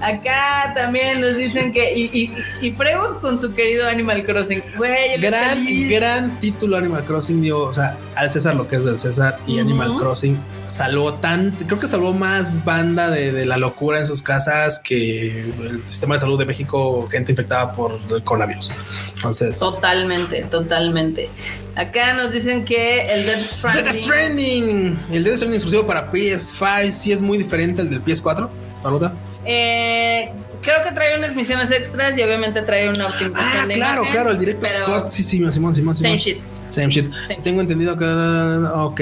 [0.00, 1.92] Acá también nos dicen que.
[1.98, 2.32] Y, y,
[2.66, 4.62] y Freud con su querido Animal Crossing.
[4.76, 8.98] Güey, Gran, gran título Animal Crossing, digo, o sea, al César lo que es del
[8.98, 9.60] César y Ujú.
[9.62, 10.38] Animal Crossing
[10.68, 11.31] salvó tan,
[11.66, 16.14] creo que salvó más banda de, de la locura en sus casas que el sistema
[16.14, 18.70] de salud de México, gente infectada por el coronavirus.
[19.16, 21.28] Entonces, Totalmente, totalmente.
[21.74, 23.84] Acá nos dicen que el Death Stranding.
[23.84, 28.48] Death Stranding, el Death Stranding exclusivo para PS5, sí es muy diferente al del PS4,
[28.82, 29.14] Paruta.
[29.44, 30.30] Eh,
[30.60, 34.12] creo que trae unas misiones extras y obviamente trae una optimización Ah, de claro, imagen,
[34.12, 35.96] claro, el directo Scott, sí, sí, Simón, Simón, Simón.
[35.96, 36.38] Same shit.
[36.70, 37.10] Same shit.
[37.26, 38.04] Same Tengo entendido que.
[38.04, 39.00] Ok.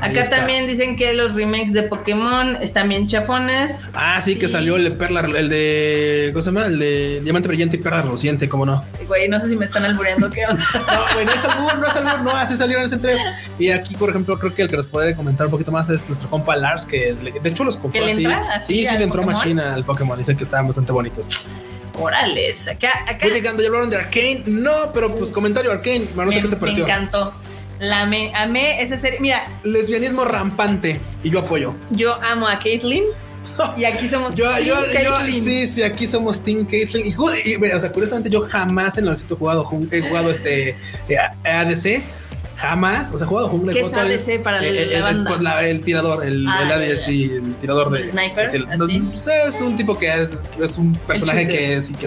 [0.00, 3.90] Acá también dicen que los remakes de Pokémon están bien chafones.
[3.94, 6.30] Ah, sí, que salió el de Perla, el de.
[6.32, 6.66] ¿Cómo se llama?
[6.66, 8.84] El de Diamante Brillante y Perla Reluciente, ¿cómo no?
[9.06, 10.64] Güey, no sé si me están albureando, ¿qué onda?
[10.74, 13.20] No, güey, no es albur, no es albur, no, así salieron ese entrega.
[13.58, 16.06] Y aquí, por ejemplo, creo que el que nos podría comentar un poquito más es
[16.06, 18.26] nuestro compa Lars, que de hecho los compró ¿Que le así.
[18.26, 19.34] así sí, sí, le entró Pokémon?
[19.34, 20.18] machina al Pokémon.
[20.18, 21.30] Dice que estaban bastante bonitos.
[21.98, 22.68] Orales.
[22.68, 23.26] Acá, acá.
[23.26, 24.42] Llegando, ya hablaron de Arkane.
[24.46, 26.06] No, pero pues comentario Arkane.
[26.14, 26.84] Maruta, me, ¿qué te me pareció?
[26.84, 27.32] encantó.
[27.78, 29.18] La me, amé esa serie.
[29.20, 31.00] Mira, Lesbianismo rampante.
[31.22, 31.74] Y yo apoyo.
[31.90, 33.04] yo amo a Caitlyn.
[33.76, 35.44] Y aquí somos Yo, Team yo, yo, Caitlyn.
[35.44, 37.06] sí, sí, aquí somos Team Caitlyn.
[37.06, 40.70] Y, y, o sea, curiosamente, yo jamás en el sitio he jugado, he jugado este
[41.08, 42.02] eh, ADC.
[42.56, 43.72] Jamás, o sea, jugado jungla.
[43.72, 45.30] ¿Qué he jugado es todo el- ADC para eh, el, banda?
[45.30, 48.00] pues, la- el tirador, el, Ah, el el tirador de.
[48.00, 48.66] ¿El sniper?
[48.78, 50.28] no, sí, es un tipo que es,
[50.62, 52.06] es un personaje que, sí, que.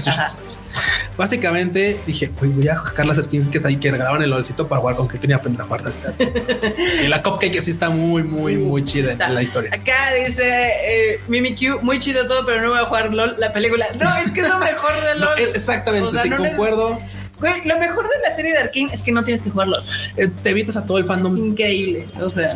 [1.17, 4.79] Básicamente dije, "Uy, voy a sacar las skins que, ahí que regalaban el LOLcito para
[4.79, 5.81] jugar con que tenía aprender a jugar.
[5.89, 9.69] Sí, la cupcake que sí está muy, muy, muy chida en, la historia.
[9.73, 13.87] Acá dice eh, Mimikyu, muy chido todo, pero no voy a jugar LOL, la película.
[13.99, 15.39] No, es que es lo mejor de No, LOL.
[15.39, 16.99] eh, exactamente, O sea, sí, no concuerdo.
[17.39, 19.83] Güey, lo mejor de la serie de Arkane es que no tienes que jugar LOL.
[20.17, 22.05] Eh, te evitas a todo el Es fandom increíble.
[22.21, 22.51] O sea,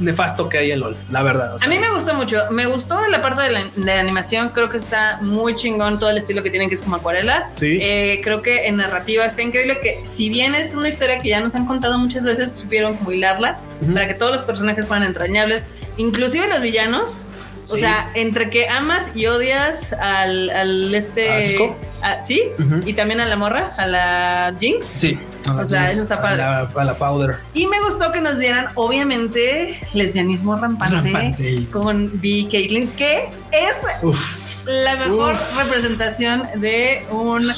[0.00, 1.54] nefasto que hay en LOL, la verdad.
[1.54, 1.66] o sea.
[1.66, 2.42] a mí me gustó mucho.
[2.50, 4.50] Me gustó de la parte de la, de la animación.
[4.50, 7.50] Creo que está muy chingón todo el estilo que tienen, que es como acuarela.
[7.56, 7.78] Sí.
[7.80, 11.40] Eh, creo que en narrativa está increíble que si bien es una historia que ya
[11.40, 13.58] nos han contado muchas veces, supieron como hilarla
[13.92, 15.62] para que todos los personajes fueran entrañables,
[15.96, 17.26] inclusive los villanos.
[17.64, 17.80] O Sí.
[17.80, 21.30] sea, entre que amas y odias al, al este...
[21.30, 21.78] ¿A Cisco?
[22.02, 22.42] a- sí,
[22.84, 24.84] y también a la morra, a la Jinx.
[24.86, 25.18] Sí.
[25.48, 26.36] A O sea, jeans, eso está a padre.
[26.38, 27.36] la, a la powder.
[27.54, 31.66] Y me gustó que nos dieran, obviamente, lesbianismo rampante, Rampante.
[31.70, 32.48] con B.
[32.50, 34.66] Caitlyn, que es Uf.
[34.66, 35.56] la mejor Uf.
[35.58, 37.52] representación de un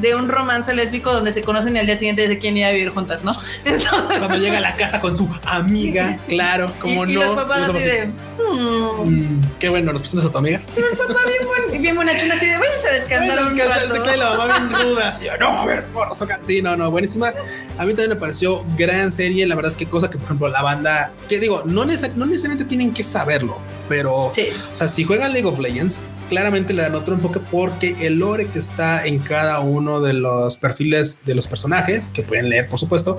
[0.00, 2.72] de un romance lésbico donde se conocen y al día siguiente de quién iba a
[2.72, 3.32] vivir juntas, ¿no?
[3.64, 7.24] Entonces, Cuando llega a la casa con su amiga, claro, como y, y no.
[7.24, 10.60] los papás Y así de "Hmm, Mm, qué bueno, nos presentas a tu amiga.
[10.98, 13.94] papá bien buen, bien buena así de váyanse a descansar Ay, un se- rato".
[13.94, 15.08] se cae la mamá bien ruda.
[15.08, 16.40] así, no, a ver, porros acá.
[16.46, 16.90] Sí, no, no,
[17.28, 19.46] A mí también me pareció gran serie.
[19.46, 22.26] La verdad es que cosa que, por ejemplo, la banda, que digo, no, neces- no
[22.26, 23.56] necesariamente tienen que saberlo,
[23.88, 27.96] pero, Sí, o sea, si juegan League of Legends, claramente le dan otro enfoque porque
[28.06, 32.48] el lore que está en cada uno de los perfiles de los personajes, que pueden
[32.50, 33.16] leer, por supuesto,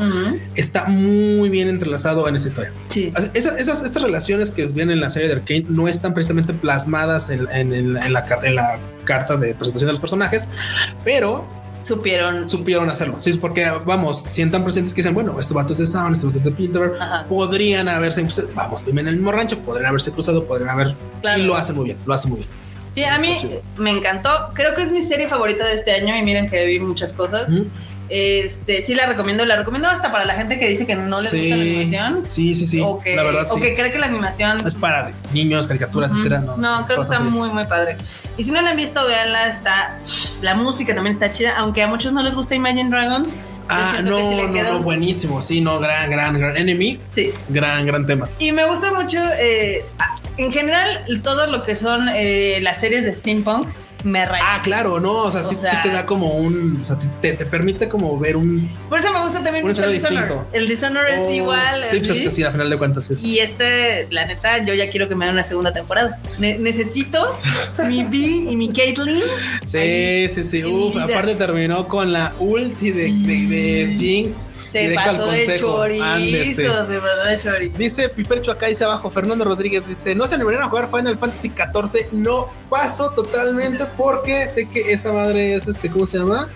[0.55, 2.71] está muy bien entrelazado en esa historia.
[2.87, 3.11] sí.
[3.33, 7.29] Esas, esas, estas relaciones que vienen en la serie de Arkane no están precisamente plasmadas
[7.29, 10.47] en, en- en la, en la car- en la carta de presentación de los personajes,
[11.03, 11.45] pero
[11.83, 12.49] supieron.
[12.49, 13.17] supieron hacerlo.
[13.19, 16.27] Sí, es porque, vamos, sientan presentes que dicen, bueno, este vato es de Sound, este
[16.27, 16.93] vato es de Piltover,
[17.27, 21.41] podrían haberse, pues, vamos, viven en el mismo rancho, podrían haberse cruzado, podrían haber, claro.
[21.41, 22.49] y lo hacen muy bien, lo hacen muy bien.
[22.93, 23.37] Sí, a mí
[23.77, 24.49] me encantó.
[24.53, 27.49] Creo que es mi serie favorita de este año y miren que vi muchas cosas.
[27.49, 27.67] Ujú.
[28.13, 31.31] Este, sí la recomiendo, la recomiendo hasta para la gente que dice que no les
[31.31, 32.23] gusta la animación.
[32.27, 33.61] Sí, sí, sí, o que, la verdad, o sí.
[33.61, 36.19] que cree que la animación Es para niños, caricaturas, Ujú.
[36.19, 36.41] etcétera.
[36.41, 37.31] No, No, creo que está bien.
[37.31, 37.95] muy, muy padre.
[38.37, 39.47] Y si no la han visto, véanla.
[39.47, 39.97] Está,
[40.41, 43.37] la música también está chida, aunque a muchos no les gusta Imagine Dragons.
[43.69, 47.31] Ah, no, sí le no, no, buenísimo, sí, no, gran, gran, gran enemy, Sí.
[47.47, 48.27] gran, gran tema.
[48.37, 49.85] Y me gusta mucho, eh,
[50.35, 53.69] en general, todo lo que son eh, las series de steampunk
[54.03, 54.45] me rayan.
[54.49, 56.97] Ah, claro, no, o sea, O sí, sea- sí te da como un, o sea,
[57.21, 58.69] te, te permite como ver un...
[58.89, 60.19] Por eso me gusta también mucho el Dishonor.
[60.21, 60.47] distinto.
[60.51, 61.85] El Dishonor es Oh, igual.
[61.91, 63.23] Sí, pues es que sí, al final de cuentas es...
[63.23, 66.19] Y este, la neta, yo ya quiero que me hagan una segunda temporada.
[66.39, 67.35] Ne- necesito
[67.87, 69.21] mi B y mi Caitlyn.
[69.65, 73.25] Sí, sí, sí, uf, aparte terminó con la ulti de, Sí.
[73.47, 73.55] de,
[73.87, 74.47] de Jinx.
[74.51, 76.03] Se directo al pasó de chorizo.
[76.03, 76.55] Ándese.
[76.55, 77.77] Se pasó de chorizo.
[77.77, 81.49] Dice Pipercho acá, dice abajo, Fernando Rodríguez dice, no se animarían a jugar Final Fantasy
[81.49, 86.47] XIV, no paso totalmente porque sé que esa madre es este, ¿cómo se llama?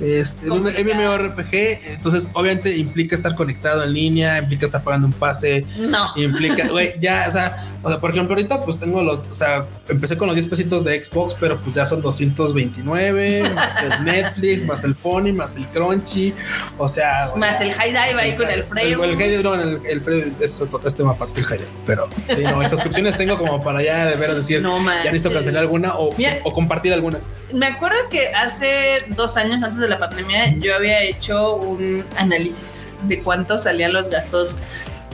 [0.00, 0.84] Este, Complicado.
[0.94, 1.54] MMORPG,
[1.94, 6.10] entonces obviamente implica estar conectado en línea, implica estar pagando un pase, No.
[6.16, 9.64] implica, güey, ya, o sea, o sea, por ejemplo, ahorita pues tengo los, o sea,
[9.88, 14.64] empecé con los 10 pesitos de Xbox, pero pues ya son 229, más el Netflix,
[14.66, 16.34] más el Phony, más el Crunchy,
[16.76, 18.92] o sea, Más el high dive ahí con el frame.
[18.92, 21.70] el, el high dive, no, el, el frame es, es tema aparte el high dive,
[21.86, 25.62] pero sí, no, suscripciones tengo como para ya de ver decir, No, ya necesito cancelar
[25.62, 26.38] alguna o, Mira.
[26.44, 27.18] o compartir alguna.
[27.52, 32.94] Me acuerdo que hace dos años antes de la pandemia yo había hecho un análisis
[33.02, 34.62] de cuánto salían los gastos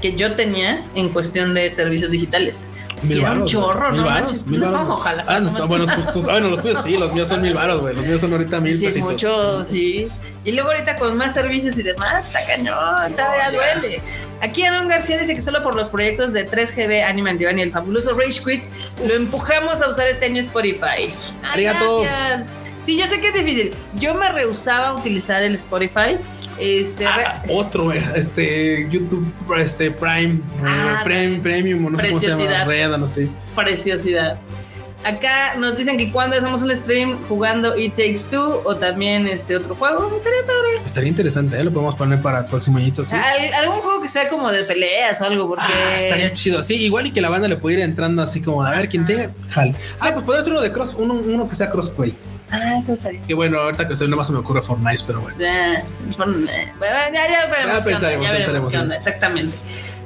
[0.04, 2.68] que yo tenía en cuestión de servicios digitales.
[3.08, 4.10] Sí, era un chorro, mil ¿no?
[4.10, 4.46] manches?
[4.46, 4.88] mil No, varos.
[4.94, 5.24] ojalá.
[5.26, 7.54] Ah, no, no está, bueno, tus, tus- bueno, los tuyos sí, los míos son mil
[7.54, 7.94] varos, güey.
[7.94, 9.12] Los míos son ahorita mil Sí, es pesitos.
[9.12, 10.08] mucho, sí.
[10.44, 13.52] Y luego ahorita con más servicios y demás, está cañón, está ya ya.
[13.80, 14.02] duele.
[14.42, 17.62] Aquí Aaron García dice que solo por los proyectos de 3GB, Anime and Divine y
[17.62, 18.62] el fabuloso Rage Quit,
[19.06, 21.10] lo empujamos a usar este año Spotify.
[21.42, 22.02] Ah, Arigato.
[22.02, 22.46] gracias.
[22.84, 23.72] Sí, yo sé que es difícil.
[23.98, 26.18] Yo me rehusaba a utilizar el Spotify
[26.58, 32.28] Este, Ah, otro, eh, este, YouTube, este, Prime, Ah, Prime, Premium, no sé cómo se
[32.28, 32.64] llama.
[32.64, 33.28] Red, no sé.
[33.56, 34.38] preciosidad.
[35.04, 39.54] Acá nos dicen que cuando hacemos un stream jugando It Takes Two o también este
[39.54, 40.82] otro juego, estaría padre.
[40.86, 41.64] Estaría interesante, ¿eh?
[41.64, 43.14] Lo podemos poner para el próximo añito, ¿sí?
[43.14, 45.62] Al- algún juego que sea como de peleas o algo, porque.
[45.66, 48.62] Ah, estaría chido, sí, igual y que la banda le pudiera ir entrando así como,
[48.62, 49.74] a ver, quién tenga, jale.
[50.00, 52.14] Ah, pues podría ser uno de cross, uno, uno que sea crossplay.
[52.54, 53.20] Ah, eso estaría.
[53.22, 55.36] Que bueno, ahorita que se nada más se me ocurre Fortnite, pero bueno.
[55.38, 55.82] Ya,
[56.16, 57.50] bueno, ya, ya veremos.
[57.50, 59.56] Ya onda, pensaremos, ya pensaremos, onda, exactamente.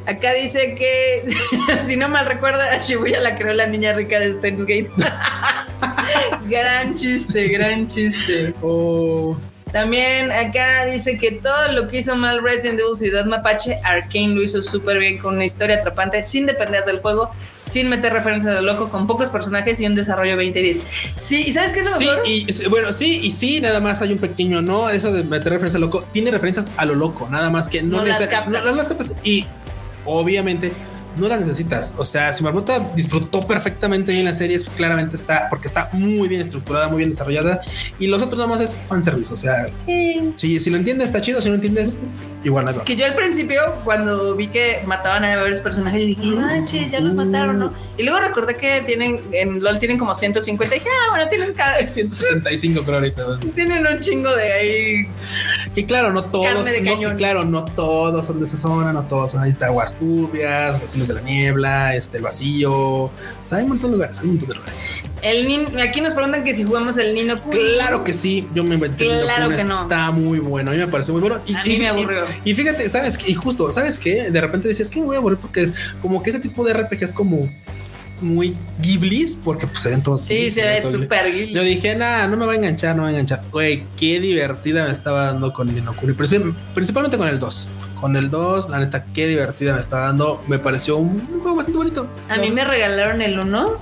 [0.06, 1.28] Acá dice que,
[1.86, 4.90] si no mal recuerda, a Shibuya la creó la niña rica de Steins Gate.
[6.48, 8.54] gran chiste, gran chiste.
[8.62, 9.36] Oh,
[9.72, 14.42] También acá dice que todo lo que hizo mal Resident Evil Ciudad Mapache, Arkane lo
[14.42, 17.30] hizo súper bien con una historia atrapante, sin depender del juego,
[17.68, 20.82] sin meter referencias de loco, con pocos personajes y un desarrollo 2010.
[21.16, 24.12] Sí, ¿y sabes qué es lo Sí, y bueno, sí, y sí, nada más hay
[24.12, 27.50] un pequeño no, eso de meter referencia a loco, tiene referencias a lo loco, nada
[27.50, 28.52] más que no, No las neces- captas.
[28.64, 29.46] no- no las captas y
[30.06, 30.72] obviamente
[31.18, 31.92] no las necesitas.
[31.96, 36.40] O sea, si Marmota disfrutó perfectamente bien la serie, claramente está, porque está muy bien
[36.40, 37.60] estructurada, muy bien desarrollada,
[37.98, 39.32] y los otros nada más es fanservice.
[39.32, 40.32] O sea, Sí.
[40.36, 41.98] si, si lo entiendes, está chido, si no entiendes,
[42.44, 42.84] igual nada.
[42.84, 47.14] Que yo al principio, cuando vi que mataban a varios personajes, dije, manches, ya los
[47.14, 47.72] mataron, ¿no?
[47.96, 51.52] Y luego recordé que tienen, en LOL tienen como 150 y dije, ah, bueno, tienen,
[51.52, 53.22] ca- 175 creo ahorita.
[53.54, 55.08] tienen un chingo de ahí.
[55.74, 57.10] Que claro, no todos, Carne de no, cañón.
[57.12, 60.94] que claro, no todos son de esa zona, no todos son ahí está Aguas Turbias,
[60.96, 62.72] Hilos de la Niebla, este, el Vacío.
[62.74, 63.10] O
[63.44, 64.86] sea, hay un montón de lugares, hay un montón de lugares.
[65.22, 67.58] El nin, aquí nos preguntan que si jugamos el Nino Kuni.
[67.74, 69.82] Claro que sí, yo me inventé el Claro Nino Kuni, que no.
[69.82, 71.40] está muy bueno, a mí me pareció muy bueno.
[71.46, 72.24] Y, A mí y- me aburrió.
[72.44, 73.18] Y, fíjate, ¿sabes?
[73.26, 74.30] Y justo, ¿sabes qué?
[74.30, 76.72] De repente decías que me voy a aburrir porque es como que ese tipo de
[76.74, 77.48] RPG es como
[78.20, 80.22] muy Ghiblis, porque pues se ven todos.
[80.22, 81.08] Sí, Ghiblis, se ve todos Ghiblis.
[81.08, 83.42] súper Yo dije, nada, no me va a enganchar, no me va a enganchar.
[83.50, 86.12] Güey, qué divertida me estaba dando con Nino Kuni.
[86.14, 87.68] Princip- Principalmente con el 2.
[88.00, 90.42] Con el 2, la neta, qué divertida me estaba dando.
[90.46, 92.08] Me pareció un, un juego bastante bonito.
[92.28, 93.76] A mí me regalaron el 1.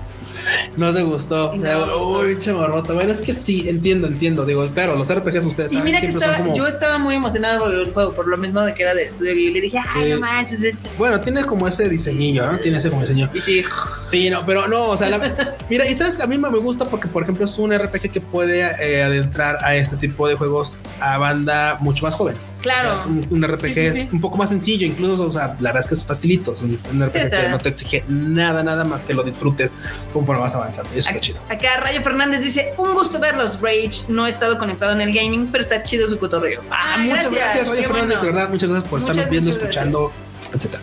[0.77, 1.53] No te gustó.
[1.55, 2.09] Y no gustó.
[2.19, 2.93] Uy, pinche marmota.
[2.93, 4.45] Bueno, es que sí, entiendo, entiendo.
[4.45, 6.55] Digo, claro, los RPGs ustedes Y saben, mira que estaba, como.
[6.57, 9.35] yo estaba muy emocionada por el juego, por lo mismo de que era de Estudio
[9.35, 9.61] Ghibli.
[9.61, 10.11] Dije, ay, Sí.
[10.15, 10.63] no manches.
[10.63, 10.89] este".
[10.99, 12.59] Bueno, tiene como ese diseñillo, ¿no?
[12.59, 13.31] Tiene ese como diseño.
[13.35, 13.65] Y sí,
[14.03, 16.85] Sí, no, pero no, o sea, la- mira, y sabes que a mí me gusta
[16.85, 20.77] porque, por ejemplo, es un RPG que puede eh, adentrar a este tipo de juegos
[21.01, 22.37] a banda mucho más joven.
[22.67, 22.95] Claro.
[22.95, 24.01] O sea, un, un RPG Sí, sí, sí.
[24.07, 26.53] es un poco más sencillo, incluso, o sea, la verdad es que es facilito.
[26.53, 27.41] Es un, un RPG está.
[27.43, 29.73] que no te exige nada, nada más que lo disfrutes
[30.13, 30.91] conforme vas avanzando.
[30.91, 31.39] Eso está Ac- chido.
[31.49, 34.07] Acá Rayo Fernández dice, un gusto verlos, Rage.
[34.09, 36.63] No he estado conectado en el gaming, pero está chido su cotorreo.
[36.71, 38.23] Ah, muchas gracias, Rayo qué Fernández, bueno.
[38.23, 40.13] de verdad, muchas gracias por Muchas, estarnos viendo, escuchando,
[40.55, 40.83] etcétera.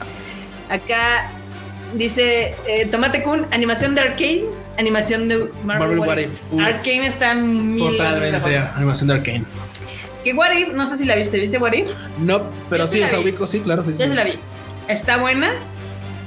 [0.70, 1.30] Acá
[1.94, 4.46] dice eh, Tomate Kun, animación de Arcane,
[4.80, 6.42] animación de Marvel, Marvel What If.
[6.60, 7.36] Arcane está
[7.78, 9.44] Totalmente, animación de Arcane.
[10.24, 11.88] Que What If, no sé si la viste, ¿viste What If?
[12.20, 13.18] No, pero Yo sí vi.
[13.22, 13.94] ubico, sí, claro, sí.
[13.98, 14.14] Ya sí.
[14.14, 14.40] la vi.
[14.88, 15.52] Está buena.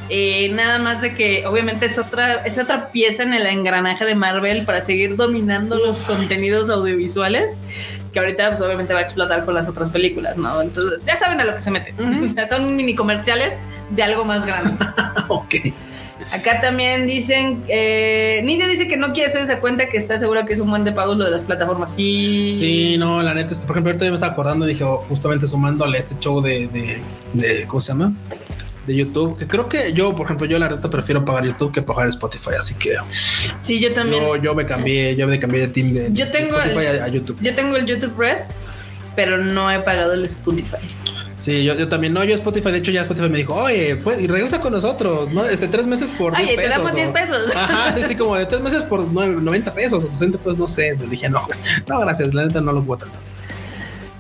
[0.09, 4.15] Eh, nada más de que obviamente es otra, es otra pieza en el engranaje de
[4.15, 7.59] Marvel para seguir dominando los contenidos audiovisuales
[8.17, 10.63] que ahorita pues obviamente va a explotar con las otras películas, ¿no?
[10.63, 11.95] Entonces ya saben a lo que se meten.
[11.99, 12.25] Ujú.
[12.27, 13.53] O sea, son mini comerciales
[13.91, 14.73] de algo más grande.
[15.29, 15.55] ok.
[16.33, 20.45] Acá también dicen, eh, Nidia dice que no quiere hacer esa cuenta, que está segura
[20.45, 21.95] que es un buen de pagos lo de las plataformas.
[21.95, 22.53] Sí.
[22.55, 24.85] Sí, no, la neta es que, por ejemplo, ahorita yo me estaba acordando y dije,
[24.85, 26.99] oh, justamente sumándole a este show de, de,
[27.33, 28.13] de- ¿cómo se llama?
[28.87, 31.83] De YouTube, que creo que yo, por ejemplo, yo la neta prefiero pagar YouTube que
[31.83, 32.95] pagar Spotify, así que
[33.63, 34.23] Sí, yo también.
[34.23, 37.01] yo, yo me cambié, yo me cambié de team de, Yo de tengo Spotify el-
[37.03, 37.39] a, a YouTube.
[37.41, 38.39] Yo tengo el YouTube Red,
[39.17, 40.77] pero no he pagado el Spotify.
[41.47, 44.21] Sí, yo, yo también, no, yo Spotify, de hecho ya Spotify me dijo, oye, pues,
[44.21, 45.45] y regresa con nosotros, ¿no?
[45.47, 46.77] Este, tres meses por 10 Oye, te pesos.
[46.77, 47.43] damos o- 10 pesos.
[47.55, 50.67] Ajá, sí, sí, como de tres meses por nueve- 90 pesos o 60 pues no
[50.67, 50.97] sé.
[50.99, 51.47] Le dije, no,
[51.87, 53.17] no, gracias, la neta no lo puedo tanto.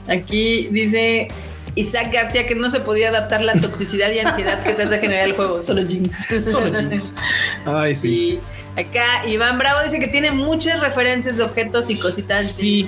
[0.08, 1.26] Aquí dice
[1.74, 5.24] Isaac García que no se podía adaptar la toxicidad y ansiedad que te hace generar
[5.24, 5.64] el juego.
[5.64, 6.16] Solo Jinx.
[6.48, 7.12] Solo Jinx.
[7.66, 8.08] Ay, sí.
[8.08, 8.40] Sí.
[8.76, 12.42] Acá Iván Bravo dice que tiene muchas referencias de objetos y cositas.
[12.52, 12.86] Sí.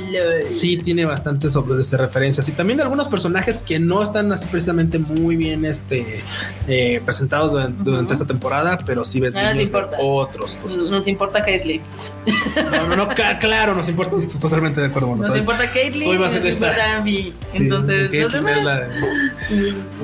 [0.51, 4.99] Sí, tiene bastantes desde referencias y también de algunos personajes que no están así precisamente
[4.99, 6.05] muy bien este,
[6.67, 9.63] eh, presentados durante, esta temporada, pero sí ves No nos de
[10.01, 10.57] otros.
[10.57, 11.81] Entonces, Nos importa Caitlyn.
[12.71, 13.09] no, no, no,
[13.41, 15.09] claro, nos importa, estoy totalmente de acuerdo.
[15.09, 16.05] Nos entonces, importa Caitlyn.
[16.05, 16.17] soy
[16.51, 17.33] esta- Abby.
[17.49, 18.89] sí, Entonces, demás, la-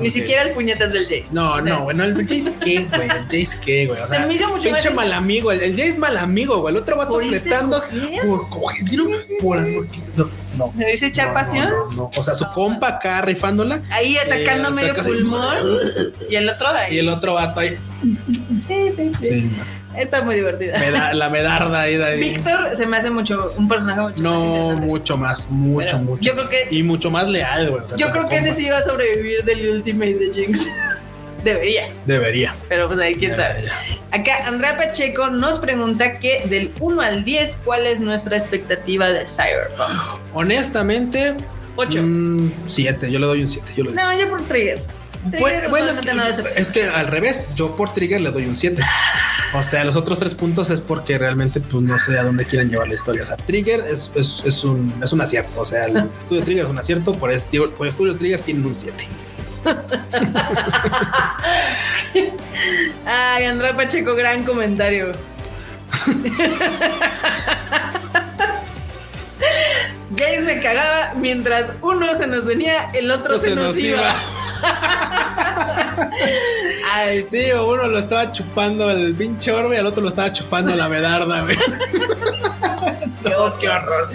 [0.01, 1.25] ni siquiera el puñetas del Jace.
[1.31, 4.01] No, no, bueno, el Jace qué, güey, el Jace qué, güey.
[4.01, 6.73] O Se me hizo mucho pinche más- mal amigo, el, el Jace mal amigo, güey.
[6.73, 7.81] El otro vato ¿Por irse a fletando
[8.25, 8.85] por coger,
[9.41, 9.57] por
[10.15, 10.71] no, no.
[10.75, 11.69] ¿Me dice echar pasión?
[11.95, 12.09] No.
[12.15, 15.57] O sea, su compa acá rifándola Ahí sacando Eh, medio saca así- pulmón.
[16.29, 16.95] Y el otro ahí.
[16.95, 17.77] y el otro vato ahí.
[18.67, 19.51] Sí, sí, sí.
[19.97, 20.77] Está muy divertida.
[20.77, 22.19] Meda- la medarda ahí de ahí.
[22.19, 26.21] Víctor se me hace mucho un personaje mucho No, mucho más, mucho, Pero mucho.
[26.21, 27.81] yo creo que- Y mucho más leal, güey.
[27.83, 30.59] o sea, Yo creo que ese sí va a sobrevivir del Ultimate de Jinx.
[31.45, 32.55] Debería, Debería.
[32.67, 33.63] pero pues ahí quién sabe.
[34.11, 39.27] Acá Andrea Pacheco nos pregunta que del 1 al 10, ¿cuál es nuestra expectativa de
[39.27, 40.19] Cyberpunk?
[40.33, 41.35] Honestamente,
[41.75, 42.03] 8.
[42.65, 43.11] 7.
[43.11, 43.67] Yo le doy un 7.
[43.77, 43.95] Yo le doy.
[44.01, 44.83] No, yo por Trigger.
[45.29, 48.55] Trigger Bueno, bueno, es, que, es que al revés, yo por Trigger le doy un
[48.55, 48.81] 7.
[49.53, 52.69] O sea, los otros tres puntos es porque realmente pues no sé a dónde quieren
[52.69, 53.21] llevar la historia.
[53.21, 55.61] O sea, Trigger es, es, es un, es un acierto.
[55.61, 58.65] O sea, el estudio Trigger es un acierto, por, digo, por el estudio Trigger tienen
[58.65, 59.07] un 7.
[63.05, 65.11] Ay, Andrea Pacheco, gran comentario.
[70.17, 74.15] James me cagaba mientras uno se nos venía, el otro se, nos, iba.
[76.93, 80.31] Ay, Sí, o uno lo estaba chupando el pinche orbe y al otro lo estaba
[80.31, 81.57] chupando la medarda, güey.
[83.23, 84.09] no, qué horror.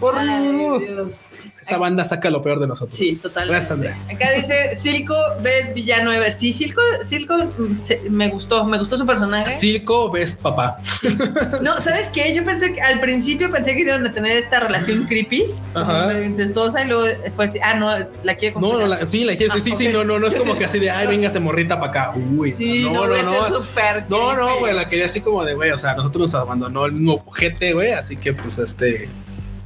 [0.00, 0.48] Por ay,
[0.86, 1.24] Dios.
[1.60, 2.96] Esta banda saca lo peor de nosotros.
[2.98, 3.52] Sí, totalmente.
[3.52, 3.98] Gracias, Andrea.
[4.10, 6.32] Acá dice Silco, ves villano ever.
[6.32, 9.52] Sí, Silco, Silco mm, se- me gustó, me gustó su personaje.
[9.52, 10.78] Circo, best papá.
[11.62, 12.34] No, ¿sabes qué?
[12.34, 15.44] Yo pensé que al principio pensé que iban a tener esta relación creepy,
[15.74, 16.18] Ajá.
[16.22, 17.06] incestuosa, y luego
[17.36, 17.90] fue así, ah, no,
[18.22, 20.26] la quiere No, no, la- sí, la quieres, sí, sí, sí, Ah, no, no, no
[20.28, 22.12] es como que así de, ay, véngase morrita para acá.
[22.16, 23.32] Uy, Sí, no, no, no, no.
[23.46, 26.40] es súper No, no, güey, la quería así como de, güey, o sea, nosotros nos
[26.40, 29.08] abandonó el mismo ojete, güey, así que pues este...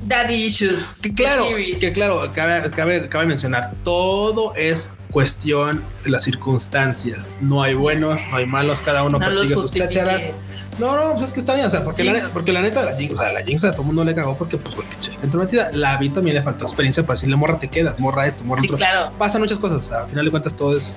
[0.07, 0.97] Daddy issues.
[1.01, 1.47] Que claro,
[1.81, 7.31] que claro, cabe, cabe, cabe mencionar, todo es cuestión de las circunstancias.
[7.41, 10.29] No hay buenos, no hay malos, cada uno No persigue sus chácharas.
[10.79, 12.29] No, no, pues es que está bien, o sea, porque, la, Jinx.
[12.31, 14.37] porque la neta, la Jinx, o sea, la Jinx a todo el mundo le cagó
[14.37, 15.71] porque, pues, güey, pinche entrometida.
[15.73, 18.69] La vi también le faltó experiencia para decirle, morra, te quedas, morra esto, morra Sí,
[18.69, 18.79] otro.
[18.79, 19.13] claro.
[19.19, 20.97] Pasan muchas cosas, o sea, al final de cuentas todo es,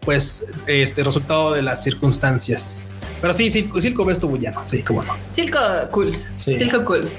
[0.00, 2.86] pues, este resultado de las circunstancias.
[3.20, 5.14] Pero sí, Circo, Circo ves tu villano, sí, cómo no.
[5.32, 5.58] Silco
[5.90, 6.28] Cools.
[6.38, 6.56] Sí.
[6.56, 7.12] Silco Cools.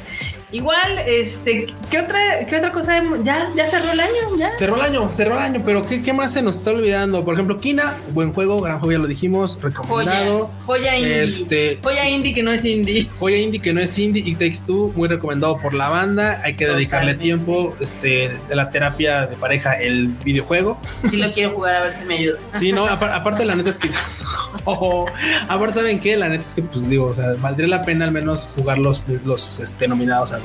[0.53, 3.01] Igual, este, ¿qué otra, qué otra cosa?
[3.23, 4.51] Ya, ya cerró el año, ya.
[4.53, 7.25] Cerró el año, cerró el año, pero ¿qué, qué más se nos está olvidando?
[7.25, 9.69] Por ejemplo, Kina, buen juego, gran juego, ya lo dijimos, Joya.
[9.69, 10.51] recomendado.
[10.67, 11.23] Joya indie.
[11.23, 13.09] Este, Joya indie que no es indie.
[13.19, 16.39] Joya indie que no es indie y Takes Two, muy recomendado por la banda.
[16.43, 17.23] Hay que dedicarle Totalmente.
[17.23, 20.79] tiempo este, de la terapia de pareja, el videojuego.
[21.09, 22.37] Sí lo quiero jugar a ver si me ayuda.
[22.59, 23.89] Sí, no, apar- aparte la neta es que.
[24.65, 25.07] Ojo,
[25.49, 26.15] aparte, ¿saben qué?
[26.15, 29.01] La neta es que, pues digo, o sea, valdría la pena al menos jugar los,
[29.25, 30.42] los este, nominados a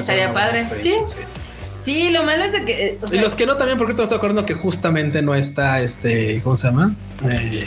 [0.00, 0.94] Estaría padre, sí.
[1.82, 2.86] Sí, lo malo es de que.
[2.88, 6.40] eh, Y los que no también, porque te estoy acordando que justamente no está este,
[6.42, 6.94] ¿cómo se llama?
[7.24, 7.64] Eh,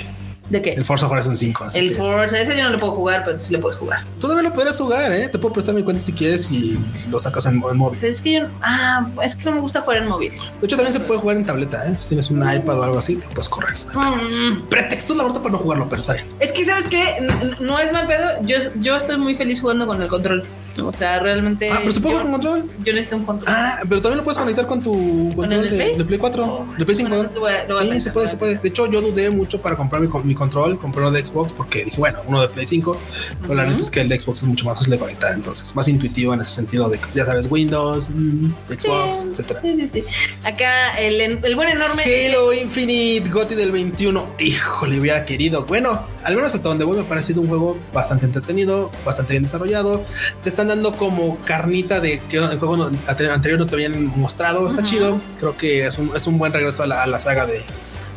[0.49, 0.73] ¿De qué?
[0.73, 1.63] el Forza Horizon 5.
[1.65, 3.79] así El que- Forza, ese yo no lo puedo jugar, pero tú sí lo puedes
[3.79, 4.03] jugar.
[4.19, 5.29] Tú también lo podrías jugar, ¿eh?
[5.29, 6.77] Te puedo prestar mi cuenta si quieres y
[7.09, 7.97] lo sacas en, en móvil.
[8.01, 8.41] Pero es que yo.
[8.61, 10.31] Ah, es que no me gusta jugar en móvil.
[10.31, 11.97] De hecho, también se puede jugar en tableta, ¿eh?
[11.97, 13.73] Si tienes un iPad o algo así, lo puedes correr.
[13.95, 16.25] Mm, Pretextos, la verdad, para no jugarlo, pero está bien.
[16.39, 17.25] Es que, ¿sabes qué?
[17.59, 18.29] No es mal pedo.
[18.43, 20.43] Yo, yo estoy muy feliz jugando con el control.
[20.83, 21.69] O sea, realmente.
[21.71, 22.71] Ah, pero se puede jugar con control.
[22.83, 23.53] yo necesito un control.
[23.55, 25.97] Ah, pero también lo puedes conectar con tu ¿Con control el de, Play?
[25.97, 27.09] de Play 4, de Play 5.
[27.09, 27.33] Bueno, ¿no?
[27.35, 28.57] lo voy a- lo voy a Sí, se puede, se puede.
[28.57, 31.51] De hecho, yo dudé mucho para comprar mi, con- mi control, compré uno de Xbox
[31.53, 32.97] porque dije, bueno, uno de Play 5,
[33.41, 35.73] pero la neta es que el de Xbox es mucho más fácil de conectar, entonces,
[35.75, 39.61] más intuitivo en ese sentido de, ya sabes, Windows, mm, Xbox, Sí, etcétera.
[39.61, 40.03] Sí, sí, sí.
[40.43, 42.03] Acá el, el buen enorme.
[42.03, 44.27] Halo Infinite, GOTY del 21.
[44.39, 45.65] Híjole, hubiera querido.
[45.65, 49.43] Bueno, al menos hasta donde voy me ha parecido un juego bastante entretenido, bastante bien
[49.43, 50.03] desarrollado.
[50.43, 54.67] Te están dando como carnita de que el juego no- anterior no te habían mostrado.
[54.67, 55.19] Está chido.
[55.39, 57.61] Creo que es un, es un buen regreso a la, a la saga de,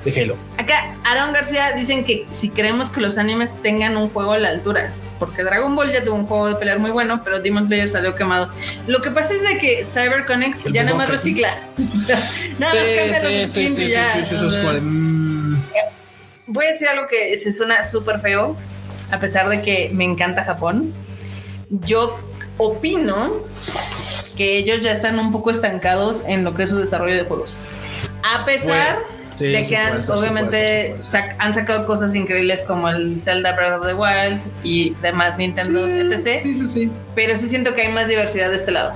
[0.06, 0.36] de Halo.
[0.56, 4.50] Acá, Aaron García dicen que si queremos que los animes tengan un juego a la
[4.50, 7.88] altura, porque Dragon Ball ya tuvo un juego de pelear muy bueno, pero Demon Slayer
[7.88, 8.50] salió quemado.
[8.86, 11.58] Lo que pasa es de que CyberConnect El ya nada más recicla.
[11.92, 12.18] O sea,
[12.58, 13.46] nada más cambia ya.
[13.48, 15.62] sí, de, mm,
[16.46, 18.56] Voy a decir algo que se suena súper feo,
[19.10, 20.92] a pesar de que me encanta Japón.
[21.68, 22.16] Yo
[22.58, 23.32] opino
[24.36, 27.58] que ellos ya están un poco estancados en lo que es su desarrollo de juegos.
[28.22, 28.98] A pesar
[29.36, 31.22] sí, de sí que han, sí puede obviamente sí ser.
[31.22, 35.86] sac- han sacado cosas increíbles como el Zelda Breath of the Wild y demás Nintendo,
[35.86, 36.40] Sí, etc.
[36.42, 36.92] Sí, sí, sí.
[37.14, 38.92] Pero sí siento que hay más diversidad de este lado.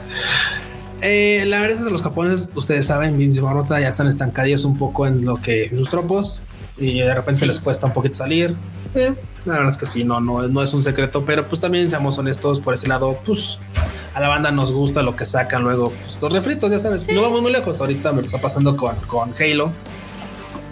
[1.03, 4.77] Eh, la verdad es que los japoneses, ustedes saben, Vinci Marmota ya están estancadillos un
[4.77, 6.43] poco en lo que en sus tropos
[6.77, 7.47] y de repente Sí.
[7.47, 8.55] les cuesta un poquito salir.
[8.95, 9.15] Eh,
[9.47, 12.19] la verdad es que sí, no, no, no es un secreto, pero pues también seamos
[12.19, 13.59] honestos por ese lado, pues
[14.15, 17.23] a la banda nos gusta lo que sacan luego, pues los refritos, ya sabes, no
[17.23, 17.81] vamos muy lejos.
[17.81, 19.73] Ahorita me está pasando con, con Halo.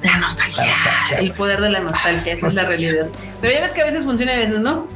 [0.03, 0.65] La nostalgia.
[0.65, 3.07] La nostalgia, El poder de la nostalgia, esa es la realidad.
[3.41, 4.87] Pero ya ves que a veces funciona y a veces no.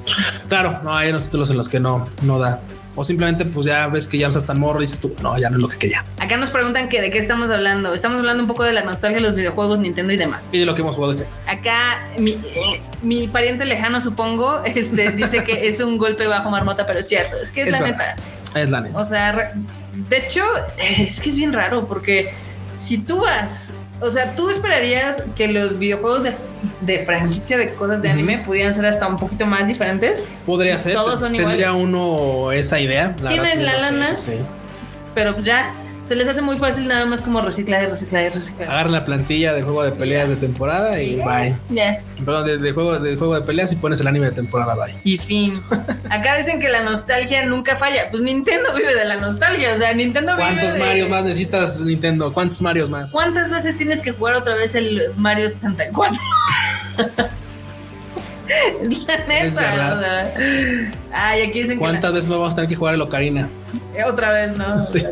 [0.48, 2.60] Claro, no hay unos títulos en los que no, no da.
[2.94, 5.36] o simplemente pues ya ves que ya no estás tan morro y dices tú, no,
[5.38, 6.04] ya no es lo que quería.
[6.20, 7.94] Acá nos preguntan que de qué estamos hablando.
[7.94, 10.44] Estamos hablando un poco de la nostalgia de los videojuegos, Nintendo y demás.
[10.52, 11.26] Y de lo que hemos jugado ese.
[11.48, 16.86] Acá mi, eh, mi pariente lejano, supongo, este, dice que es un golpe bajo marmota,
[16.86, 17.36] pero es cierto.
[17.38, 18.14] Es que es, Es la verdad.
[18.16, 18.60] neta.
[18.60, 18.98] Es la neta.
[18.98, 19.52] O sea,
[19.94, 20.44] de hecho,
[20.78, 22.32] es que es bien raro porque
[22.76, 23.72] si tú vas,
[24.02, 26.32] o sea, tú esperarías que los videojuegos de,
[26.80, 30.94] de franquicia de cosas de anime pudieran ser hasta un poquito más diferentes, Podría ser.
[30.94, 31.84] todos son Tendría iguales.
[31.84, 33.14] uno esa idea.
[33.22, 34.14] La Tienen la no sé, lana.
[34.14, 34.38] sí, sí.
[35.14, 35.72] pero ya
[36.12, 38.68] se les hace muy fácil nada más como reciclar y reciclar y reciclar.
[38.68, 41.56] Agarran la plantilla del juego de peleas de temporada y bye.
[41.70, 44.74] Ya, Perdón, del de juego, del juego de peleas y pones el anime de temporada,
[44.74, 44.94] bye.
[45.04, 45.58] y fin.
[46.10, 48.10] Acá dicen que la nostalgia nunca falla.
[48.10, 51.80] Pues Nintendo vive de la nostalgia, o sea, Nintendo vive ¿Cuántos de- Marios más necesitas,
[51.80, 52.30] Nintendo?
[52.30, 53.10] ¿Cuántos Marios más?
[53.10, 56.18] ¿Cuántas veces tienes que jugar otra vez el Mario 64?
[58.82, 59.44] Es la neta.
[59.46, 60.34] Es verdad.
[61.12, 63.48] Ay, aquí dicen ¿Cuántas veces más vamos a tener que jugar el Ocarina?
[63.92, 64.78] que la- eh, otra vez, ¿no?
[64.82, 65.02] Sí.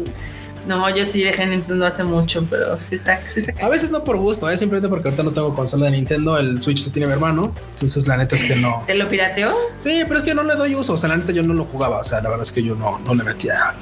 [0.70, 4.04] No, yo sí dejé Nintendo hace mucho, pero sí está, sí está A veces no
[4.04, 4.56] por gusto, ¿eh?
[4.56, 8.06] simplemente porque ahorita no tengo consola de Nintendo, el Switch lo tiene mi hermano, entonces
[8.06, 8.84] la neta es que no.
[8.86, 9.52] ¿Te lo pirateó?
[9.78, 11.64] Sí, pero es que no le doy uso, o sea, la neta yo no lo
[11.64, 13.74] jugaba, o sea, la verdad es que yo no, no le metía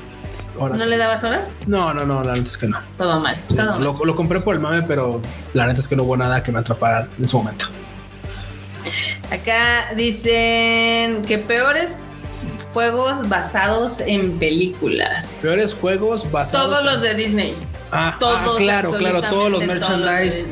[0.59, 0.79] horas.
[0.79, 1.43] ¿No le dabas horas?
[1.67, 2.79] No, no, no, la neta es que no.
[2.97, 3.37] Todo mal.
[3.51, 3.85] Sí, todo no, mal.
[3.85, 5.21] lo, lo compré por el mame, pero
[5.53, 7.67] la neta es que no hubo nada que me atrapara en su momento.
[9.31, 11.99] Acá dicen que peores
[12.79, 15.35] juegos basados en películas.
[15.43, 16.69] Peores juegos basados.
[16.69, 17.57] Todos en- los de Disney.
[17.91, 20.47] Ah, Todos, ah, claro, claro, todos los todos merchandise.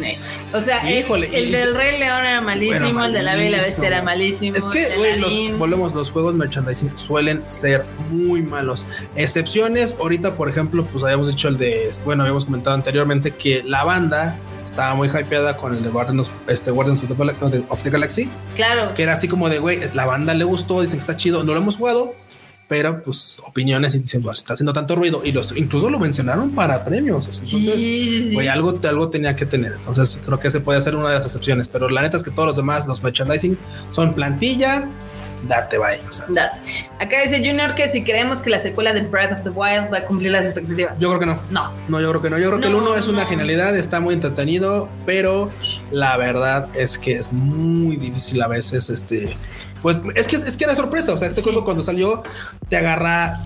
[0.53, 3.47] O sea, el- Híjole, el, del Rey León era malísimo, Bueno, el de la Bella
[3.48, 4.57] y la Bestia era malísimo.
[4.57, 8.86] Es que, güey, los, volvemos, los juegos merchandising suelen ser muy malos.
[9.15, 13.85] Excepciones, ahorita, por ejemplo, pues habíamos dicho el de, bueno, habíamos comentado anteriormente que la
[13.85, 14.36] banda
[14.77, 18.93] estaba muy hypeada con el de Guardians, este, Guardians of, the, of the Galaxy, Claro.
[18.94, 21.55] que era así como de, güey, la banda le gustó, dicen que está chido, no
[21.55, 22.15] lo hemos jugado,
[22.69, 26.51] pero pues opiniones y dicen, pues está haciendo tanto ruido y los incluso lo mencionaron
[26.51, 27.24] para premios.
[27.24, 28.35] Entonces, sí, sí.
[28.35, 29.73] Güey, algo, algo tenía que tener.
[29.74, 31.69] Entonces, creo que ese puede ser una de las excepciones.
[31.69, 33.57] Pero la neta es que todos los demás, los merchandising,
[33.89, 34.89] son plantilla.
[35.44, 36.00] Date, vaya.
[36.08, 36.60] O sea, Da-
[36.98, 39.98] Acá dice Junior que si creemos que la secuela de Breath of the Wild va
[39.98, 40.98] a cumplir las expectativas.
[40.98, 41.38] yo creo que no.
[41.50, 41.72] No.
[41.88, 42.38] No, yo creo que no.
[42.38, 45.50] Yo creo que el No, uno es una genialidad, está muy entretenido, pero
[45.90, 48.88] la verdad es que es muy difícil a veces.
[48.90, 49.36] Este,
[49.82, 51.12] pues es que es que era sorpresa.
[51.12, 51.44] O sea, este Sí.
[51.48, 52.22] juego cuando salió
[52.68, 53.40] te agarra.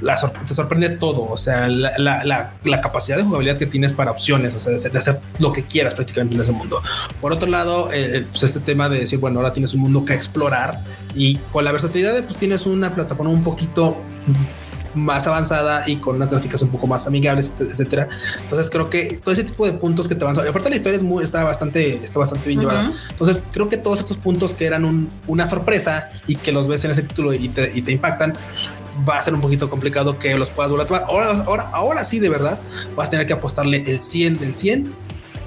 [0.00, 3.66] La sor- te sorprende todo, o sea, la, la- la- la capacidad de jugabilidad que
[3.66, 6.52] tienes para opciones, o sea, de hacer, de hacer lo que quieras prácticamente en ese
[6.52, 6.82] mundo.
[7.20, 10.14] Por otro lado, eh, pues este tema de decir, bueno, ahora tienes un mundo que
[10.14, 10.82] explorar
[11.14, 13.96] y con la versatilidad de, pues tienes una plataforma un poquito
[14.94, 18.08] más avanzada y con unas gráficas un poco más amigables, etcétera.
[18.44, 20.40] Entonces creo que todo ese tipo de puntos que te van a...
[20.42, 22.68] Aparte la historia es muy, está bastante, está bastante bien Ujú.
[22.70, 22.92] llevada.
[23.10, 26.82] Entonces creo que todos estos puntos que eran un- una sorpresa y que los ves
[26.86, 28.32] en ese título y te, y te impactan,
[29.08, 31.04] va a ser un poquito complicado que los puedas volver a tomar.
[31.08, 32.58] Ahora, ahora, ahora sí, de verdad,
[32.94, 34.92] vas a tener que apostarle el 100 del 100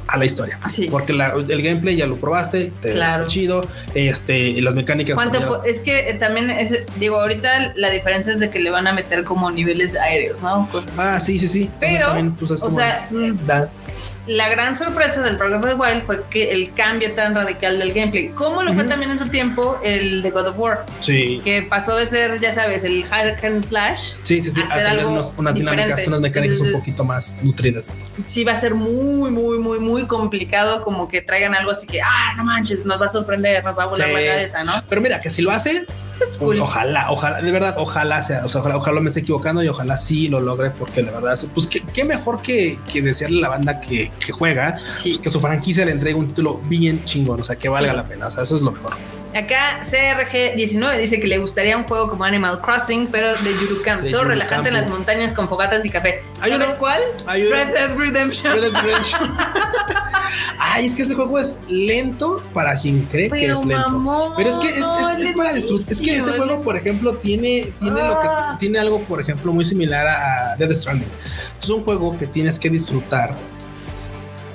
[0.07, 0.59] a la historia.
[0.67, 0.87] Sí.
[0.89, 3.21] Porque la- el gameplay ya lo probaste, te Claro.
[3.23, 5.13] está chido, este, y las mecánicas.
[5.15, 8.87] ¿Cuánto es que eh, también es, digo, ahorita la diferencia es de que le van
[8.87, 10.67] a meter como niveles aéreos, ¿no?
[10.71, 10.91] Cosas.
[10.97, 11.69] Ah, sí, sí, sí.
[11.79, 13.69] Pero, también, pues, es o como, sea, mm, da.
[14.29, 18.29] La gran sorpresa del of the Wild fue que el cambio tan radical del gameplay,
[18.29, 18.89] como lo fue Ujú.
[18.89, 21.41] también en su tiempo el de God of War, Sí.
[21.43, 24.61] que pasó de ser, ya sabes, el hack and slash, Sí, sí, sí.
[24.61, 26.07] A hacer tener algo unos- unas dinámicas, diferente.
[26.09, 27.97] unas mecánicas un Entonces, poquito más nutridas.
[28.27, 31.99] sí va a ser muy, muy, muy, muy complicado como que traigan algo así que,
[32.03, 34.13] ah, no manches, nos va a sorprender, nos va a volar Sí.
[34.13, 34.73] la cabeza, ¿no?
[34.87, 35.87] Pero mira, que si lo hace,
[36.39, 36.59] cool.
[36.59, 39.97] ojalá, ojalá, de verdad, ojalá sea, o sea, ojalá, ojalá me esté equivocando y ojalá
[39.97, 43.49] sí lo logre, porque la verdad, pues qué, qué mejor que, que desearle a la
[43.49, 45.09] banda que, que juega, Sí.
[45.11, 47.97] pues, que su franquicia le entregue un título bien chingón, o sea, que valga Sí.
[47.97, 48.93] la pena, o sea, eso es lo mejor.
[49.35, 54.09] Acá CRG19 dice que le gustaría un juego como Animal Crossing, pero de Yurukamp, De
[54.11, 56.23] todo Yuru relajante en las montañas con fogatas y café.
[56.39, 57.01] ¿Sabes uno- cuál?
[57.27, 58.53] Hay uno- Red Dead Redemption.
[58.53, 59.37] Red Dead Redemption.
[60.57, 63.89] Ay, es que ese juego es lento para quien cree que Pero, es lento.
[63.89, 65.93] mamón, Pero es que es, es- es para disfrutar.
[65.93, 68.51] Es que ese juego, por ejemplo, tiene, tiene, lo Ah.
[68.53, 71.07] que, tiene algo, por ejemplo, muy similar a Dead Stranding.
[71.61, 73.35] Es un juego que tienes que disfrutar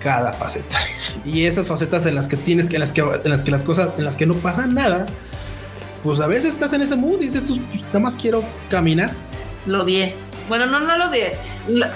[0.05, 0.79] cada faceta.
[1.25, 3.65] Y esas facetas en las que tienes que, en las que, en las que las
[3.65, 5.07] cosas, en las que no pasa nada,
[6.05, 9.11] pues a veces estás en ese mood y dices, tú, pues, nada más quiero caminar.
[9.67, 10.15] Lo odié.
[10.49, 11.33] Bueno, no, no lo odié.
[11.69, 11.87] Lo-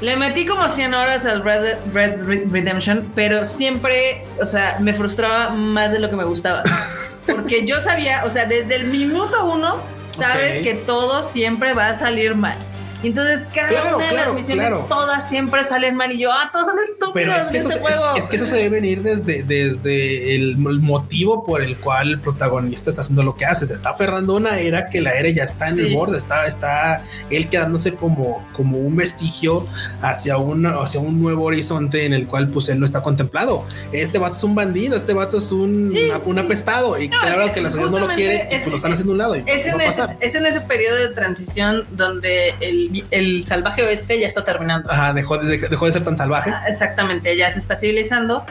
[0.00, 4.76] Le metí como 100 horas al Red, Dead- Red Red Redemption, pero siempre, o sea,
[4.80, 6.62] me frustraba más de lo que me gustaba.
[7.26, 9.78] Porque yo sabía, o sea, desde el minuto uno,
[10.10, 12.58] sabes que todo siempre va a salir mal.
[13.04, 16.10] Y entonces cada una de las misiones, todas siempre salen mal.
[16.10, 18.16] Y yo, ah, todos son estúpidos Pero es que, eso, este juego.
[18.16, 22.88] Es, que eso se debe venir desde, desde el, motivo por el cual el protagonista
[22.88, 23.66] está haciendo lo que hace.
[23.66, 26.46] Se está aferrando a una era que la era ya está en el borde, está,
[26.46, 29.66] está él quedándose como, como un vestigio
[30.00, 33.66] hacia un, hacia un nuevo horizonte en el cual pues él no está contemplado.
[33.92, 35.92] Este vato es un bandido, este vato es un,
[36.24, 36.98] un apestado.
[36.98, 39.18] Y claro que la sociedad no lo quiere y pues lo están haciendo a un
[39.18, 39.34] lado.
[39.34, 44.26] es, en ese, es en ese periodo de transición donde el, el, salvaje oeste ya
[44.26, 44.90] está terminando.
[44.90, 46.50] Ajá, dejó de, dejó de ser tan salvaje.
[46.50, 48.44] Ah, exactamente, ya se está civilizando.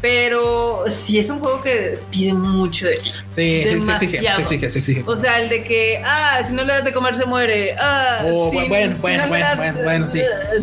[0.00, 3.12] Pero sí es un juego que pide mucho de ti.
[3.28, 5.04] Sí, se exige, se exige, se exige.
[5.06, 7.76] O sea, el de que, ah, si no le das de comer se muere.
[7.78, 10.22] Ah, oh, bueno, bueno, bueno, bueno, bueno, sí.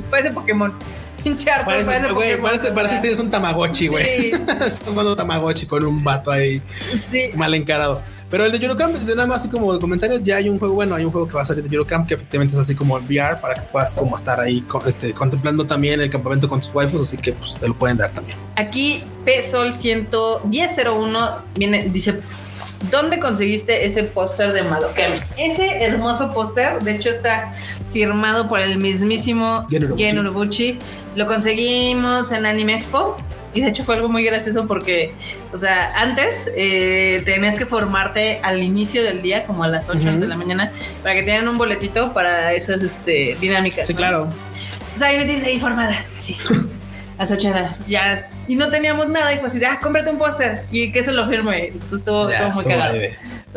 [0.09, 0.73] Parece Pokémon.
[1.23, 4.05] Pinche parece, parece, güey, parece, parece que tienes un Tamagotchi, güey.
[4.05, 4.31] Sí.
[4.47, 6.61] Estás jugando Tamagotchi con un vato ahí
[6.99, 7.29] sí.
[7.35, 8.01] mal encarado.
[8.29, 10.95] Pero el de Eurocamp, nada más así como de comentarios, ya hay un juego, bueno,
[10.95, 13.05] hay un juego que va a salir de Eurocamp que efectivamente es así como el
[13.05, 17.01] VR para que puedas como estar ahí este, contemplando también el campamento con tus waifus,
[17.03, 18.37] así que pues te lo pueden dar también.
[18.57, 22.19] Aquí PSOL 11001 viene, dice,
[22.91, 25.13] ¿dónde conseguiste ese póster de Madokem?
[25.37, 27.53] Ese hermoso póster, de hecho está
[27.93, 30.77] firmado por el mismísimo Gen Urobuchi.
[31.15, 33.17] Lo conseguimos en Anime Expo
[33.53, 35.13] y de hecho fue algo muy gracioso porque,
[35.51, 40.17] o sea, antes eh, tenías que formarte al inicio del día, como a las 8
[40.17, 40.71] de la mañana,
[41.01, 43.87] para que te dieran un boletito para esas este, dinámicas.
[43.87, 44.29] Sí, claro.
[44.79, 46.05] Entonces ahí me tienes ahí formada.
[46.19, 46.37] Sí.
[47.17, 47.53] a las 8
[47.87, 48.29] ya.
[48.47, 51.27] Y no teníamos nada y fue así, ah, cómprate un póster y que se lo
[51.27, 51.69] firme.
[51.69, 52.97] Entonces todo, todo muy cagado.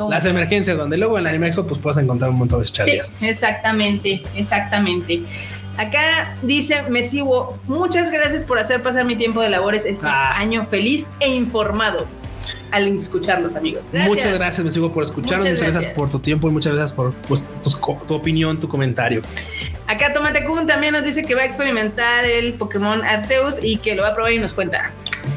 [0.09, 3.17] Las emergencias, donde luego en Anime Expo pues puedes encontrar un montón de chadillas.
[3.19, 5.23] Sí, exactamente, exactamente.
[5.77, 10.39] Acá dice Mesivo, muchas gracias por hacer pasar mi tiempo de labores este ah.
[10.39, 12.07] año feliz e informado
[12.71, 13.83] al escucharlos, amigos.
[13.93, 15.49] Muchas gracias, Mesivo, por escucharnos.
[15.49, 15.95] Muchas, gracias.
[15.95, 17.49] por tu tiempo y muchas gracias por pues,
[18.07, 19.23] tu, opinión, tu comentario.
[19.87, 23.95] Acá Tomate Kun también nos dice que va a experimentar el Pokémon Arceus y que
[23.95, 24.93] lo va a probar y nos cuenta.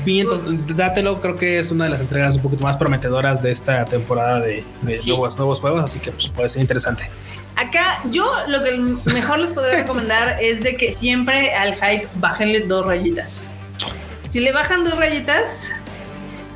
[0.05, 3.51] Bien, entonces dátelo, creo que es una de las entregas un poquito más prometedoras de
[3.51, 7.09] esta temporada de, nuevos, nuevos juegos, así que pues, puede ser interesante.
[7.55, 8.77] Acá yo lo que
[9.11, 13.49] mejor les podría recomendar es de que siempre al hype bájenle dos rayitas.
[14.29, 15.71] Si le bajan dos rayitas,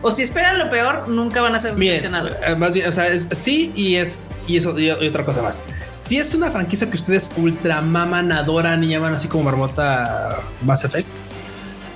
[0.02, 2.42] o si esperan lo peor, nunca van a ser decepcionados.
[2.46, 5.64] Eh, más bien, o sea, sí y es y eso y otra cosa más.
[6.00, 10.86] Si es una franquicia que ustedes ultra maman, adoran y llaman así como marmota Mass
[10.86, 11.08] Effect,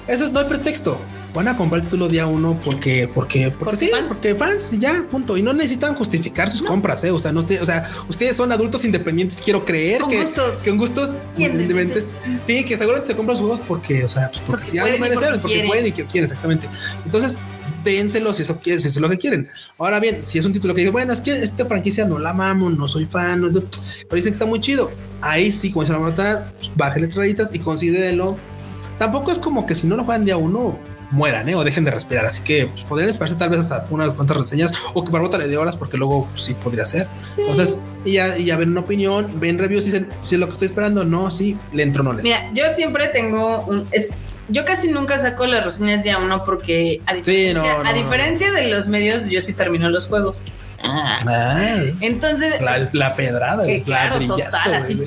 [0.08, 1.00] eso es, no hay pretexto
[1.34, 4.06] van a comprar el título día uno porque, porque, porque, sí, fans?
[4.08, 5.38] porque fans, ya, punto.
[5.38, 7.12] Y no necesitan justificar sus compras, eh.
[7.12, 10.58] O sea, no, o sea, ustedes son adultos independientes, quiero creer que, gustos.
[10.58, 12.16] que gustos independientes.
[12.46, 15.40] Sí, que seguramente se compran sus juegos porque, o sea, pues porque, si algo merecen,
[15.42, 16.68] porque, pueden y que quieren, exactamente.
[17.06, 17.38] Entonces,
[17.84, 19.50] dénselo si eso quieren, si es lo que quieren.
[19.78, 22.32] Ahora bien, si es un título que dice, bueno, es que esta franquicia no la
[22.32, 24.92] amamo, no soy fan, pero dicen que está muy chido.
[25.22, 28.38] Ahí sí, como dice la nota, pues, bájenle rayitas y considérenlo.
[28.98, 30.78] Tampoco es como que si no lo juegan día uno,
[31.12, 31.56] mueran ¿eh?
[31.56, 32.26] o dejen de respirar.
[32.26, 35.48] Así que pues, podrían esperarse tal vez hasta unas cuantas reseñas o que Barbota le
[35.48, 37.08] dé horas porque luego pues, sí podría ser.
[37.38, 40.48] Entonces, y ya, y ya ven una opinión, ven reviews y dicen si es lo
[40.48, 43.88] que estoy esperando, no, sí, le entro, no le Mira, yo siempre tengo un.
[44.50, 48.70] yo casi nunca saco las reseñas de a uno porque a diferencia, a diferencia de
[48.70, 50.42] los medios, yo sí termino los juegos.
[52.02, 52.62] Entonces.
[52.94, 55.04] La, pedrada, que, claro, total, así.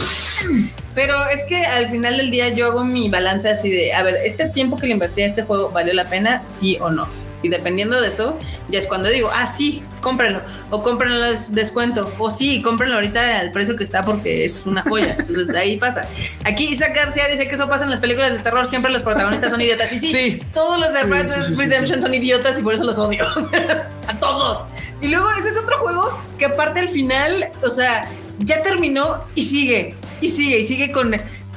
[0.94, 4.16] Pero es que al final del día yo hago mi balance así de, a ver,
[4.24, 6.42] este tiempo que le invertí a este juego, ¿valió la pena?
[6.46, 7.08] Sí o no.
[7.44, 8.38] Y dependiendo de eso,
[8.70, 10.40] ya es cuando digo, ah, sí, cómprenlo.
[10.70, 12.10] O cómprenlo al descuento.
[12.18, 15.14] O sí, cómprenlo ahorita al precio que está porque es una joya.
[15.18, 16.08] Entonces ahí pasa.
[16.42, 18.66] Aquí Isaac García dice que eso pasa en las películas de terror.
[18.66, 19.92] Siempre los protagonistas son idiotas.
[19.92, 23.26] Y sí, todos los de Red Dead Redemption son idiotas y por eso los odio.
[24.08, 24.66] a todos.
[25.02, 28.08] Y luego ese es otro juego que aparte al final, o sea,
[28.38, 29.94] ya terminó y sigue
[30.24, 31.14] y sigue, y sigue con,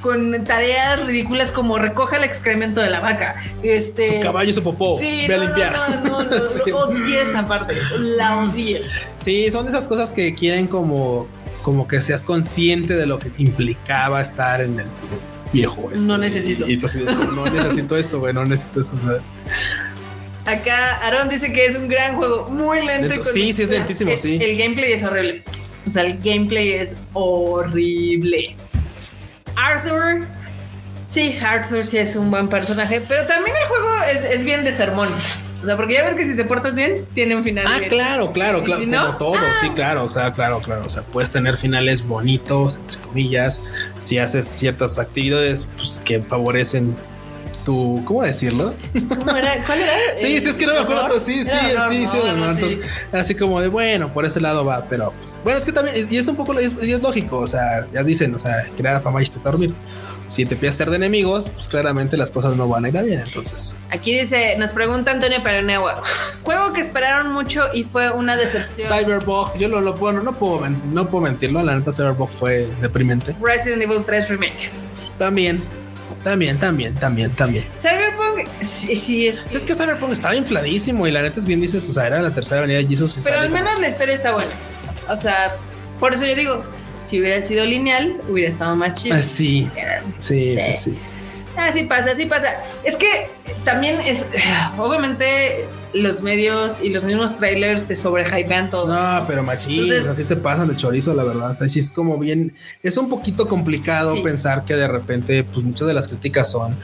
[0.07, 3.43] con tareas ridículas como recoja el excremento de la vaca.
[3.61, 4.13] Este.
[4.13, 4.97] Tu caballo se popó.
[4.97, 5.73] Sí, ve a limpiar.
[5.73, 6.71] No, no, no, sí.
[6.71, 7.75] odié esa parte.
[7.99, 8.83] La odié.
[9.25, 11.27] Sí, son esas cosas que quieren como,
[11.61, 14.87] como que seas consciente de lo que implicaba estar en el
[15.51, 15.89] viejo.
[15.93, 16.69] Este, no necesito.
[16.69, 18.95] Y, no, necesito esto, güey, no necesito eso.
[20.45, 23.21] Acá Aaron dice que es un gran juego, muy lento.
[23.25, 24.39] sí, sí, es lentísimo, sí.
[24.41, 25.43] El gameplay es horrible.
[25.85, 28.55] O sea, el gameplay es horrible.
[29.57, 30.25] Arthur.
[31.05, 33.89] Sí, Arthur sí es un buen personaje, pero también el juego
[34.31, 35.09] es, bien de sermón.
[35.61, 37.65] O sea, porque ya ves que si te portas bien, tiene un final.
[37.67, 38.85] Ah, claro, claro, claro.
[38.85, 39.73] como todo, sí, ah.
[39.73, 40.85] claro, o sea, claro, claro.
[40.85, 43.63] O sea, puedes tener finales bonitos, entre comillas,
[43.99, 46.95] si haces ciertas actividades pues, que favorecen
[47.67, 48.73] tu, ¿cómo decirlo?
[48.93, 49.61] ¿Cómo era?
[49.65, 49.91] ¿Cuál era?
[50.15, 51.19] Sí, sí, es que no me acuerdo.
[51.19, 51.51] Sí, sí,
[51.89, 52.79] sí, sí, Entonces,
[53.11, 56.15] así como de bueno, por ese lado va, pero pues, bueno, es que también, y
[56.15, 59.25] es un poco, y es, lógico, o sea, ya dicen, o sea, crear fama y
[59.25, 59.73] te dormir
[60.29, 63.03] si te empiezas a ser de enemigos, pues claramente las cosas no van a ir
[63.03, 63.19] bien.
[63.19, 66.01] Entonces, aquí dice, nos pregunta Antonio Paranewa,
[66.43, 68.87] juego que esperaron mucho y fue una decepción.
[68.87, 73.35] Cyberbug, yo lo, lo puedo, no, puedo, no puedo mentirlo, la neta Cyberbug fue deprimente.
[73.41, 74.69] Resident Evil 3 Remake.
[75.17, 75.61] También,
[76.23, 77.65] también, también, también, también.
[77.79, 79.41] Cyberpunk, sí, sí es.
[79.41, 79.57] Que...
[79.57, 82.31] es que Cyberpunk estaba infladísimo y la neta es bien dices, o sea, era la
[82.31, 83.19] tercera avenida de Jesus.
[83.23, 84.51] Pero al menos la historia está buena.
[85.09, 85.55] O sea,
[85.99, 86.65] por eso yo digo,
[87.05, 89.15] si hubiera sido lineal, hubiera estado más chido.
[89.15, 89.69] Ah, sí.
[90.17, 90.57] sí.
[90.57, 90.99] sí, sí,
[91.55, 92.57] Así pasa, así pasa.
[92.83, 93.29] Es que
[93.63, 94.25] también es,
[94.77, 95.65] obviamente,
[96.01, 98.87] los medios y los mismos trailers te sobrehypean todo.
[98.87, 101.57] No, pero machis, así se pasan de chorizo, la verdad.
[101.61, 102.53] Así es como bien,
[102.83, 106.77] es un poquito complicado pensar que de repente, pues muchas de las críticas son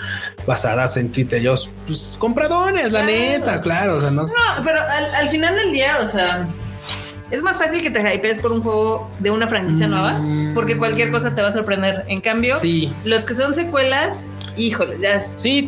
[0.45, 3.97] basadas en criterios, pues compradones, la neta, claro.
[3.97, 4.29] O sea, no, no
[4.63, 6.47] pero al final del día, o sea
[7.33, 10.21] es más fácil que te hypees por un juego de una franquicia nueva,
[10.53, 12.03] porque cualquier cosa te va a sorprender.
[12.07, 12.55] En cambio,
[13.05, 14.27] los que son secuelas,
[14.57, 15.67] híjole, ya es sí,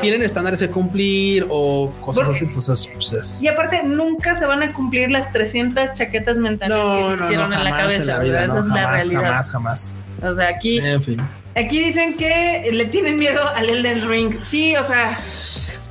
[0.00, 4.72] tienen estándares que cumplir o cosas así, entonces pues Y aparte, nunca se van a
[4.72, 8.00] cumplir las 300 chaquetas mentales que se hicieron en la cabeza.
[8.02, 9.22] En la vida, Esa es la realidad.
[9.22, 9.96] Jamás, jamás.
[10.22, 11.20] O sea, aquí, en fin.
[11.54, 14.42] aquí dicen que le tienen miedo al Elden Ring.
[14.42, 15.16] Sí, o sea,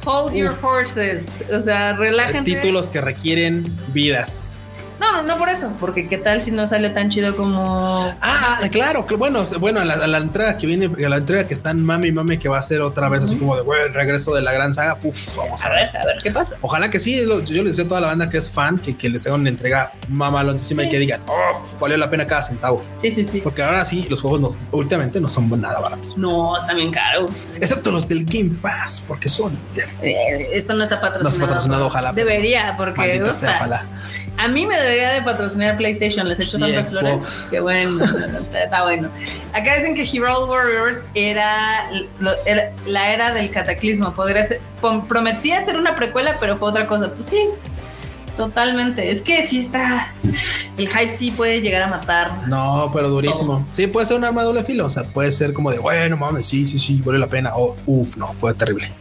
[0.05, 1.27] hold your horses.
[1.51, 2.55] O sea, relájense.
[2.55, 4.59] Títulos que requieren vidas.
[5.03, 8.15] No, no por eso, porque qué tal si no sale tan chido como.
[8.21, 12.11] Ah, claro, bueno, bueno, a la, entrega que viene, a la entrega que están mami
[12.11, 14.53] mami que va a ser otra vez así como de bueno, el regreso de la
[14.53, 14.97] gran saga.
[15.03, 15.89] Uf, vamos a, ver.
[15.97, 16.55] A ver qué pasa.
[16.61, 19.09] Ojalá que sí, yo les decía a toda la banda que es fan que, que
[19.09, 22.83] les haga una entrega mamaloncísima y que digan, oh, valió la pena cada centavo.
[22.95, 23.41] Sí, sí, sí.
[23.41, 26.17] Porque ahora sí, los juegos últimamente no son nada baratos.
[26.17, 27.47] No, están bien caros.
[27.59, 29.53] Excepto los del Game Pass, porque son.
[30.01, 31.23] Eh, esto no está patrocinado.
[31.23, 32.13] No está patrocinado, ojalá.
[32.13, 33.21] Debería, porque.
[33.21, 33.85] ojalá.
[34.37, 37.47] A mí me debería de patrocinar PlayStation, les he hecho tantas flores.
[37.49, 38.03] Qué bueno,
[38.53, 39.09] está bueno.
[39.53, 41.89] Acá dicen que Hero Warriors era,
[42.85, 44.13] la era del cataclismo.
[44.13, 44.61] Podría ser,
[45.07, 47.11] prometía ser una precuela, pero fue otra cosa.
[47.11, 47.49] Pues sí,
[48.37, 49.11] Totalmente.
[49.11, 50.11] Es que sí está.
[50.77, 52.47] El hype sí puede llegar a matar.
[52.47, 53.65] No, pero durísimo.
[53.73, 54.87] Sí, puede ser un arma de doble filo.
[54.87, 57.51] O sea, puede ser como de, bueno, mames, sí, sí, sí, vale la pena.
[57.53, 58.91] O, uff, no, fue terrible.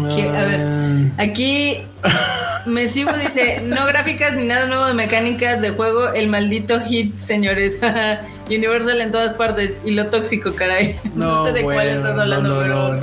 [0.00, 1.22] A ver, ah.
[1.22, 1.78] aquí
[2.66, 7.78] Mesivo dice, no gráficas ni nada nuevo de mecánicas de juego, el maldito hit, señores.
[8.46, 10.98] Universal en todas partes y lo tóxico, caray.
[11.14, 12.96] No, sé de cuál estás hablando, pero,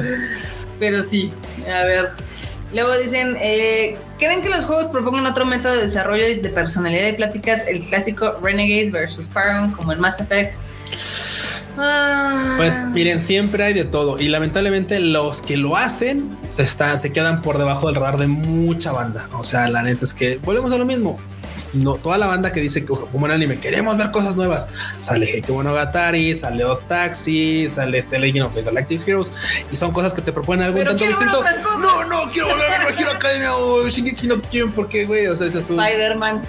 [0.80, 1.32] pero sí.
[1.68, 2.10] A ver.
[2.72, 7.14] Luego dicen, eh, ¿creen que los juegos propongan otro método de desarrollo de personalidad y
[7.14, 7.66] pláticas?
[7.68, 10.54] El clásico Renegade versus Paragon, como el Mass Effect.
[12.58, 17.42] Pues miren, siempre hay de todo y lamentablemente los que lo hacen están, se quedan
[17.42, 19.30] por debajo del radar de mucha banda.
[19.34, 21.18] O sea, la neta es que volvemos a lo mismo.
[21.74, 24.68] No, toda la banda que dice que como en anime queremos ver cosas nuevas.
[25.00, 29.32] Sale que bueno Gatari, sale Taxi, sale este Legend of the Galactic Heroes
[29.72, 31.44] y son cosas que te proponen algo tanto distinto.
[31.80, 35.36] No, no, quiero volver a ver Hero Academia o Shingeki no Kyojin porque güey, o
[35.36, 36.42] sea, es Spider-Man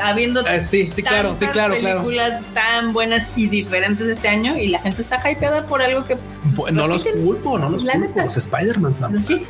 [0.00, 4.68] habiendo ah, sí, sí, claro, sí, claro, películas tan buenas y diferentes este año y
[4.68, 6.16] la gente está hypeada por algo que
[6.72, 9.22] no los culpo, no los culpo, los Spider-Man.
[9.22, 9.46] Sí,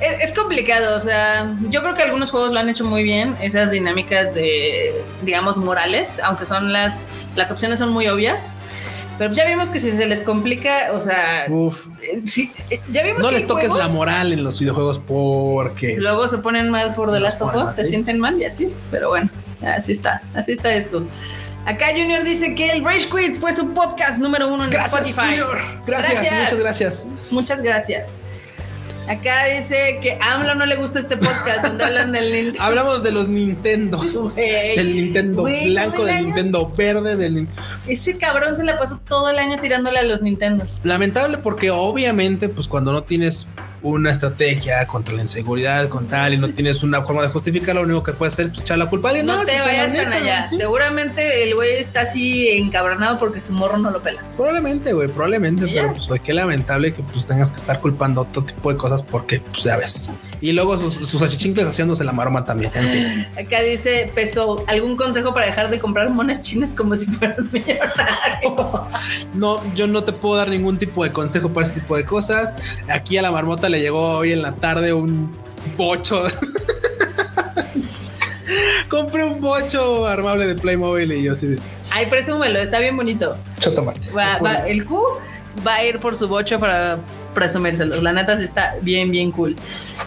[0.00, 3.70] es, complicado, o sea, yo creo que algunos juegos lo han hecho muy bien, esas
[3.70, 7.00] dinámicas de, digamos, morales, aunque son las,
[7.36, 8.56] las opciones son muy obvias.
[9.18, 11.88] Pero ya vimos que si se les complica, o sea, Uf.
[12.00, 12.22] Eh,
[12.70, 16.70] eh, ya vimos no les toques la moral en los videojuegos porque luego se ponen
[16.70, 19.28] mal por The Last of Us, se sienten mal y así, pero bueno.
[19.62, 21.06] Así está, así está esto.
[21.66, 25.40] Acá Junior dice que el Rage Quit fue su podcast número uno en Spotify.
[25.86, 27.06] Gracias, muchas gracias.
[27.30, 28.06] Muchas gracias.
[29.08, 32.62] Acá dice que a AMLO no le gusta este podcast donde hablan del Nintendo.
[32.62, 34.34] Hablamos de los Nintendos.
[34.34, 37.48] Del Nintendo blanco, del Nintendo verde, del
[37.86, 40.80] Ese cabrón se la pasó todo el año tirándole a los Nintendos.
[40.84, 43.48] Lamentable porque obviamente, pues cuando no tienes
[43.82, 47.82] una estrategia contra la inseguridad, con tal, y no tienes una forma de justificar, lo
[47.82, 50.50] único que puedes hacer es echar la culpa a alguien No te vayas tan allá.
[50.50, 54.22] Seguramente el güey está así encabronado porque su morro no lo pela.
[54.36, 58.72] Probablemente, güey, probablemente, pero pues qué lamentable que pues tengas que estar culpando otro tipo
[58.72, 60.10] de cosas porque, pues ya ves.
[60.40, 62.70] Y luego sus, sus haciéndose la maroma también.
[63.38, 68.86] Acá dice Peso, ¿algún consejo para dejar de comprar monas chinas como si fueras millonario?
[69.34, 72.54] no, yo no te puedo dar ningún tipo de consejo para ese tipo de cosas.
[72.88, 75.30] Aquí a la marmota le llegó hoy en la tarde un
[75.76, 76.24] bocho.
[78.88, 81.58] Compré un bocho armable de Playmobil y yo así de.
[81.90, 83.36] Ay, presúmelo, está bien bonito.
[83.60, 84.00] Chotomate.
[84.66, 85.02] el Q
[85.66, 86.98] va a ir por su bocho para
[87.38, 88.02] presumírselos.
[88.02, 89.54] La neta sí está bien, bien cool.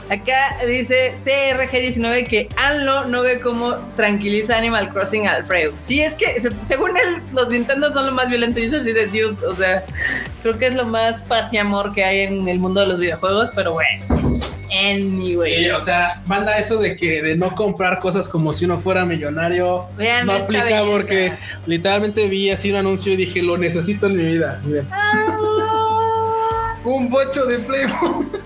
[0.09, 5.71] Acá dice CRG19 que Anlo no ve cómo tranquiliza Animal Crossing a Alfredo.
[5.79, 8.91] Sí, es que se- según él, los Nintendo son lo más violento y eso así
[8.91, 9.45] de dude.
[9.47, 9.83] O sea,
[10.41, 12.99] creo que es lo más paz y amor que hay en el mundo de los
[12.99, 14.05] videojuegos, pero bueno.
[14.73, 15.63] Anyway.
[15.65, 19.05] Sí, o sea, manda eso de que de no comprar cosas como si uno fuera
[19.05, 19.87] millonario.
[19.97, 20.85] Vean no aplica belleza.
[20.89, 21.33] porque
[21.67, 24.61] literalmente vi así un anuncio y dije, lo necesito en mi vida.
[24.63, 24.87] Miren.
[26.83, 28.40] Un bocho de Playmobil.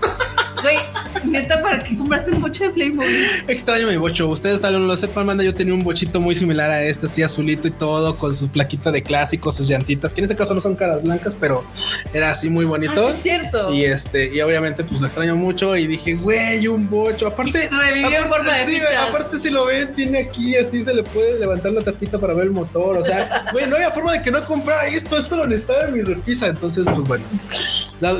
[0.62, 0.78] Güey,
[1.24, 3.26] neta, ¿para qué compraste un bocho de Playmobil?
[3.46, 4.28] Extraño mi bocho.
[4.28, 5.44] Ustedes tal vez no lo sepan, manda.
[5.44, 8.90] Yo tenía un bochito muy similar a este, así azulito y todo, con su plaquita
[8.90, 11.64] de clásico, sus llantitas, que en este caso no son caras blancas, pero
[12.12, 13.08] era así muy bonito.
[13.08, 13.72] Ah, sí cierto.
[13.72, 15.76] Y este, y obviamente, pues lo extraño mucho.
[15.76, 17.26] Y dije, güey, un bocho.
[17.26, 21.02] Aparte, en aparte, forma de sí, aparte, si lo ven, tiene aquí así, se le
[21.02, 22.96] puede levantar la tapita para ver el motor.
[22.96, 25.16] O sea, güey, no había forma de que no comprara esto.
[25.16, 26.46] Esto lo necesitaba en mi repisa.
[26.46, 27.24] Entonces, pues bueno,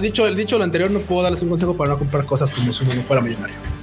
[0.00, 2.84] dicho, dicho lo anterior, no puedo darles un consejo para no comprar cosas como si
[2.84, 3.75] uno no fuera millonario.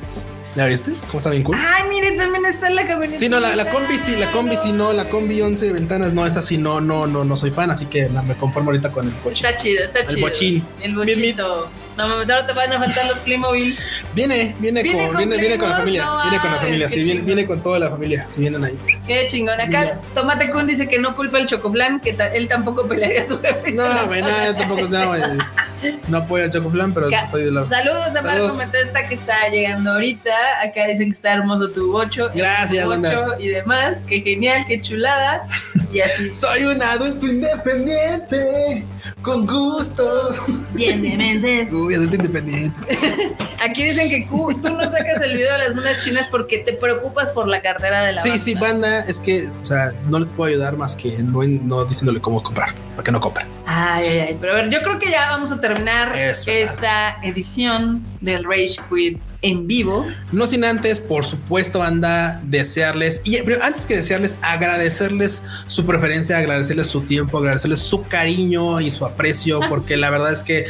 [0.56, 0.92] ¿Ya viste?
[1.08, 1.58] ¿Cómo está bien cool?
[1.58, 3.18] Ay, mire, también está en la camioneta.
[3.20, 6.26] Sí, no, la, la combi sí, la combi sí, no, la combi 11 ventanas, no,
[6.26, 9.08] esa sí, no, no, no, no soy fan, así que la- me conformo ahorita con
[9.08, 9.46] el coche.
[9.48, 10.22] Está chido, está El chido.
[10.22, 10.64] bochín.
[10.82, 11.20] El Bien, bien.
[11.38, 11.70] bochito.
[11.98, 13.78] No mames, ahora te van a faltar los Playmobil.
[14.14, 16.90] Viene, viene, ¿Viene con, con viene, viene con la familia, No viene con la familia,
[16.90, 18.78] sí, viene, viene con toda la familia, si vienen ahí.
[19.08, 19.60] Qué chingón.
[19.62, 23.40] Acá Tomate Kun dice que no culpa el Chocoflan, que ta- él tampoco pelearía su
[23.40, 23.72] jefe.
[23.74, 25.22] No, güey, no, yo tampoco no, güey.
[26.10, 27.68] no apoyo al Chocoflan, pero Ca- estoy de lado.
[27.68, 28.54] Saludos a Marco.
[28.56, 30.32] Metesta que está llegando ahorita.
[30.62, 32.30] Acá dicen que está hermoso tu bocho.
[32.34, 34.04] Gracias, bocho y demás.
[34.08, 35.46] Qué genial, qué chulada.
[35.92, 36.30] Y así.
[36.36, 38.84] Soy un adulto independiente,
[39.22, 40.38] con gustos.
[40.74, 41.72] Bien de mentes.
[41.74, 42.76] Uy, adulto independiente.
[43.64, 47.32] Aquí dicen que tú no sacas el video de las monas chinas porque te preocupas
[47.32, 48.44] por la cartera de la Sí, banda.
[48.44, 52.20] sí, banda, es que, o sea, no les puedo ayudar más que no, no diciéndole
[52.20, 53.48] cómo comprar, para que no compren.
[53.66, 54.38] Ay, ay, ay.
[54.40, 59.20] Pero a ver, yo creo que ya vamos a terminar esta edición del Rage Quit
[59.44, 60.08] en vivo.
[60.32, 66.38] No sin antes, por supuesto, banda, desearles, y pero antes que desearles, agradecerles su preferencia,
[66.38, 70.66] agradecerles su tiempo, agradecerles su cariño y su aprecio, porque la verdad es que,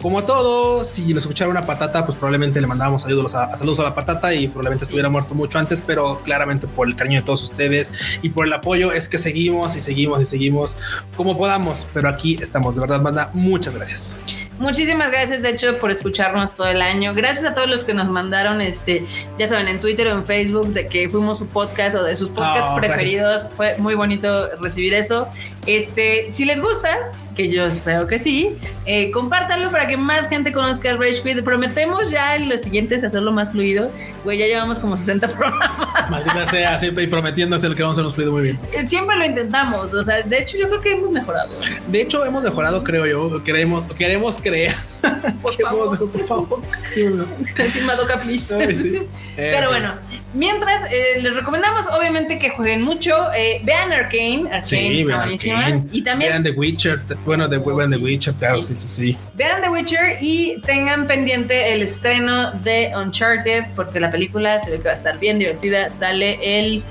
[0.00, 3.84] como todo, si nos escuchara una patata, pues probablemente le mandábamos saludos a, saludos a
[3.84, 7.42] la patata y probablemente estuviera muerto mucho antes, pero claramente por el cariño de todos
[7.42, 7.90] ustedes
[8.22, 10.76] y por el apoyo es que seguimos y seguimos y seguimos
[11.16, 14.16] como podamos, pero aquí estamos, de verdad, banda, muchas gracias.
[14.58, 17.14] Muchísimas gracias, de hecho, por escucharnos todo el año.
[17.14, 19.04] Gracias a todos los que nos mandaron, este,
[19.38, 22.30] ya saben, en Twitter o en Facebook, de que fuimos su podcast o de sus
[22.30, 23.46] podcasts Oh, preferidos.
[23.56, 25.28] Fue muy bonito recibir eso.
[25.66, 30.50] Este, si les gusta, que yo espero que sí, eh, compártanlo para que más gente
[30.52, 31.44] conozca el Rage Quit.
[31.44, 33.92] Prometemos ya en los siguientes hacerlo más fluido.
[34.24, 36.10] Güey, ya llevamos como 60 programas.
[36.10, 38.58] Maldita sea, siempre y prometiéndose lo que vamos a nos fluido muy bien.
[38.88, 39.94] Siempre lo intentamos.
[39.94, 41.50] O sea, de hecho, yo creo que hemos mejorado.
[41.86, 43.44] De hecho, hemos mejorado, creo yo.
[43.44, 44.74] Queremos, queremos creer.
[45.42, 46.10] Por hemos favor.
[46.10, 46.60] por favor.
[46.84, 47.24] Sí, no.
[47.56, 48.54] Encima Doca, please.
[48.54, 48.98] Ay, sí.
[49.40, 49.94] Eh, Pero bueno,
[50.34, 55.20] mientras eh, les recomendamos obviamente que jueguen mucho, eh, vean Arcane, Arcane Sí, vean.
[55.20, 55.84] Arcane.
[55.92, 57.00] y también Vean The Witcher.
[57.24, 57.98] Bueno, de, vean The.
[57.98, 58.74] Witcher, claro, Sí.
[58.74, 64.58] sí, sí, vean The Witcher y tengan pendiente el estreno de Uncharted porque la película
[64.58, 66.82] se ve que va a estar bien divertida, sale el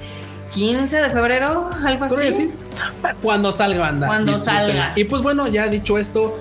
[0.53, 2.31] 15 de febrero, algo así.
[2.31, 2.51] sí.
[3.21, 4.07] Cuando salga, banda.
[4.07, 4.93] Cuando salga.
[4.95, 6.39] Y pues bueno, ya dicho esto,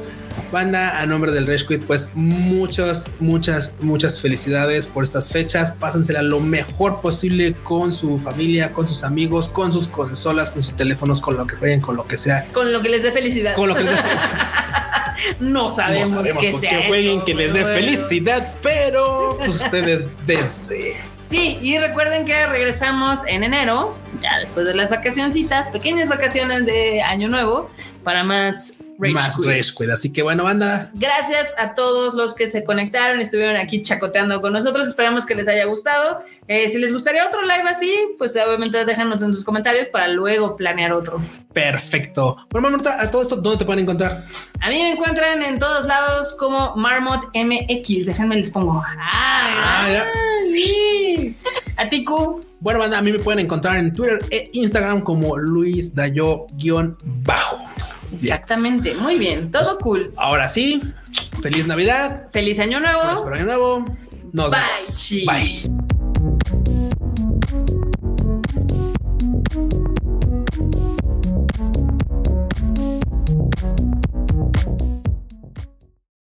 [0.51, 5.73] banda, a nombre del Rage Quit, pues muchas, muchas, muchas felicidades por estas fechas.
[5.73, 10.75] Pásensela lo mejor posible con su familia, con sus amigos, con sus consolas, con sus
[10.75, 12.47] teléfonos, con lo que jueguen, con lo que sea.
[12.53, 13.55] Con lo que les dé felicidad.
[13.55, 14.01] Con lo que les dé
[15.41, 17.77] no sabemos, no sabemos que sea qué jueguen, que les dé bueno.
[17.77, 20.97] felicidad, pero pues ustedes dense.
[21.29, 27.03] Sí, y recuerden que regresamos en enero, ya después de las vacacioncitas, pequeñas vacaciones de
[27.03, 27.71] Año Nuevo,
[28.05, 29.37] para más Rage Más.
[29.45, 29.93] Rage.
[29.93, 34.41] Así que bueno, banda, Gracias a todos los que se conectaron y estuvieron aquí chacoteando
[34.41, 34.89] con nosotros.
[34.89, 36.21] Esperamos que les haya gustado.
[36.49, 40.57] Eh, si les gustaría otro live así, pues obviamente déjanos en sus comentarios para luego
[40.57, 41.21] planear otro.
[41.53, 42.37] perfecto.
[42.51, 44.23] Bueno, Marmota, a todo esto, ¿dónde te pueden encontrar?
[44.63, 48.07] A mí me encuentran en todos lados como Marmot MX.
[48.07, 48.83] Déjenme les pongo.
[48.87, 50.07] Ah, Ah, mira.
[50.51, 51.37] sí.
[51.77, 52.41] A ti, Q.
[52.67, 57.57] Bueno, banda, a mí me pueden encontrar en Twitter e Instagram como Luis Dayo-bajo.
[58.13, 58.97] Exactamente.
[58.97, 59.53] Muy bien.
[59.53, 60.13] Todo cool.
[60.17, 60.83] Ahora sí,
[61.43, 63.03] feliz Navidad, Feliz año nuevo.
[63.03, 63.85] próspero año nuevo.
[64.33, 64.61] Nos Bye,
[65.27, 65.71] vemos.
[65.71, 66.06] Bye.